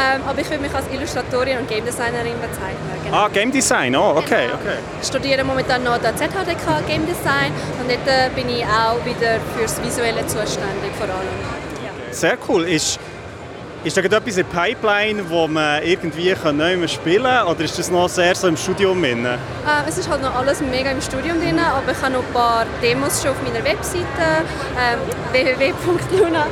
[0.00, 2.90] Ähm, aber ich würde mich als Illustratorin und Game Designerin bezeichnen.
[3.04, 3.16] Genau.
[3.16, 4.78] Ah, Game Design, oh, okay, okay.
[5.00, 9.38] Ich studiere momentan noch der ZHDK Game Design und dort äh, bin ich auch wieder
[9.56, 11.28] fürs Visuelle zuständig vor allem.
[11.84, 12.12] Ja.
[12.12, 12.64] Sehr cool.
[12.64, 12.98] Ist,
[13.84, 16.34] ist da etwas in der Pipeline, wo man irgendwie
[16.76, 17.46] mehr spielen kann?
[17.46, 19.24] Oder ist das noch sehr so im Studium drin?
[19.24, 19.38] Äh,
[19.88, 22.66] es ist halt noch alles mega im Studium drin, aber ich habe noch ein paar
[22.82, 24.04] Demos schon auf meiner Webseite
[24.78, 24.98] ähm,
[25.32, 26.46] www.luna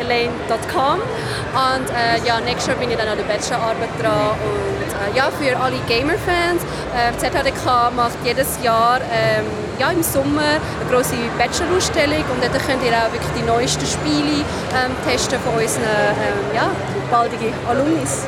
[0.00, 5.16] elaine.com und äh, ja, nächstes Jahr bin ich dann an der Bachelorarbeit dran und äh,
[5.16, 6.62] ja, für alle Gamer-Fans,
[6.94, 9.44] äh, ZHDK macht jedes Jahr ähm,
[9.78, 14.44] ja, im Sommer eine große Bachelor-Ausstellung und dort könnt ihr auch wirklich die neuesten Spiele
[14.74, 16.70] ähm, testen von unseren ähm, ja,
[17.10, 18.26] baldigen Alumnis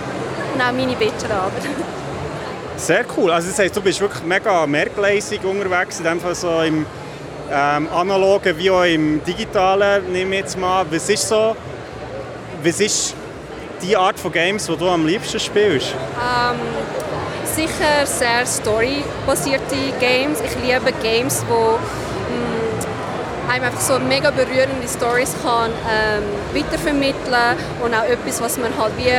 [0.55, 1.63] und auch meine Bachelorarbeit.
[2.77, 3.31] Sehr cool.
[3.31, 6.85] Also das heißt, du bist wirklich mega mehrgleisig unterwegs, in dem Fall so im
[7.53, 10.85] ähm, analogen wie auch im digitalen, nehme ich jetzt mal.
[10.91, 11.55] Was ist so,
[12.63, 13.15] was ist
[13.83, 15.89] die Art von Games, die du am liebsten spielst?
[15.93, 16.59] Ähm,
[17.45, 20.41] sicher sehr storybasierte Games.
[20.41, 26.23] Ich liebe Games, wo mh, einem einfach so mega berührende Stories kann ähm,
[26.55, 29.13] weitervermitteln und auch etwas, was man halt wie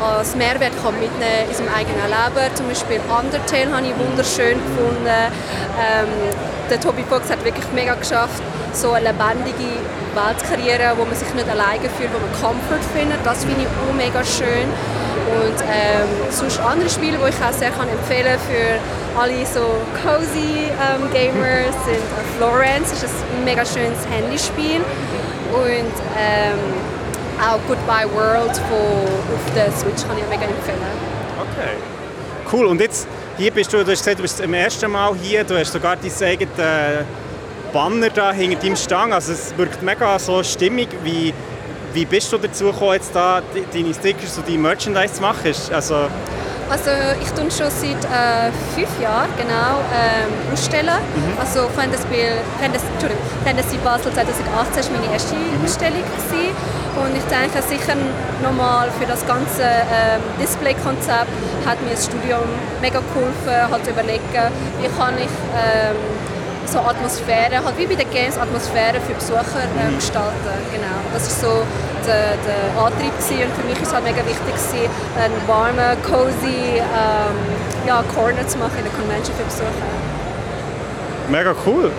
[0.00, 2.54] als Mehrwert kann mitnehmen in seinem eigenen Leben.
[2.54, 5.20] Zum Beispiel Undertale habe ich wunderschön gefunden.
[5.76, 6.08] Ähm,
[6.70, 9.82] der Toby Fox hat wirklich mega geschafft, so eine lebendige
[10.14, 13.18] Welt zu kreieren, wo man sich nicht alleine fühlt, wo man Comfort findet.
[13.24, 14.68] Das finde ich auch mega schön.
[15.30, 18.80] Und ähm, sonst andere Spiele, die ich auch sehr kann empfehlen für
[19.18, 22.02] alle so cozy ähm, Gamers sind
[22.36, 24.80] Florence, ist ein mega schönes Handyspiel
[25.52, 26.58] und ähm,
[27.40, 30.78] auch Goodbye World von, auf der Switch kann ich mega empfehlen.
[31.40, 31.76] Okay.
[32.52, 32.66] Cool.
[32.66, 33.06] Und jetzt
[33.36, 35.96] hier bist du, du hast gesagt, du bist zum ersten Mal hier, du hast sogar
[35.96, 37.04] dein eigenes äh,
[37.72, 39.12] Banner da hinter deinem Stang.
[39.12, 40.88] Also es wirkt mega so stimmig.
[41.02, 41.32] Wie,
[41.92, 43.42] wie bist du dazu gekommen, jetzt da
[43.72, 45.54] deine Stickers und deine Merchandise zu machen?
[45.72, 46.08] Also,
[46.70, 46.90] also
[47.20, 51.02] ich tue schon seit äh, fünf Jahren genau ähm, ausstellen.
[51.14, 51.38] Mhm.
[51.38, 52.06] Also Fantasy,
[53.44, 55.64] Fantasy, Basel 2018 war meine erste mhm.
[55.64, 56.04] Ausstellung.
[56.06, 56.54] Gewesen.
[56.96, 57.96] Und ich denke sicher
[58.42, 61.30] nochmal für das ganze ähm, Display-Konzept
[61.66, 62.46] hat mir das Studium
[62.80, 64.22] mega geholfen, halt zu überlegen,
[64.80, 65.96] wie kann ich ähm,
[66.66, 70.54] so Atmosphäre, halt wie bei den Games, Atmosphäre für Besucher ähm, gestalten.
[70.72, 70.98] Genau.
[71.12, 71.62] Das war so
[72.10, 73.46] der, der Antrieb gewesen.
[73.46, 77.38] und für mich ist es halt mega wichtig gewesen, einen warmen, cozy ähm,
[77.86, 79.90] ja, Corner zu machen in der Convention für Besucher.
[81.30, 81.90] Mega cool.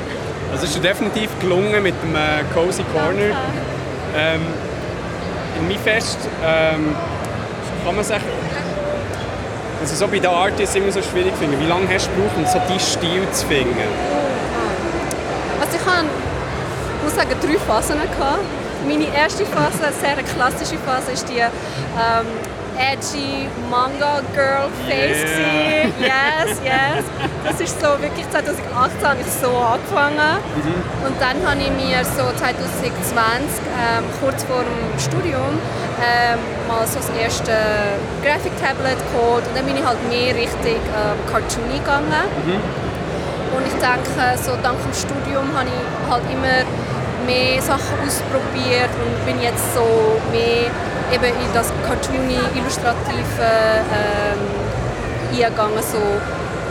[0.52, 3.32] Also es ist definitiv gelungen mit dem äh, Cozy Corner.
[4.16, 4.42] Ähm,
[5.58, 6.96] in mein Fest ähm,
[7.86, 8.24] kann man sagen,
[9.80, 11.60] also so bei den Artists immer so schwierig finden.
[11.60, 13.78] Wie lange hast du gebraucht, um so deinen Stil zu finden?
[15.62, 16.06] Also ich hatte,
[17.04, 17.96] muss sagen, drei Phasen.
[17.96, 18.61] Gehabt.
[18.88, 22.28] Meine erste Phase, eine sehr klassische Phase, ist die ähm,
[22.78, 25.24] edgy Manga Girl Face.
[25.38, 25.86] Yeah.
[26.00, 27.06] Yes, yes.
[27.44, 30.42] Das ist so wirklich 2018 habe ich so angefangen.
[30.56, 31.06] Mhm.
[31.06, 35.60] Und dann habe ich mir so 2020, ähm, kurz vor dem Studium,
[36.02, 37.54] ähm, mal so das erste
[38.24, 42.10] Graphic Tablet geholt und dann bin ich halt mehr Richtung ähm, Cartoony gegangen.
[42.46, 42.58] Mhm.
[43.52, 46.64] Und ich denke, so dank dem Studium habe ich halt immer
[47.26, 50.70] mehr Sachen ausprobiert und bin jetzt so mehr
[51.12, 53.44] eben in das cartoony, illustrative
[53.92, 54.40] ähm,
[55.32, 55.84] eingegangen.
[55.84, 56.00] So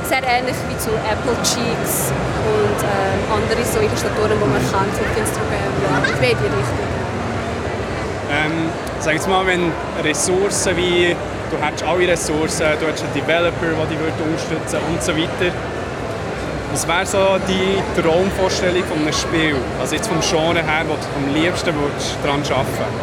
[0.08, 2.10] sehr ähnlich wie zu Apple Cheeks
[2.42, 5.72] und ähm, andere so Illustratoren, die man kennt auf Instagram.
[5.86, 6.90] Ja, ich in die Richtung.
[8.30, 8.70] Ähm,
[9.00, 9.72] sag jetzt mal, wenn
[10.02, 11.16] Ressourcen wie,
[11.50, 15.52] du hättest alle Ressourcen, du hättest einen Developer, der dich unterstützen und so weiter.
[16.72, 17.18] Was wäre so
[17.48, 19.56] die Traumvorstellung von einem Spiel?
[19.80, 21.74] Also jetzt vom Genre her, wo du am liebsten
[22.22, 22.94] daran arbeiten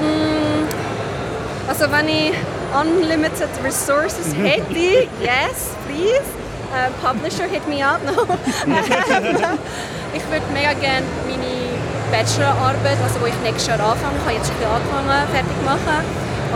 [0.00, 2.32] mm, Also wenn ich
[2.80, 4.44] unlimited resources Mhm.
[4.44, 6.24] hätte, yes, please.
[6.72, 8.12] Uh, publisher hit me up, no.
[10.12, 11.54] ich würde mega gerne meine
[12.10, 16.02] Bachelorarbeit, also wo ich nächstes Jahr anfange, ich habe jetzt schon angefangen, fertig machen.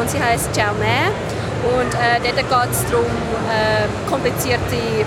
[0.00, 0.72] Und sie heißt Ciao.
[0.74, 3.06] Und äh, dort geht es darum,
[3.46, 5.04] äh, komplizierte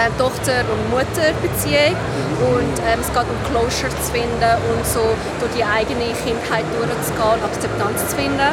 [0.00, 1.94] äh, Tochter- und Mutterbeziehung.
[2.40, 5.04] Und ähm, es geht um Closure zu finden und so
[5.40, 8.52] durch die eigene Kindheit durchzugehen Akzeptanz zu finden.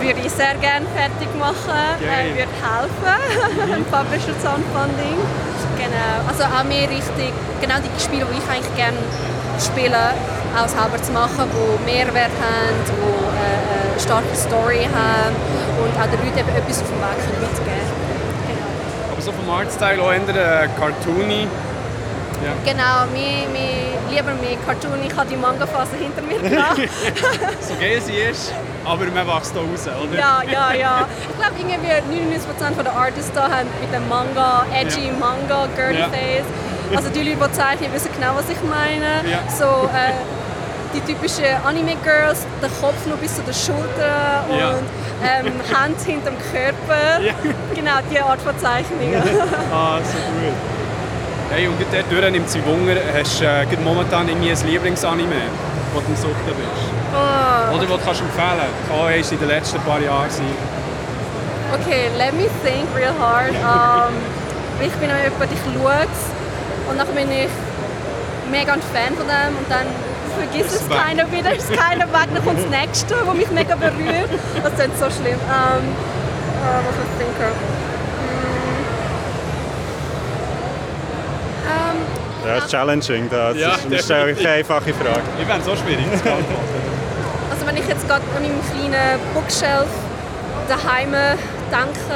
[0.00, 3.84] Würde ich sehr gerne fertig machen, äh, würde helfen.
[3.92, 5.20] Publisher Sound Funding.
[5.76, 6.12] Genau.
[6.26, 8.98] Also auch mehr richtig, genau die Spiele, die ich eigentlich gerne
[9.60, 10.16] spiele,
[10.56, 15.36] auch selber zu machen, die Mehrwert haben, die äh, eine starke Story haben
[15.84, 17.99] und auch den Leuten etwas auf dem Weg können mitgeben Aber
[19.30, 21.46] so vom Artstyle auch eher äh, cartoony.
[22.42, 22.52] Ja.
[22.64, 24.98] Genau, mir, mir, lieber mehr Cartoon.
[25.06, 26.40] Ich habe die Manga-Phase hinter mir
[27.60, 28.52] so geil sie ist,
[28.84, 30.18] aber man wächst da raus, oder?
[30.18, 31.06] ja, ja, ja.
[31.28, 35.12] Ich glaube, irgendwie 99% der Artists da haben mit dem Manga, edgy Ja.
[35.18, 36.08] Manga, girly Ja.
[36.08, 36.48] face.
[36.96, 39.30] Also die Leute, die zeichnen, wissen genau, was ich meine.
[39.30, 39.40] Ja.
[39.48, 40.12] So, äh,
[40.94, 44.70] die typischen Anime-Girls, der Kopf nur bis zu den Schultern Ja.
[44.70, 44.86] und
[45.22, 47.20] ähm, Hand hinterm Körper.
[47.74, 49.14] Genau, diese Art von Zeichnungen.
[49.72, 50.54] ah, so gut.
[51.52, 55.42] Hey, und dort durch nimmt sie Wunder, hast du äh, momentan irgendwie ein Lieblingsanime,
[55.92, 56.86] wo du Suchten bist?
[57.12, 57.74] Oh.
[57.74, 58.70] Oder was du kannst empfehlen?
[58.88, 60.46] Kann ist in den letzten paar Jahren sein.
[61.74, 63.50] Okay, let me think real hard.
[63.50, 64.14] Um,
[64.80, 67.50] ich bin jemand, ich schaue es und dann bin ich
[68.50, 69.86] mega ein Fan von dem und dann
[70.40, 74.30] vergisst es keiner wieder, ist keiner weg, dann kommt das nächste, das mich mega berührt.
[74.62, 75.38] Das ist so schlimm.
[75.38, 77.46] Um, uh, was ich denke.
[78.20, 78.76] Mm.
[81.66, 83.28] Um, Ja, das ist challenging.
[83.30, 84.36] Das Ja, ist, eine definitiv.
[84.44, 85.22] keine einfache Frage.
[85.40, 86.70] Ich es so schwierig zu beantworten.
[87.50, 89.88] Also wenn ich jetzt gerade an meinem kleinen Bookshelf
[90.68, 92.10] daheim denke,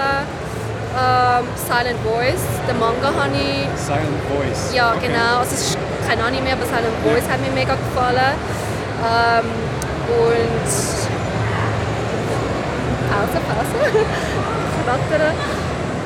[0.97, 3.67] ähm, Silent Voice, den Manga habe ich...
[3.81, 4.73] Silent Voice.
[4.75, 5.09] Ja, Okay.
[5.09, 5.39] genau.
[5.41, 8.35] Also es ist kein Anime, aber Silent Voice hat mir mega gefallen.
[9.05, 9.47] Ähm,
[10.09, 10.71] und...
[13.11, 13.79] Pause, Pause.
[14.85, 15.35] Knattern.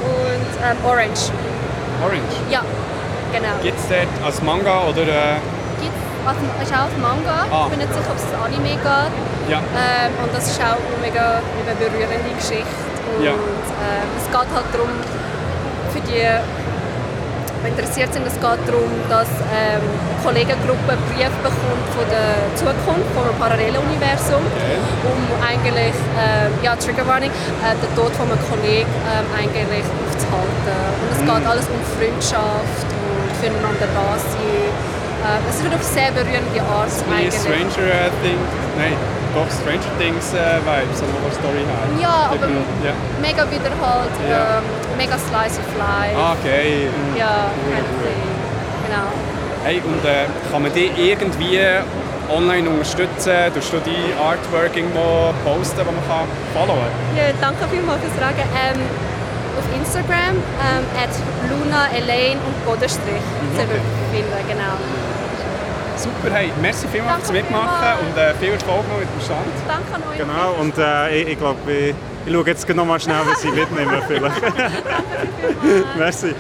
[0.05, 1.33] Und ähm, Orange.
[2.03, 2.37] Orange.
[2.51, 2.63] Ja,
[3.33, 3.55] genau.
[3.63, 5.03] Gibt es dort als Manga oder...
[5.03, 5.39] Äh,
[5.81, 7.47] Gibt's, also, ist auch als Manga.
[7.51, 7.65] Ah.
[7.67, 9.13] Ich bin nicht sicher, ob es als Anime geht.
[9.51, 9.59] Ja.
[9.59, 12.69] Ähm, und das ist auch eine mega eine berührende Geschichte.
[13.17, 13.33] Und Ja.
[13.33, 14.93] ähm, es geht halt darum,
[15.93, 16.23] für die
[17.67, 23.09] interessiert sind, es geht darum, dass ähm, eine Kollegengruppe einen Brief bekommt von der Zukunft,
[23.15, 28.39] von einem parallelen Universum, um eigentlich, ähm, ja, Trigger Warning, äh, den Tod von einem
[28.47, 30.79] Kollegen ähm, eigentlich aufzuhalten.
[31.03, 31.31] Und es Mhm.
[31.35, 34.71] geht alles um Freundschaft und füreinander da sein.
[35.19, 37.43] Ähm, es wird auf sehr berührende Art wie eigentlich.
[37.43, 38.49] Stranger äh, Things...
[38.79, 38.95] Nein,
[39.35, 41.85] doch Stranger Things äh, Vibes, an der Story her.
[42.01, 42.47] Ja, aber
[42.85, 42.93] Ja.
[43.21, 44.59] mega wieder halt, Ja.
[44.59, 44.65] ähm,
[44.97, 46.17] mega slice of life.
[46.17, 46.37] Ah.
[47.17, 48.09] Ja, Cool, kind of cool.
[48.09, 48.29] thing.
[48.87, 49.09] Genau.
[49.65, 51.61] Hey, und äh, kann man dich irgendwie
[52.31, 53.33] online unterstützen?
[53.55, 57.17] Tust du die Artwork irgendwo posten, die man kann followen kann?
[57.17, 58.45] Ja, danke vielmals fürs Fragen.
[58.57, 58.81] Ähm,
[59.59, 61.11] auf Instagram ähm, at
[61.51, 63.83] Luna Elaine und Bodenstrich Mhm, sind wir
[64.15, 64.77] finden, genau.
[65.99, 69.49] Super, hey, merci vielmals fürs Mitmachen und äh, viel Erfolg noch mit dem Stand.
[69.67, 70.17] Danke an euch.
[70.17, 71.95] Genau, und äh, ich, ich glaube, ich,
[72.25, 74.41] ich schaue jetzt noch mal schnell, was ich mitnehme vielleicht.
[75.99, 76.35] Merci.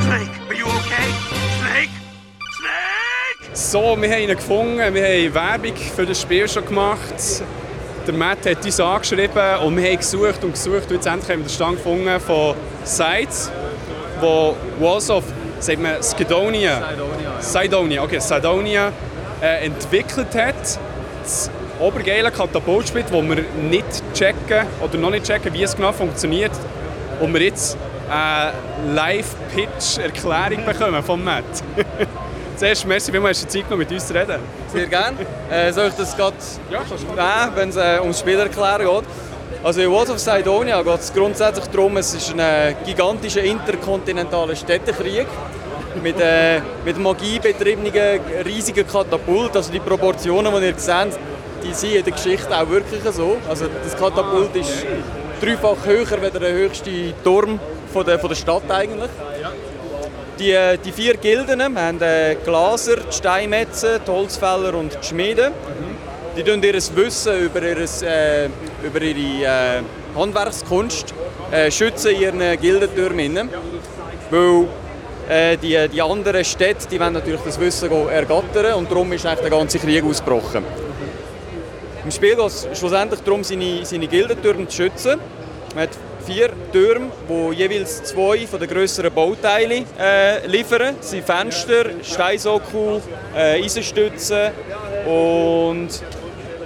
[0.00, 1.08] Snake, are you okay?
[1.60, 1.90] Snake?
[3.52, 7.44] So, wir haben ihn gefunden, wir haben Werbung für das Spiel schon gemacht.
[8.08, 11.38] Der Matt hat uns angeschrieben und wir haben gesucht und gesucht und jetzt endlich haben
[11.38, 13.52] wir den Stand gefunden von Sites,
[14.22, 15.24] wo Walls of,
[15.58, 16.80] sagt man, Skidonia,
[17.40, 18.92] Sidonia, okay, Sidonia
[19.42, 20.78] äh, entwickelt hat.
[21.22, 21.50] Das
[21.80, 26.52] obergeile Katapultspiel, das wir nicht checken oder noch nicht checken, wie es genau funktioniert
[27.20, 27.76] und wir jetzt
[28.08, 28.52] eine
[28.94, 31.44] Live-Pitch-Erklärung bekommen von Matt.
[32.56, 34.38] Zuerst, merci, wie hast du Zeit genommen, mit uns zu reden.
[34.72, 35.16] Sehr gerne.
[35.50, 36.36] Äh, soll ich das gerade
[36.70, 39.04] ja, kannst du nehmen, wenn es äh, ums Spiel erklären geht?
[39.64, 44.56] Also in Walls of Sidonia geht es grundsätzlich darum, es ist ein äh, gigantischer interkontinentaler
[44.56, 45.28] Städtekrieg
[46.02, 47.40] mit, äh, mit Magie
[48.44, 49.54] riesigen Katapult.
[49.54, 51.16] Also die Proportionen, die ihr seht,
[51.62, 53.36] die sind in der Geschichte auch wirklich so.
[53.48, 54.84] Also das Katapult ist
[55.40, 57.60] dreifach höher als der höchste Turm
[57.92, 59.10] von der, von der Stadt eigentlich.
[60.40, 65.06] Die, äh, die vier Gilden haben äh, die Glaser, die Steinmetzen, die Holzfäller und die
[65.06, 65.52] Schmiede.
[66.34, 68.48] Die tun ihr Wissen über, ihres, äh,
[68.82, 69.82] über ihre äh,
[70.16, 71.12] Handwerkskunst
[71.50, 73.50] äh, schützen ihren Gildentürmen.
[74.30, 74.66] Weil
[75.28, 79.50] äh, die, die anderen Städte die wollen natürlich das Wissen ergattern und darum ist der
[79.50, 80.64] ganze Krieg ausgebrochen.
[82.02, 85.20] Im Spiel geht es schlussendlich darum, seine, seine Gildentürme zu schützen.
[85.74, 85.90] Man hat
[86.26, 90.96] vier Türme, die jeweils zwei von den grösseren Bauteile äh, liefern.
[90.98, 93.02] Das sind Fenster, Steinsockel,
[93.36, 94.50] äh, Eisenstützen
[95.06, 95.90] und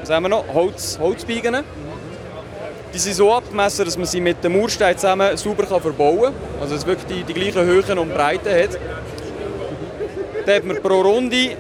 [0.07, 0.45] was haben wir noch?
[0.55, 1.65] Holz, Holzbiegen.
[2.95, 6.35] Die sind so abgemessen, dass man sie mit dem Murstein zusammen sauber verbauen kann.
[6.61, 8.79] Also dass es wirklich die, die gleichen Höhen und Breiten hat.
[10.47, 11.57] Dann hat man pro Runde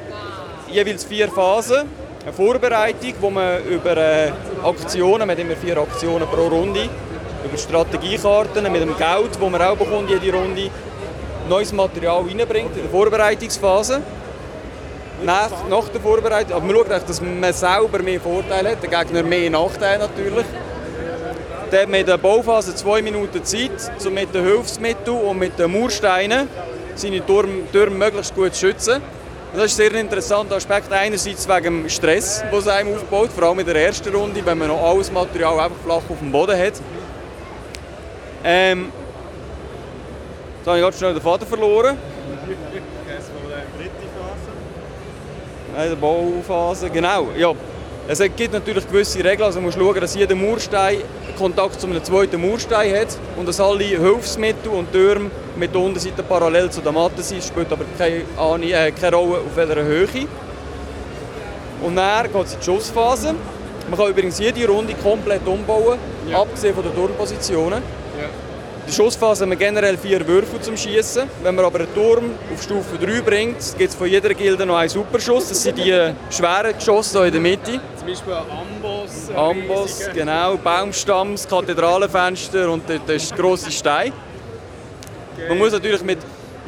[0.71, 1.89] jeweils vier Phasen.
[2.23, 4.31] Eine Vorbereitung, wo man über äh,
[4.63, 6.89] Aktionen, man hat immer vier Aktionen pro Runde,
[7.45, 10.71] über Strategiekarten, mit dem Geld, das man auch bekommt jede Runde,
[11.49, 14.03] neues Material reinbringt in der Vorbereitungsphase.
[15.25, 19.23] Nach, nach der Vorbereitung, aber man schaut dass man selber mehr Vorteile hat, der Gegner
[19.23, 20.45] mehr Nachteile natürlich.
[21.71, 23.71] Dann hat man der Bauphase zwei Minuten Zeit,
[24.07, 26.49] um mit den Hilfsmitteln und mit den Mursteinen
[26.95, 29.03] seine Türme, möglichst gut zu schützen.
[29.55, 30.93] Das ist ein sehr interessanter Aspekt.
[30.93, 34.59] Einerseits wegen dem Stress, den es einem aufbaut, vor allem in der ersten Runde, wenn
[34.59, 36.75] man noch alles Material einfach flach auf dem Boden hat.
[38.45, 38.93] Ähm,
[40.65, 41.97] da habe ich ganz schnell den Faden verloren.
[42.47, 42.61] Dritte
[44.19, 44.51] Phase.
[45.85, 46.91] In der Bauphase.
[46.91, 47.53] Genau, ja.
[48.09, 49.43] Es gibt natürlich gewisse Regeln.
[49.43, 50.99] Also man muss schauen, dass jeder Mauerstein
[51.37, 56.23] Kontakt zu einem zweiten Mauerstein hat und dass alle Hilfsmittel und Türme mit der Unterseite
[56.23, 57.43] parallel zu der Matte sind.
[57.43, 60.09] Spielt aber keine, Ahnung- äh, keine Rolle, auf welcher Höhe.
[61.83, 63.35] Und dann geht es in die Schussphase.
[63.91, 65.99] Man kann übrigens jede Runde komplett umbauen,
[66.33, 67.83] abgesehen von den Turmpositionen.
[68.87, 71.29] In der Schussphase haben wir generell vier Würfel zum Schießen.
[71.43, 74.77] Wenn man aber einen Turm auf Stufe 3 bringt, gibt es von jeder Gilde noch
[74.77, 75.49] einen Superschuss.
[75.49, 77.81] Das sind die schweren Geschosse hier in der Mitte.
[77.97, 79.29] Zum Beispiel ein Amboss.
[79.29, 84.13] ein Amboss, genau, Baumstamm, das Kathedralenfenster und der, grosse Stein.
[85.49, 86.19] Man muss natürlich mit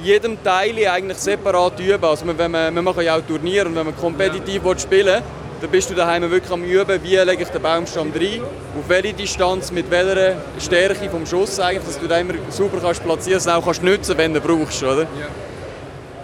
[0.03, 2.05] jedem Teil eigentlich separat üben.
[2.05, 4.77] Also wenn man, wir machen ja auch Turniere und wenn man kompetitiv ja.
[4.77, 5.23] spielen will,
[5.61, 9.13] dann bist du daheim wirklich am Üben, wie lege ich den Baumstamm rein, auf welche
[9.13, 13.49] Distanz, mit welcher Stärke vom Schuss eigentlich, dass du den immer super kannst platzieren kannst,
[13.49, 15.07] auch kannst nutzen, wenn du brauchst, oder?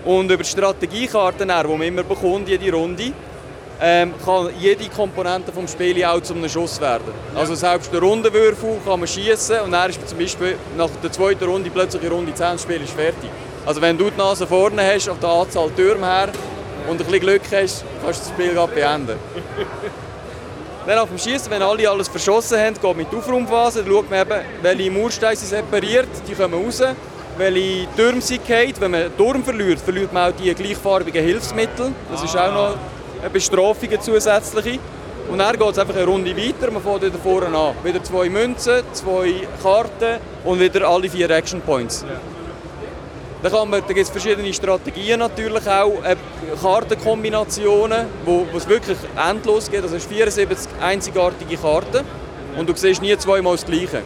[0.04, 3.12] Und über die Strategiekarten, die man immer bekommt, jede Runde,
[3.80, 7.12] ähm, kann jede Komponente des Spiels auch zu einem Schuss werden.
[7.34, 11.44] Also selbst der Rundenwürfel kann man schießen und dann ist zum Beispiel nach der zweiten
[11.44, 13.30] Runde plötzlich in Runde 10 das Spiel ist fertig.
[13.66, 16.28] Also wenn du die Nase vorne hast, auf der Anzahl Türme her
[16.88, 19.18] und ein bisschen Glück hast, kannst du das Spiel gerade beenden.
[20.86, 24.10] Dann nach dem Schießen, wenn alle alles verschossen haben, geht mit der Aufraumphase, dann schaut
[24.10, 26.82] man eben, welche Mauersteine sind separiert, die kommen raus.
[27.38, 28.74] Welche Türme sind gefallen.
[28.78, 31.92] Wenn man einen Turm verliert, verliert man auch die gleichfarbigen Hilfsmittel.
[32.10, 32.74] Das ist auch noch
[33.20, 34.78] eine Bestrafung eine zusätzliche.
[35.30, 37.74] Und dann geht es einfach eine Runde weiter, man fängt wieder vorne an.
[37.82, 42.04] Wieder zwei Münzen, zwei Karten und wieder alle vier Action Points.
[43.44, 46.16] Da, kann man- da gibt es verschiedene Strategien natürlich auch, äh,
[46.62, 49.82] Kartenkombinationen, wo, wo es wirklich endlos geht.
[49.82, 52.06] Also es sind 74 einzigartige Karten
[52.56, 54.00] und du siehst nie zweimal das Gleiche.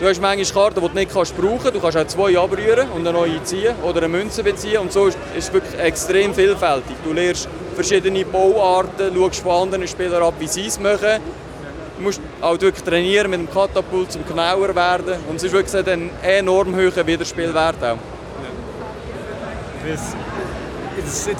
[0.00, 1.76] Du hast manchmal Karten, die du nicht kannst brauchen kannst.
[1.76, 4.78] Du kannst auch zwei abrühren und eine neue ziehen oder eine Münze beziehen.
[4.78, 6.96] Und so ist es wirklich extrem vielfältig.
[7.04, 11.20] Du lernst verschiedene Bauarten, schaust von anderen Spielern ab, wie sie es machen.
[11.98, 15.14] Du musst auch wirklich trainieren mit dem Katapult, um genauer werden.
[15.30, 18.13] Und es ist wirklich ein enorm hoher Wiederspielwert auch.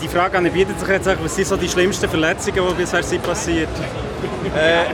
[0.03, 3.03] Die Frage an bietet sich jetzt auch, was sind so die schlimmsten Verletzungen, die bisher
[3.03, 3.69] sind passiert?
[4.57, 4.85] Äh,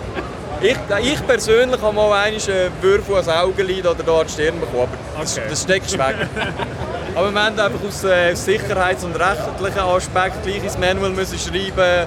[0.63, 2.41] ich, ich persönlich habe mal einen
[2.81, 6.17] Würfel ans Augenlid oder da an die Stirn bekommen, aber das, das steckt weg.
[7.15, 12.07] aber wir haben einfach aus äh, sicherheits- und rechtlichen Aspekt gleich ins Manual müssen schreiben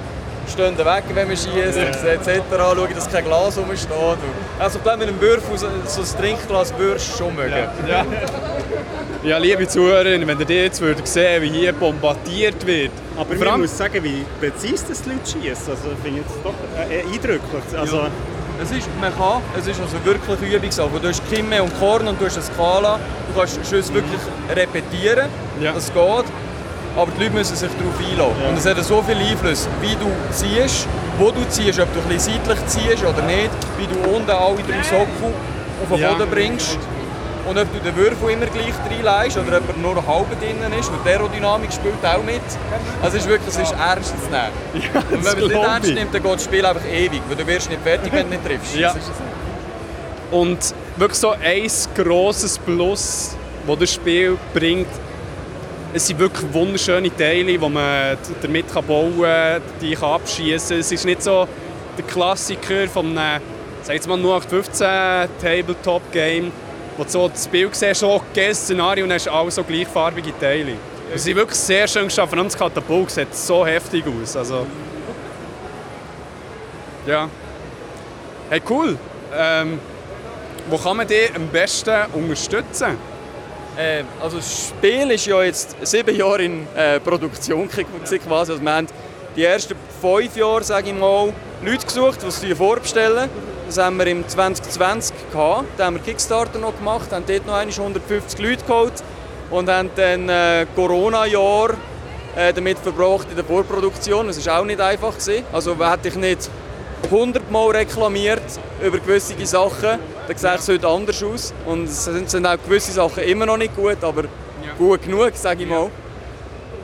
[0.52, 2.42] stehen weg, wenn wir schießen, etc.
[2.52, 3.90] Schauen, dass kein Glas rumsteht.
[4.60, 7.54] Also ich glaube, mit einem Würfel so, so ein Trinkglas würdest schon mögen.
[7.88, 8.06] Ja.
[9.24, 12.92] Ja, liebe Zuhörerinnen, wenn ihr jetzt würdet sehen wie hier bombardiert wird.
[13.18, 15.72] Aber man allem- muss sagen, wie präzise das die Leute schießen.
[15.74, 16.54] Also finde ich jetzt doch
[16.90, 17.80] äh, eindrücklich.
[17.80, 18.08] Also, Ja.
[18.62, 20.88] Es ist, man kann, es ist also wirklich Übungssache.
[21.02, 23.00] Du hast Kimme und Korn und du hast eine Skala.
[23.34, 24.20] Du kannst Schüsse wirklich
[24.56, 25.28] repetieren,
[25.74, 26.26] das geht.
[26.96, 28.50] Aber die Leute müssen sich darauf einlassen.
[28.50, 30.88] Und es hat so viele Einflüsse, wie du ziehst,
[31.18, 34.58] wo du ziehst, ob du ein bisschen seitlich ziehst oder nicht, wie du unten alle
[34.58, 35.34] drei Sockel
[35.82, 36.14] auf den Ja.
[36.14, 36.78] Boden bringst.
[37.46, 40.90] Und ob du den Würfel immer gleich reinlegst oder ob er nur halb drinnen ist.
[40.90, 42.42] Und die Aerodynamik spielt auch mit.
[43.02, 45.04] Also es ist wirklich es ist ernst zu nehmen.
[45.12, 47.22] und wenn man es nicht ernst nimmt, dann geht das Spiel einfach ewig.
[47.28, 48.76] Weil du wirst nicht fertig, wenn du nicht triffst.
[48.76, 48.96] Ja.
[50.32, 50.60] Und
[50.96, 53.36] wirklich so ein grosses Plus,
[53.68, 54.88] das das Spiel bringt,
[55.94, 60.80] es sind wirklich wunderschöne Teile, die man damit bauen kann, die kann abschießen.
[60.80, 61.48] Es ist nicht so
[61.98, 63.42] der Klassiker von einem,
[63.84, 64.88] sag jetzt mal, 0815
[65.42, 66.52] Tabletop-Game,
[66.98, 70.74] wo du so das Bild siehst, so okay, Szenario und hast alle so gleichfarbige Teile.
[71.14, 72.30] Es sind wirklich sehr schön geschaffen.
[72.30, 74.36] Vor allem das Katapult sieht so heftig aus.
[74.36, 74.66] Also,
[77.06, 77.30] ja.
[78.50, 78.98] Hey, cool.
[79.36, 79.80] Ähm,
[80.70, 82.98] wo kann man dich am besten unterstützen?
[83.78, 88.20] Äh, also das Spiel ist ja jetzt sieben Jahre in äh, Produktion quasi.
[88.30, 88.88] Also wir haben
[89.36, 91.34] die ersten fünf Jahre, sage ich mal,
[91.64, 93.30] Leute gesucht, die es vorbestellen.
[93.66, 95.66] Das haben wir im 2020 gehabt.
[95.78, 98.94] Dann haben wir Kickstarter noch gemacht, haben dort noch einmal 150 Leute geholt
[99.50, 101.72] und haben dann äh, Corona-Jahr
[102.36, 104.28] äh, damit verbracht in der Vorproduktion.
[104.28, 105.18] Das war auch nicht einfach.
[105.18, 105.46] Gewesen.
[105.52, 106.50] Also hätte ich nicht
[107.06, 108.42] 100 Mal reklamiert
[108.82, 111.54] über gewisse Sachen, dann ich es heute anders aus.
[111.66, 114.24] Und es sind, auch gewisse Sachen immer noch nicht gut, aber
[114.78, 115.90] gut genug, sage ich mal.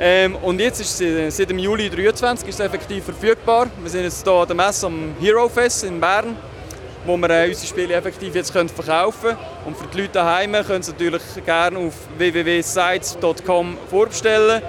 [0.01, 3.67] Ähm, und jetzt ist es seit dem Juli 23 ist es effektiv verfügbar.
[3.81, 6.37] Wir sind jetzt hier an der Messe am Hero Fest in Bern,
[7.05, 9.37] wo wir äh, unsere Spiele effektiv jetzt können verkaufen können.
[9.65, 14.61] Und für die Leute daheim können sie natürlich gerne auf www.sites.com vorbestellen.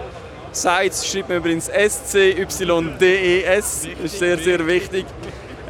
[0.53, 2.49] Sites schreibt man übrigens S-C-Y-D-E-S.
[4.03, 5.07] Das ist sehr, sehr wichtig.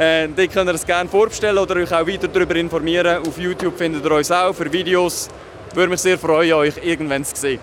[0.01, 3.19] Äh, dort könnt ihr es gerne vorbestellen oder euch auch weiter darüber informieren.
[3.19, 5.29] Auf YouTube findet ihr uns auch für Videos.
[5.75, 7.61] Würde mich sehr freuen, euch irgendwann zu sehen.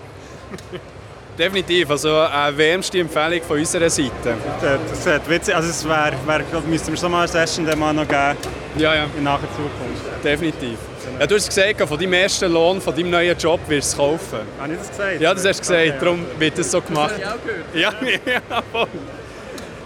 [1.36, 4.36] Definitiv, also eine wärmste Empfehlung von unserer Seite.
[4.62, 5.54] Das ist witzig.
[5.54, 8.36] Also es wäre, wär, müssten wir so mal eine Session dann mal noch geben.
[8.76, 9.06] Ja, ja.
[9.16, 10.24] In naher Zukunft.
[10.24, 10.78] Definitiv.
[11.18, 14.10] Ja, du hast gesagt, von deinem ersten Lohn, von deinem neuen Job wirst du es
[14.12, 14.38] kaufen.
[14.60, 15.20] Habe ich das gesagt?
[15.20, 15.94] Ja, das hast du gesagt, Okay.
[16.00, 17.14] darum wird das so gemacht.
[17.20, 17.40] Das habe
[17.74, 17.92] ich auch Ja,
[18.50, 18.86] ja, voll.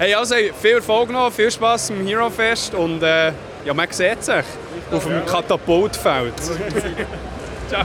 [0.03, 3.31] Hey, also viel Erfolg noch, viel Spaß im Hero Fest und äh,
[3.65, 4.45] ja, man sieht sich
[4.91, 6.35] auf dem Katapultfeld.
[7.69, 7.85] Ciao.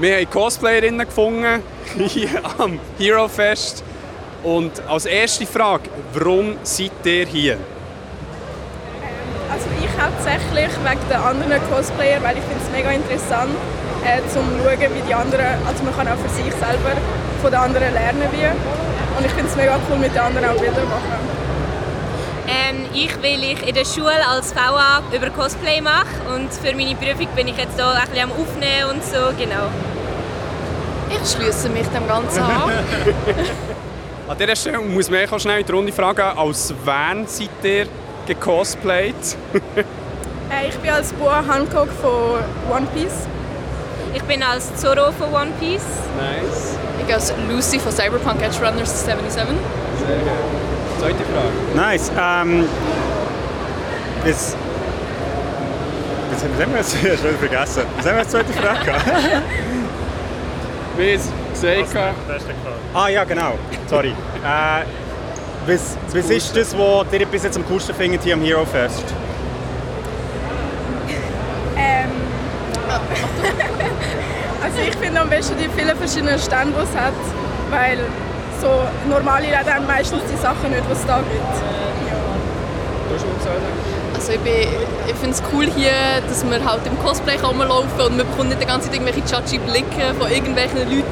[0.00, 1.62] Wir haben Cosplayerinnen gefunden
[1.96, 3.84] hier am Hero Fest.
[4.42, 7.58] Und als erste Frage, warum seid ihr hier?
[9.48, 13.54] Also ich hauptsächlich wegen der anderen Cosplayer, weil ich finde es mega interessant,
[14.04, 16.92] äh, zum schauen, wie die anderen, also man kann auch für sich selber
[17.42, 18.46] von den anderen lernen wie.
[19.16, 21.38] Und ich finde es mega cool, mit den anderen auch Bilder machen.
[22.48, 26.94] Ähm, ich, weil ich in der Schule als VA über Cosplay mache und für meine
[26.94, 29.68] Prüfung bin ich jetzt hier ein bisschen am Aufnehmen und so, genau.
[31.10, 32.70] Ich schließe mich dem Ganzen an.
[34.28, 37.86] An dieser Stelle muss man auch schnell in die Runde fragen, als wen seid ihr
[38.26, 39.14] gecosplayt?
[40.50, 42.40] Äh, ich bin als Boa Hancock von
[42.74, 43.26] One Piece.
[44.14, 45.82] Ich bin als Zoro von One Piece.
[46.16, 46.76] Nice.
[47.06, 49.34] Ich als Lucy von Cyberpunk Edge Runners 77.
[49.34, 49.56] Sehr gut.
[51.00, 51.74] Zweite Frage.
[51.74, 52.10] Nice.
[52.18, 52.64] Ähm,
[54.24, 54.56] bis,
[56.30, 57.20] bis, was haben wir jetzt?
[57.22, 57.82] Schon vergessen.
[57.96, 58.92] Was haben wir jetzt zweite Frage?
[60.96, 61.96] Wie es gesagt
[62.94, 63.54] Ah ja, genau.
[63.88, 64.12] Sorry.
[64.38, 64.84] Äh,
[65.66, 69.04] was, was ist das, was ihr bis jetzt am coolsten findet hier am Hero Fest?
[74.78, 77.12] Also ich finde am besten die vielen verschiedenen Stände, die es hat,
[77.70, 77.98] weil
[78.60, 78.68] so
[79.08, 81.54] normale Läden haben meistens die Sachen nicht, die es da gibt.
[84.14, 84.68] Also ich, bin-
[85.06, 85.92] ich finde es cool hier,
[86.28, 89.24] dass man halt im Cosplay kann rumlaufen und man bekommt nicht die ganze Zeit irgendwelche
[89.24, 91.04] chachi Blicke von irgendwelchen Leuten.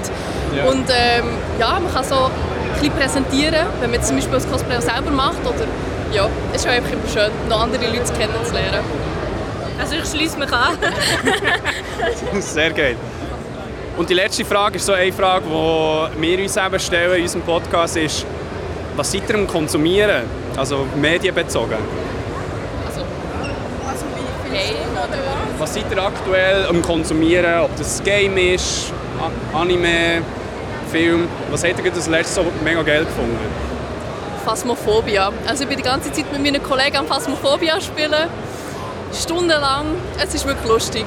[0.54, 0.64] Ja.
[0.64, 1.24] Und ähm,
[1.58, 2.30] ja, man kann so ein
[2.74, 5.38] bisschen präsentieren, wenn man zum Beispiel das Cosplay auch selber macht.
[5.44, 5.66] Oder,
[6.12, 8.80] ja, es ist auch einfach immer schön, noch andere Leute kennenzulernen.
[9.80, 10.76] Also ich schließe mich an.
[12.40, 12.96] Sehr geil.
[13.96, 17.42] Und die letzte Frage ist so eine Frage, die wir uns eben stellen in unserem
[17.42, 18.26] Podcast, ist,
[18.94, 20.24] was seid ihr am Konsumieren?
[20.56, 21.78] Also medienbezogen.
[24.52, 25.60] Game oder was?
[25.60, 27.60] Was seid ihr aktuell am Konsumieren?
[27.60, 28.92] Ob das Game ist,
[29.54, 30.22] Anime,
[30.90, 31.26] Film?
[31.50, 33.38] Was habt ihr das letzte so mega geil gefunden?
[34.44, 35.32] Phasmophobia.
[35.46, 38.28] Also ich bin die ganze Zeit mit meinen Kollegen am Phasmophobia spielen.
[39.12, 39.86] Stundenlang.
[40.22, 41.06] Es ist wirklich lustig.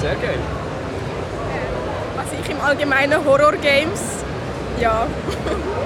[0.00, 0.38] Sehr geil.
[2.48, 4.00] Also ich im Allgemeinen Horror-Games.
[4.80, 5.06] Ja.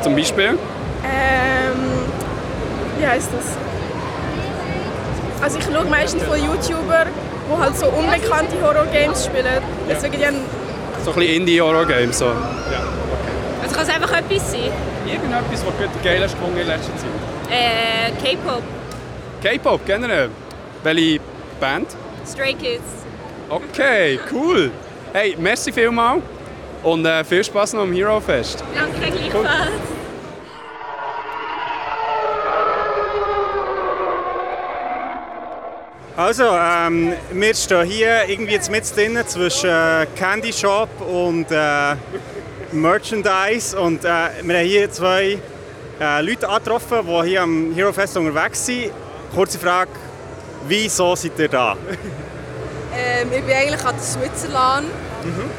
[0.02, 0.50] Zum Beispiel?
[0.50, 0.58] Ähm,
[2.98, 3.56] wie heißt das?
[5.42, 9.62] Also ich schaue meistens von YouTubern, die halt so unbekannte Horror-Games spielen.
[9.88, 10.36] Deswegen die haben
[11.04, 12.12] So ein bisschen Indie-Horror-Game.
[12.12, 12.26] So.
[12.26, 12.32] Ja.
[13.62, 14.70] Also kann es einfach etwas sein.
[15.06, 17.10] Irgendetwas, was du geil gefunden in letzter Zeit?
[17.50, 18.62] Äh, K-Pop,
[19.42, 20.30] K-Pop generell.
[20.84, 21.20] Welche
[21.60, 21.88] Band?
[22.24, 22.82] Stray Kids.
[23.48, 24.70] Okay, cool.
[25.12, 26.22] Hey, merci vielmals
[26.82, 28.62] und äh, viel Spaß noch am Hero Fest.
[28.74, 29.48] Danke gleichfalls.
[36.14, 41.96] Also, ähm, wir stehen hier irgendwie jetzt mit drin zwischen äh, Candy Shop und äh,
[42.70, 43.78] Merchandise.
[43.78, 44.08] Und äh,
[44.42, 45.38] wir haben hier zwei
[45.98, 48.90] äh, Leute angetroffen, die hier am Hero Fest unterwegs sind.
[49.34, 49.90] Kurze Frage,
[50.68, 51.76] wieso seid ihr da?
[52.94, 54.88] Ähm, ich bin eigentlich der Switzerland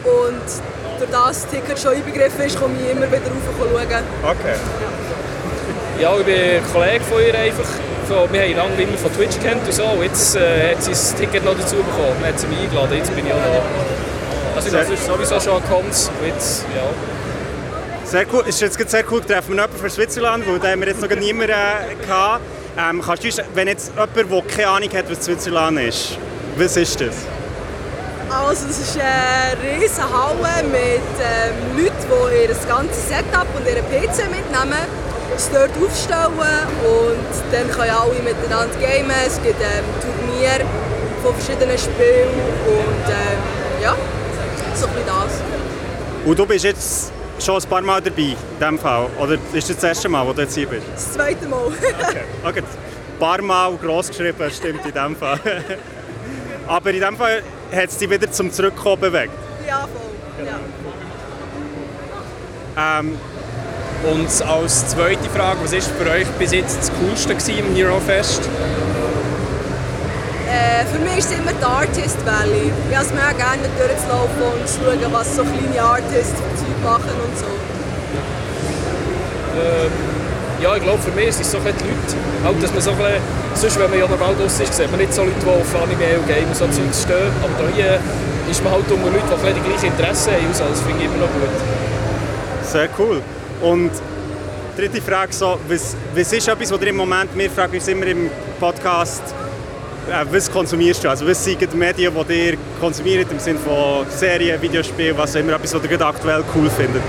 [0.03, 0.72] und
[1.03, 4.03] durch das Ticket schon einbegriffen ist, komme ich immer wieder rauf schauen.
[4.23, 4.55] Okay.
[5.99, 7.69] Ja, ich bin ein Kollege von ihr einfach.
[8.07, 9.83] Von, wir haben lange immer von Twitch kennt und so.
[9.83, 12.15] Und jetzt äh, hat sie das Ticket noch dazu bekommen.
[12.21, 12.97] Dann hat sie mich eingeladen.
[12.97, 13.61] Jetzt bin ich auch da.
[14.55, 15.87] Also das ist sowieso schon gekommen.
[15.87, 16.83] Und Jetzt, ja.
[18.05, 18.41] Sehr cool.
[18.41, 20.87] Es ist jetzt gerade sehr cool, treffen wir jemanden für Switzerland, weil da haben wir
[20.89, 22.41] jetzt noch niemanden äh, gehabt.
[22.77, 26.17] Ähm, kannst du wenn jetzt jemand, der keine Ahnung hat, was Switzerland ist,
[26.57, 27.15] was ist das?
[28.33, 33.85] Also es ist eine riesige Halle mit ähm, Leuten, die ihr ganzes Setup und ihren
[33.85, 34.87] PC mitnehmen,
[35.35, 39.11] es dort aufstellen und dann können alle miteinander gamen.
[39.27, 40.65] Es gibt ähm, Turniere
[41.21, 42.29] von verschiedenen Spielen
[42.65, 43.95] und ähm, ja,
[44.73, 45.33] so ein das.
[46.25, 49.09] Und du bist jetzt schon ein paar Mal dabei, in diesem Fall?
[49.19, 50.87] Oder ist das das erste Mal, wo du jetzt hier bist?
[50.91, 51.67] Das zweite Mal.
[52.43, 55.39] Okay, ein paar Mal gross geschrieben, stimmt in diesem Fall.
[56.67, 57.43] Aber in diesem Fall
[57.75, 59.33] hat es dich wieder zum Zurückkommen bewegt.
[59.67, 60.45] ja, voll.
[62.75, 62.99] Ja.
[62.99, 63.17] Ähm,
[64.11, 68.41] und als zweite Frage, was ist für euch bis jetzt das Coolste im Hero Fest?
[70.49, 72.71] Äh, Für mich ist es immer die Artist Valley.
[72.89, 76.55] Ich habe es mir auch gerne durchzulaufen und zu schauen, was so kleine Artists für
[76.57, 77.45] Zeug machen und so.
[79.55, 79.91] Ähm,
[80.63, 82.91] ja, ich glaube, für mich sind es so ein die Leute, auch, dass man so
[82.91, 83.21] ein bisschen,
[83.53, 86.19] sonst, wenn man ja normal draussen ist, sieht man nicht so Leute, die auf Anime
[86.19, 87.99] und Game und so stehen, aber da hier
[88.49, 91.17] ist man halt unter Leute, die die gleichen Interessen haben, also das finde ich immer
[91.17, 91.51] noch gut.
[92.63, 93.21] Sehr cool.
[93.61, 93.91] Und
[94.77, 98.07] dritte Frage, so, was, was ist etwas, was ihr im Moment, wir fragen uns immer
[98.07, 99.23] im Podcast,
[100.09, 101.09] äh, was konsumierst du?
[101.09, 105.41] Also was sind die Medien, die ihr konsumiert, im Sinne von Serien, Videospielen, was auch
[105.41, 107.01] immer, etwas, was ihr gerade aktuell cool findet?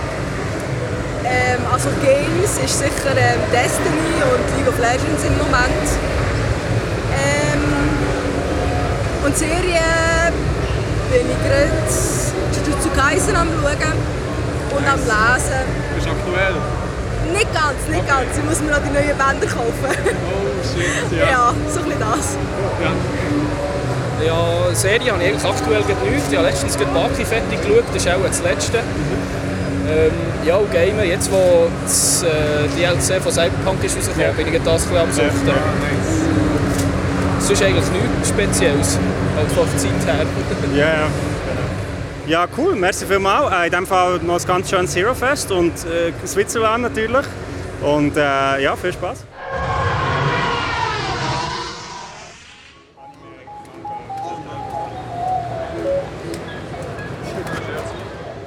[1.25, 5.89] Ähm, also Games ist sicher ähm, Destiny und League of Legends im Moment.
[7.13, 7.63] Ähm,
[9.25, 10.33] und Serien
[11.11, 11.71] bin ich gerade
[12.53, 13.93] Jujutsu Kaisen am schauen
[14.77, 15.65] und am Lesen.
[15.95, 16.55] Bist du aktuell?
[17.33, 18.37] Nicht ganz, nicht ganz.
[18.37, 19.91] Ich muss mir noch die neuen Bänder kaufen.
[19.91, 21.31] Oh shit, ja.
[21.31, 21.55] ja.
[21.73, 22.37] so ein bisschen das.
[24.25, 26.31] Ja, Serie habe ich eigentlich aktuell nichts.
[26.31, 28.79] Ich habe letztens Baki fertig geschaut, das ist auch das letzte.
[29.86, 30.12] Ähm,
[30.47, 34.86] ja, und Gamer, jetzt wo das äh, DLC von Cyberpunk ist rausgekommen, bin ich das
[34.86, 35.52] ein bisschen am Suchten.
[37.40, 38.98] Sonst eigentlich nichts Spezielles,
[39.36, 40.27] halt von der Zeit her.
[40.74, 41.06] Ja, ja.
[42.27, 43.52] Ja, cool, merci vielmals.
[43.52, 47.27] Äh, in diesem Fall noch ein ganz schönes Hero Fest und äh, Switzerland natürlich.
[47.82, 49.24] Und äh, ja, viel Spaß.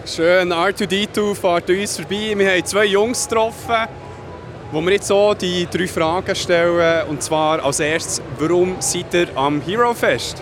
[0.07, 2.33] Schön, R2D2 fährt an uns vorbei.
[2.33, 3.89] Wir haben zwei Jungs getroffen,
[4.71, 7.07] wo wir jetzt so die drei Fragen stellen.
[7.09, 10.41] Und zwar als erstes, warum seid ihr am Hero Fest?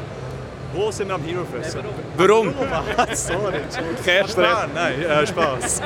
[0.72, 1.80] Wo sind wir am Hero Fest?
[2.16, 2.54] Warum?
[3.14, 3.54] Sorry,
[4.06, 4.70] Kein Entschuldigung.
[4.76, 5.82] Nein, äh, Spaß.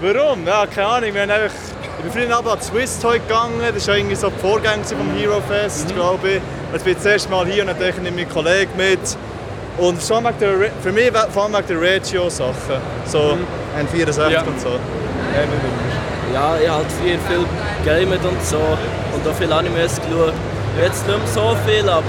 [0.00, 0.44] Warum?
[0.44, 1.14] Ja, keine Ahnung.
[1.14, 1.56] Wir haben einfach,
[1.98, 3.60] ich bin früher aber an Swiss Toy gegangen.
[3.72, 6.40] Das war irgendwie so die Vorgänger vom Hero Fest, glaube ich.
[6.72, 9.16] Jetzt bin ich das erste Mal hier und dann nehme ich meinen Kollegen mit.
[9.78, 12.54] Und vor allem wegen der, Re- für mich vor allem wegen der Regio-Sachen.
[13.06, 13.36] So
[13.78, 14.42] N64 Ja.
[14.42, 14.70] und so.
[16.32, 17.44] Ja, ich habe halt viel, viel
[17.84, 20.32] gamet und so und auch viele Animes geschaut.
[20.82, 22.02] Jetzt nicht mehr so viel, aber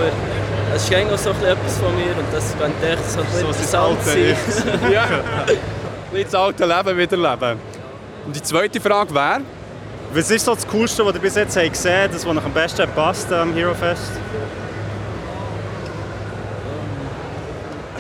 [0.75, 3.19] es ist eigentlich noch so ein bisschen etwas von mir und das könnte echt so,
[3.39, 4.91] So interessant das sein.
[4.91, 5.05] ja.
[6.11, 7.59] Nicht das alte Leben wieder leben.
[8.25, 9.41] Und die zweite Frage wäre?
[10.13, 12.51] Was ist so das Coolste, was ihr bis jetzt habt gesehen das, was euch am
[12.53, 14.11] besten passt am Hero Fest?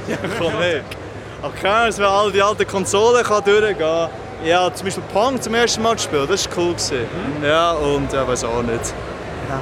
[0.07, 0.81] Ja, komm her.
[1.41, 4.09] Aber keine Ahnung, dass man all die alten Konsolen kann durchgehen kann.
[4.43, 6.73] Ja, zum Beispiel Pong zum ersten Mal gespielt, das war cool.
[6.73, 7.07] Gewesen.
[7.43, 8.93] Ja, und ja, weiß auch nicht.
[9.49, 9.59] Ja.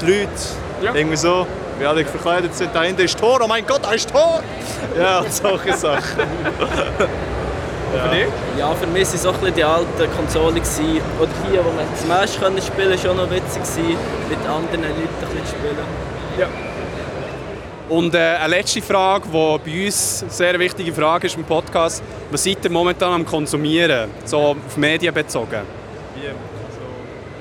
[0.00, 1.46] Die Leute, irgendwie so,
[1.78, 2.74] wie alle verkleidet sind.
[2.74, 4.42] Da hinten ist Tor, oh mein Gott, da ist Tor!
[4.98, 6.26] Ja, und solche Sachen.
[7.94, 8.12] Ja.
[8.58, 10.54] ja, für mich waren es auch ein bisschen die alten Konsolen.
[10.56, 11.00] gewesen.
[11.18, 13.96] Oder hier, wo man Smash spielen konnte, war schon noch witzig, gewesen,
[14.28, 15.76] mit anderen Leuten ein bisschen zu spielen.
[16.38, 16.67] Ja.
[17.88, 22.02] Und äh, eine letzte Frage, die bei uns eine sehr wichtige Frage ist im Podcast.
[22.30, 24.10] Was seid ihr momentan am Konsumieren?
[24.24, 25.62] So auf Medien bezogen.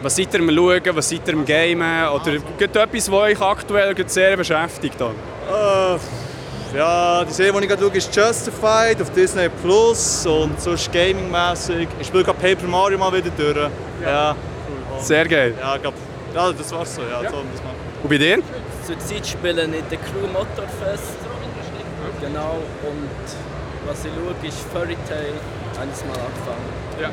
[0.02, 2.08] Was seid ihr am Schauen, was seid ihr am Gamen?
[2.10, 5.02] Oder gibt es etwas, was euch aktuell sehr beschäftigt?
[5.02, 10.92] Äh, ja, die Serie, die ich gerade schaue, ist Justified auf Disney Plus und sonst
[10.94, 11.88] gaming-mäßig.
[12.00, 13.70] Ich spiele gerade Paper Mario mal wieder durch.
[14.02, 14.36] Ja.
[15.00, 15.56] Sehr geil.
[15.60, 15.94] Ja, glaub,
[16.34, 17.02] ja das war's so.
[17.02, 17.62] Ja, so das.
[18.04, 18.40] Und bei dir?
[18.88, 21.18] Zurzeit spielen in der Crew Motorfest.
[22.22, 23.10] Genau, und
[23.86, 25.34] was ich schaue, ist Fairy Tail.
[25.78, 27.02] Eines Mal angefangen.
[27.02, 27.10] Ja.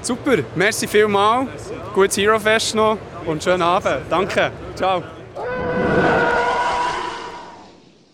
[0.00, 1.72] Super, merci vielmals.
[1.92, 4.02] Gutes Hero Fest noch und schönen Abend.
[4.08, 4.52] Danke.
[4.76, 5.02] Ciao.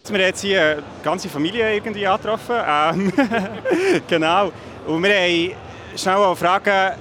[0.06, 2.56] Wir haben jetzt hier eine ganze Familie irgendwie angetroffen.
[2.66, 3.12] Ähm,
[4.08, 4.50] genau.
[4.86, 5.52] Und wir haben
[5.94, 6.96] schnell mal fragen,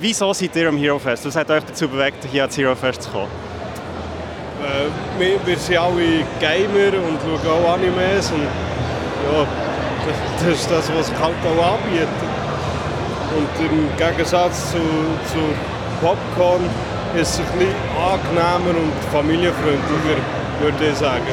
[0.00, 1.26] wieso seid ihr am Hero Fest?
[1.26, 3.49] Was hat euch dazu bewegt, hier ans Hero Fest zu kommen?
[4.60, 4.88] Äh,
[5.18, 9.46] wir, wir sind alle Gamer und schauen auch Animes und ja,
[10.06, 12.08] das, das ist das, was sich halt auch anbietet.
[13.36, 14.78] Und im Gegensatz zu,
[15.30, 15.38] zu
[16.00, 16.64] Popcorn
[17.14, 20.18] ist es ein bisschen angenehmer und familienfreundlicher,
[20.60, 21.26] würde ich sagen.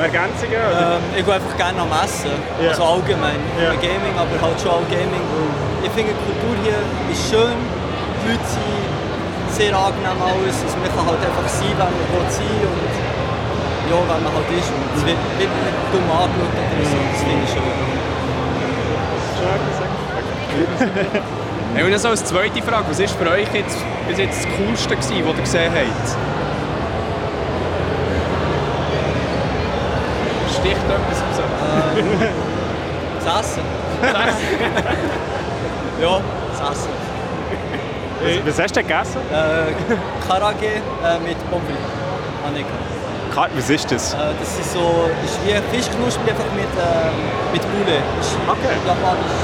[0.00, 0.56] Ergänzungen?
[0.56, 2.30] Ähm, ich gehe einfach gerne am Essen,
[2.60, 2.70] Ja.
[2.70, 3.36] also allgemein.
[3.60, 5.20] Nur Gaming, aber halt schon auch Gaming.
[5.84, 6.80] Ich finde die Kultur hier
[7.12, 7.54] ist schön,
[8.24, 9.01] die Leute sind
[9.52, 10.56] sehr angenehm alles.
[10.64, 12.94] Also man kann halt einfach sein, wenn man will sein und
[13.90, 14.70] ja, wenn man halt ist.
[14.72, 17.62] Und es wird, wird nicht dumm angeschaut oder so, das finde ich schön.
[21.74, 24.94] Hey, und so als zweite Frage, was ist für euch jetzt bis jetzt das Coolste
[24.94, 26.08] gewesen, was ihr gesehen habt?
[30.52, 31.46] Sticht etwas raus.
[33.24, 33.62] Das Essen.
[34.02, 34.46] Das Essen.
[36.02, 36.20] ja,
[36.50, 37.11] das Essen.
[38.44, 39.20] Was hast du denn gegessen?
[39.30, 41.78] Äh, Karage äh, mit Pommes
[43.32, 43.56] frites.
[43.56, 44.14] Was ist das?
[44.14, 47.16] Äh, das ist so, ist wie Fischknusper einfach mit, ähm,
[47.52, 47.62] mit
[48.20, 48.76] ist okay.
[48.86, 49.38] japanisch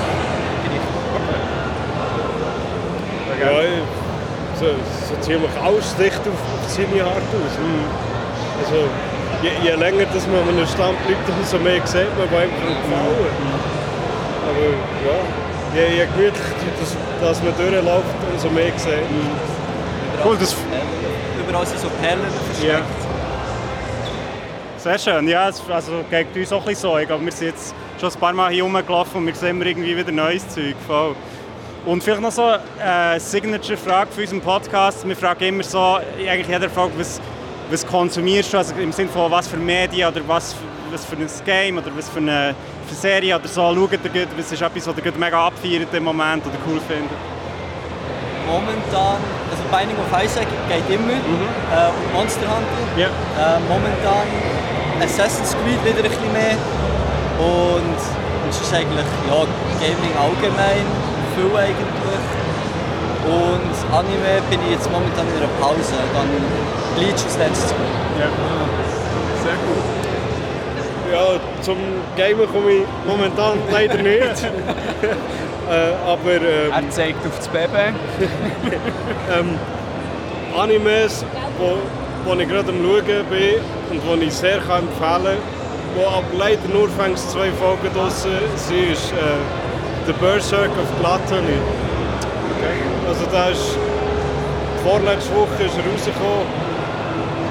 [0.62, 0.88] Gericht.
[3.40, 3.62] Ja,
[4.58, 4.66] so,
[5.08, 7.54] so ziemlich ausdicht auf, auf seine Art aus.
[8.60, 8.88] Also,
[9.42, 12.74] je, je länger dass man an einem Stand bleibt, umso mehr sieht man, einem kann
[12.74, 13.28] gefallen
[14.48, 14.66] Aber
[15.06, 20.24] ja, je, je gemütlicher dass, dass man durchläuft, umso mehr sieht man.
[20.24, 20.56] Cool, das...
[21.38, 22.20] Überall sind so Perlen
[22.52, 22.84] versteckt.
[24.76, 26.98] Sehr schön, ja, es also, geht uns auch ein bisschen so.
[26.98, 29.66] Ich glaube, wir sind jetzt schon ein paar Mal hier rumgelaufen und wir sehen immer
[29.66, 30.76] irgendwie wieder neues Zeug.
[30.86, 31.16] Voll.
[31.84, 35.06] Und vielleicht noch so eine Signature-Frage für unseren Podcast.
[35.06, 37.20] Wir fragen immer so, eigentlich jeder fragt, was,
[37.70, 40.54] was konsumierst du, also im Sinne von was für Medien oder was,
[40.90, 42.54] was für ein Game oder was für eine,
[42.86, 43.62] für eine Serie oder so.
[43.74, 47.10] Schaut ihr gut, was ist etwas, was ihr mega abfeiert im Moment oder cool findet?
[48.46, 49.20] Momentan,
[49.50, 52.80] also Binding of Isaac geht immer äh, und Monster Hunter.
[52.96, 53.08] Ja.
[53.08, 54.26] Äh, momentan
[55.02, 56.56] Assassin's Creed wieder ein bisschen mehr
[57.38, 59.44] und und es ist eigentlich ja,
[59.78, 60.86] Gaming allgemein
[61.36, 62.37] viel eigentlich.
[63.28, 66.28] Und Anime bin ich jetzt momentan in einer Pause, dann
[66.96, 67.74] Bleach als letztes.
[68.18, 68.28] Ja.
[69.44, 69.98] Sehr gut.
[71.12, 71.76] Ja, zum
[72.16, 74.22] Gamen komme ich momentan leider nicht.
[75.70, 76.34] äh, aber...
[76.36, 77.94] Ähm, Er zeigt auf das Baby.
[79.38, 79.58] ähm,
[80.58, 81.24] Animes,
[81.58, 81.76] wo,
[82.24, 83.60] wo ich gerade am Schauen bin
[83.90, 88.32] und die ich sehr kann empfehlen kann, wo aber leider nur fängst zwei Folgen draussen
[88.56, 91.58] sind, ist äh, The Berserk of Gluttony.
[93.08, 93.76] Also da ist
[94.84, 96.46] vorletzte Woche ist er rausgekommen.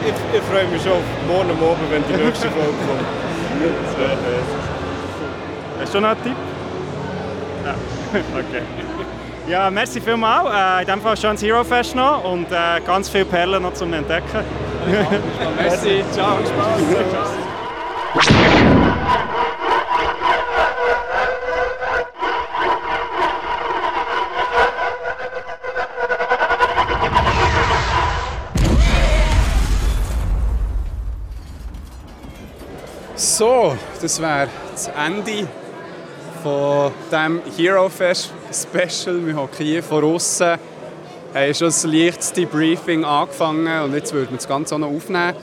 [0.06, 3.02] Ich, ich freue mich schon auf morgen Abend, wenn die nächste Folge kommt.
[5.82, 6.36] Hast du noch einen Tipp?
[7.66, 7.76] Ja,
[8.40, 8.62] okay.
[9.48, 10.48] Ja, merci vielmals.
[10.50, 13.92] Äh, in diesem Fall schönes Hero Fest noch und äh, ganz viele Perlen noch zum
[13.94, 14.44] Entdecken.
[15.58, 16.82] Merci, ciao, Spaß.
[34.02, 35.48] Das wäre das Ende
[36.44, 39.26] von dem Hero Fest Special.
[39.26, 40.58] Wir hocken hier von außen,
[41.34, 45.34] haben schon das leichtes Debriefing angefangen und jetzt würden wir das Ganze auch noch aufnehmen.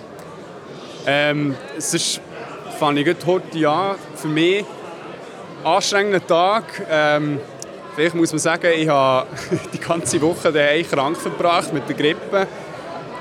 [1.07, 2.21] Ähm, es ist,
[2.79, 4.65] fand ich heute, ja, für mich
[5.65, 6.65] ein anstrengender Tag.
[6.91, 7.41] Ähm,
[7.95, 9.27] vielleicht muss man sagen, ich habe
[9.73, 12.47] die ganze Woche daheim krank verbracht mit der Grippe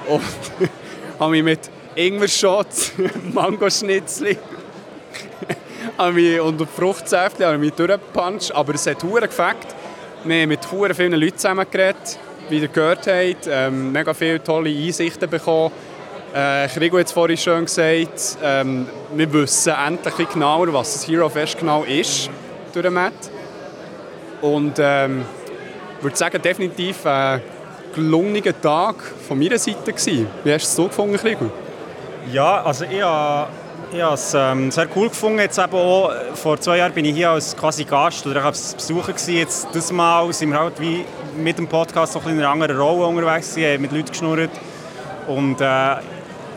[0.08, 0.22] und
[1.20, 1.60] habe mich mit
[1.96, 2.94] Ingwer-Shots,
[3.34, 4.38] Mangoschnitzli
[5.98, 9.58] habe mich unter Fruchtsäfte habe ich mich durchgepuncht, aber es hat hure gefällt.
[10.24, 12.20] Wir haben mit hure vielen Leuten zusammen geredet,
[12.50, 15.72] wie ihr gehört habt, ähm, mega viele tolle Einsichten bekommen.
[16.34, 21.30] Äh, Krigo hat es vorhin schon gesagt, ähm, wir wissen endlich genauer, was das Hero
[21.30, 22.30] Fest genau ist,
[22.74, 23.14] durch den Matt.
[24.42, 25.26] Und ähm,
[25.98, 27.42] ich würde sagen, definitiv ein
[27.94, 28.96] gelungener Tag
[29.28, 30.28] von meiner Seite gewesen.
[30.44, 31.52] Wie hast du es so gefunden, Krigo?
[32.32, 33.50] Ja, also ich habe
[33.94, 35.40] ich habe es ähm, sehr cool gefunden.
[35.40, 38.74] Jetzt eben auch, vor zwei Jahren bin ich hier als quasi Gast oder ich als
[38.74, 39.36] Besucher gewesen.
[39.36, 41.06] Jetzt das Mal sind wir halt wie
[41.38, 44.52] mit dem Podcast noch in einer anderen Rolle unterwegs gewesen, mit Leuten geschnurrt
[45.28, 46.02] und äh, ja,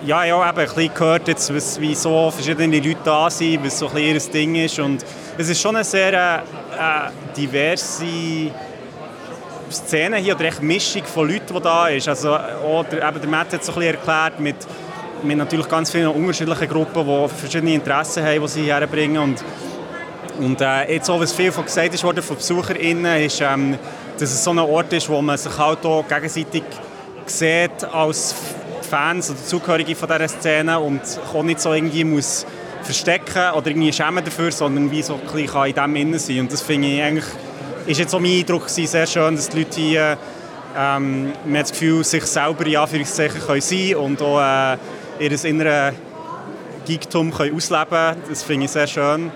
[0.05, 3.89] ja, eben ein bisschen gehört jetzt, was, wie so verschiedene Leute da sind, was so
[3.89, 5.05] ein bisschen ihr Ding ist und
[5.39, 8.05] es ist schon eine sehr äh, äh, diverse
[9.71, 12.09] Szene hier oder echt Mischung von Leuten, die da ist.
[12.09, 14.57] Also auch der, eben der Matt hat es so ein bisschen erklärt mit
[15.23, 19.19] mit natürlich ganz vielen unterschiedlichen Gruppen, die verschiedene Interessen haben, die sie herbringen.
[19.19, 19.45] Und,
[20.39, 23.79] und äh, jetzt auch, was viel von gesagt ist worden von BesucherInnen, ist, ähm,
[24.19, 26.63] dass es so ein Ort ist, wo man sich halt auch gegenseitig
[27.27, 28.35] sieht als
[28.83, 31.01] Fans oder Zugehörige von dieser Szene und
[31.35, 32.47] auch nicht so irgendwie muss
[32.83, 36.41] verstecken oder irgendwie schämen dafür, sondern wie so ein bisschen in dem innen sein.
[36.41, 37.25] Und das finde ich eigentlich,
[37.87, 40.19] ist jetzt so mein Eindruck gewesen, sehr schön, dass die Leute hier
[40.77, 44.77] ähm, man hat das Gefühl, sich selber in Anführungszeichen können sein und auch äh,
[45.19, 45.95] ihr inneres
[46.87, 48.23] Geektum können ausleben können.
[48.29, 49.31] Das finde ich sehr schön.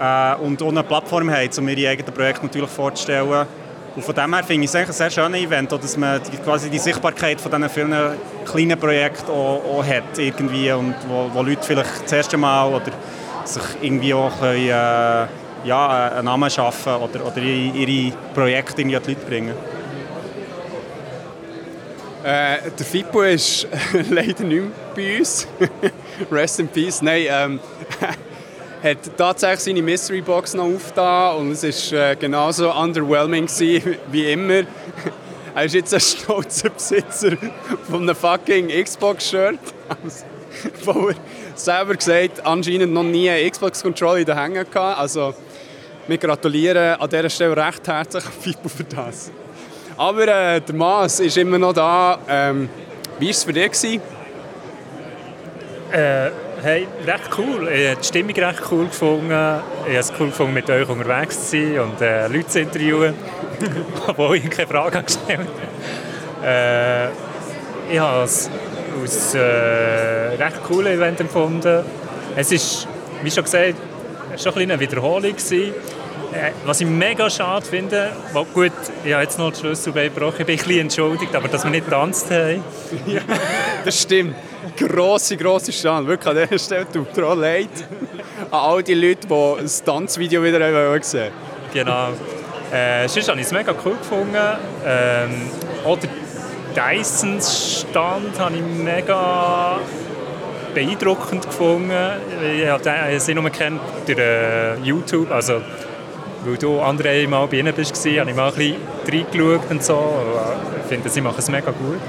[0.00, 3.46] Äh, und auch eine Plattform haben, um ihre eigenen Projekte natürlich vorzustellen.
[3.96, 6.20] Und von dem her finde ich es eigentlich ein sehr schönes Event, auch, dass man
[6.20, 7.94] die, quasi die Sichtbarkeit von diesen vielen
[8.44, 12.90] kleinen Projekten auch, auch hat irgendwie und wo, wo Leute vielleicht das erste Mal oder
[13.44, 15.26] sich irgendwie auch können, äh,
[15.64, 19.54] ja, einen Namen schaffen oder, oder ihre, Projekte irgendwie an die Leute bringen.
[22.24, 23.68] Äh, der Fippo ist
[24.10, 25.46] leider nicht mehr bei uns.
[26.30, 27.02] Rest in Peace.
[27.02, 27.60] Nein, ähm,
[28.82, 34.30] hat tatsächlich seine Mystery Box noch aufgetan und es war äh, genauso underwhelming gewesen, wie
[34.30, 34.62] immer.
[35.54, 37.36] Er ist jetzt ein stolzer Besitzer
[37.88, 39.58] von einem fucking Xbox-Shirt.
[40.84, 41.14] wo er
[41.54, 44.98] selber gesagt anscheinend noch nie eine Xbox-Controller in den Händen gehabt.
[44.98, 45.34] Also,
[46.06, 49.30] wir gratulieren an dieser Stelle recht herzlich Fibo für das.
[49.96, 52.18] Aber äh, der Maas ist immer noch da.
[52.28, 52.68] Ähm,
[53.18, 53.70] wie war es für dich?
[53.70, 54.02] Gewesen?
[55.92, 56.30] Äh,
[56.62, 57.68] hey, recht cool.
[57.68, 59.30] Ich habe die Stimmung recht cool gefunden.
[59.30, 63.14] Ich habe es cool gefunden, mit euch unterwegs zu sein und äh, Leute zu interviewen,
[64.06, 65.48] obwohl ich keine Frage habe gestellt
[66.42, 67.08] äh,
[67.92, 68.50] Ich habe es
[69.00, 71.84] als äh, recht cooles Event empfunden.
[72.34, 72.88] Es ist,
[73.22, 73.74] wie schon gesagt,
[74.36, 75.74] schon ein eine Wiederholung gewesen.
[76.32, 78.72] Äh, Was ich mega schade finde, weil gut,
[79.04, 81.70] ich habe jetzt noch den Schlüssel gebrochen, ich bin ein bisschen entschuldigt, aber dass wir
[81.70, 82.64] nicht getanzt haben.
[83.06, 83.20] ja,
[83.84, 84.34] das stimmt.
[84.76, 86.08] Grosse, grosse Stand.
[86.08, 87.68] Wirklich an dieser Stelle tut mir leid
[88.50, 91.32] an all die Leute, die das Tanzvideo wieder haben gesehen
[91.72, 92.08] Genau.
[92.72, 94.36] Äh, sonst habe ich es mega cool gefunden.
[94.86, 95.50] Ähm,
[95.84, 96.10] auch der
[96.74, 99.78] Dysons-Stand habe ich mega
[100.74, 101.92] beeindruckend gefunden.
[102.56, 105.60] Ich habe sie nur kennt durch äh, YouTube, also
[106.44, 108.76] weil du andere Mal bei ihnen bist, habe ich mal ein bisschen
[109.08, 110.14] reingeschaut und so.
[110.82, 112.00] Ich finde, sie machen es mega gut.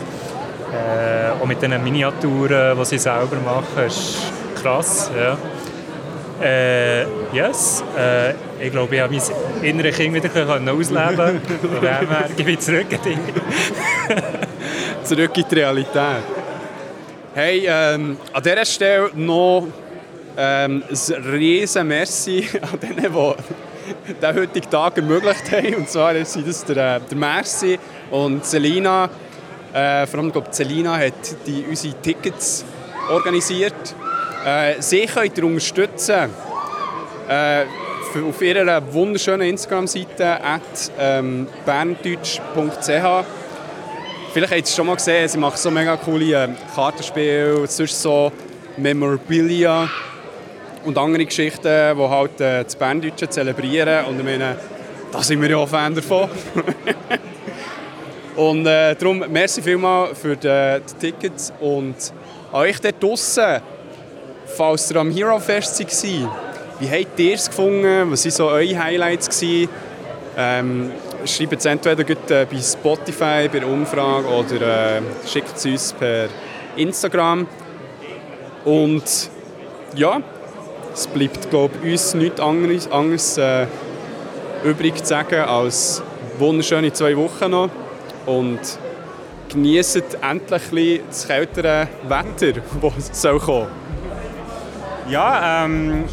[0.73, 4.17] Äh, auch mit den Miniaturen, die sie selber machen, ist
[4.61, 5.11] krass.
[5.15, 5.37] Ja.
[6.41, 11.41] Äh, yes, äh, ich glaube, ich habe mein inneres Kind wieder können ausleben.
[11.61, 13.17] Von dem her gebe ich zurück an dich.
[15.03, 16.23] Zurück in die Realität.
[17.33, 19.67] Hey, ähm, an dieser Stelle noch
[20.37, 25.75] ähm, ein riesen Merci an denen, die den heutigen Tag ermöglicht haben.
[25.75, 27.79] Und zwar sind das der, äh, der Merci
[28.11, 29.09] und Selina.
[29.75, 31.13] Äh, vor allem, glaube Selina hat
[31.45, 32.63] die, unsere Tickets
[33.09, 33.73] organisiert.
[34.45, 36.29] Äh, sie könnt ihr unterstützen
[37.27, 37.65] äh,
[38.25, 40.61] auf ihrer wunderschönen Instagram-Seite at
[40.97, 43.25] ähm, berndeutsch.ch.
[44.31, 48.01] Vielleicht habt ihr es schon mal gesehen, sie machen so mega coole äh, Kartenspiele, sonst
[48.01, 48.31] so
[48.77, 49.89] Memorabilia
[50.85, 54.05] und andere Geschichten, die halt äh, das Berndeutsche zelebrieren.
[54.05, 54.55] Und ich meine,
[55.11, 56.29] da sind wir ja auch Fan davon.
[58.35, 61.95] und äh, darum, merci vielmals für die, die Tickets und
[62.51, 63.61] an euch dort draussen,
[64.45, 66.37] falls ihr am Hero Fest war,
[66.79, 68.11] wie habt ihr es gefunden?
[68.11, 69.29] Was waren so eure Highlights?
[69.29, 69.69] Gewesen?
[70.37, 70.91] Ähm,
[71.25, 76.27] schreibt es entweder äh, bei Spotify, bei der Umfrage oder äh, schickt es uns per
[76.75, 77.47] Instagram.
[78.65, 79.03] Und
[79.95, 80.21] ja,
[80.93, 83.67] es bleibt glaube ich, uns nichts anderes, anderes äh,
[84.65, 86.03] übrig zu sagen als
[86.37, 87.69] wunderschöne zwei Wochen noch
[88.25, 88.59] und
[89.49, 93.67] genießt endlich das kältere Wetter, das soll kommen.
[95.09, 96.05] Ja, ähm,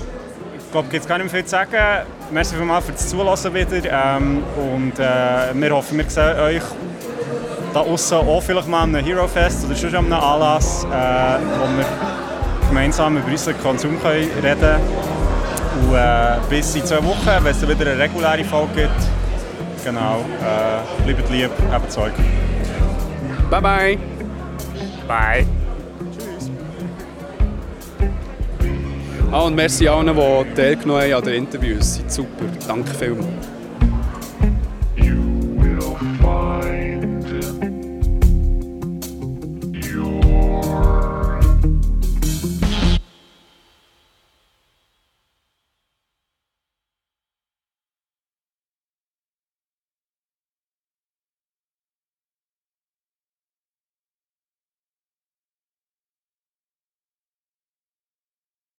[0.57, 2.07] ich glaube, es gibt gar nicht mehr viel zu sagen.
[2.31, 4.17] Merci vielmals für das Zulassen wieder.
[4.17, 6.63] Ähm, und äh, wir hoffen, wir sehen euch
[7.73, 11.79] da außen auch vielleicht mal an Hero Fest oder schon an einem Anlass, äh, wo
[11.79, 11.87] wir
[12.69, 14.81] gemeinsam über unseren Konsum können reden können.
[15.89, 19.22] Und äh, bis in zwei Wochen, wenn es wieder eine reguläre Folge gibt,
[19.85, 22.13] genau, äh, bleibt lieb, habt Zeug.
[23.51, 23.99] Bye bye.
[25.07, 25.47] Bye.
[29.31, 31.97] Ah, und merci allen, die teilgenommen haben an den Interviews.
[31.97, 32.45] Seid super.
[32.69, 33.42] Danke vielmals.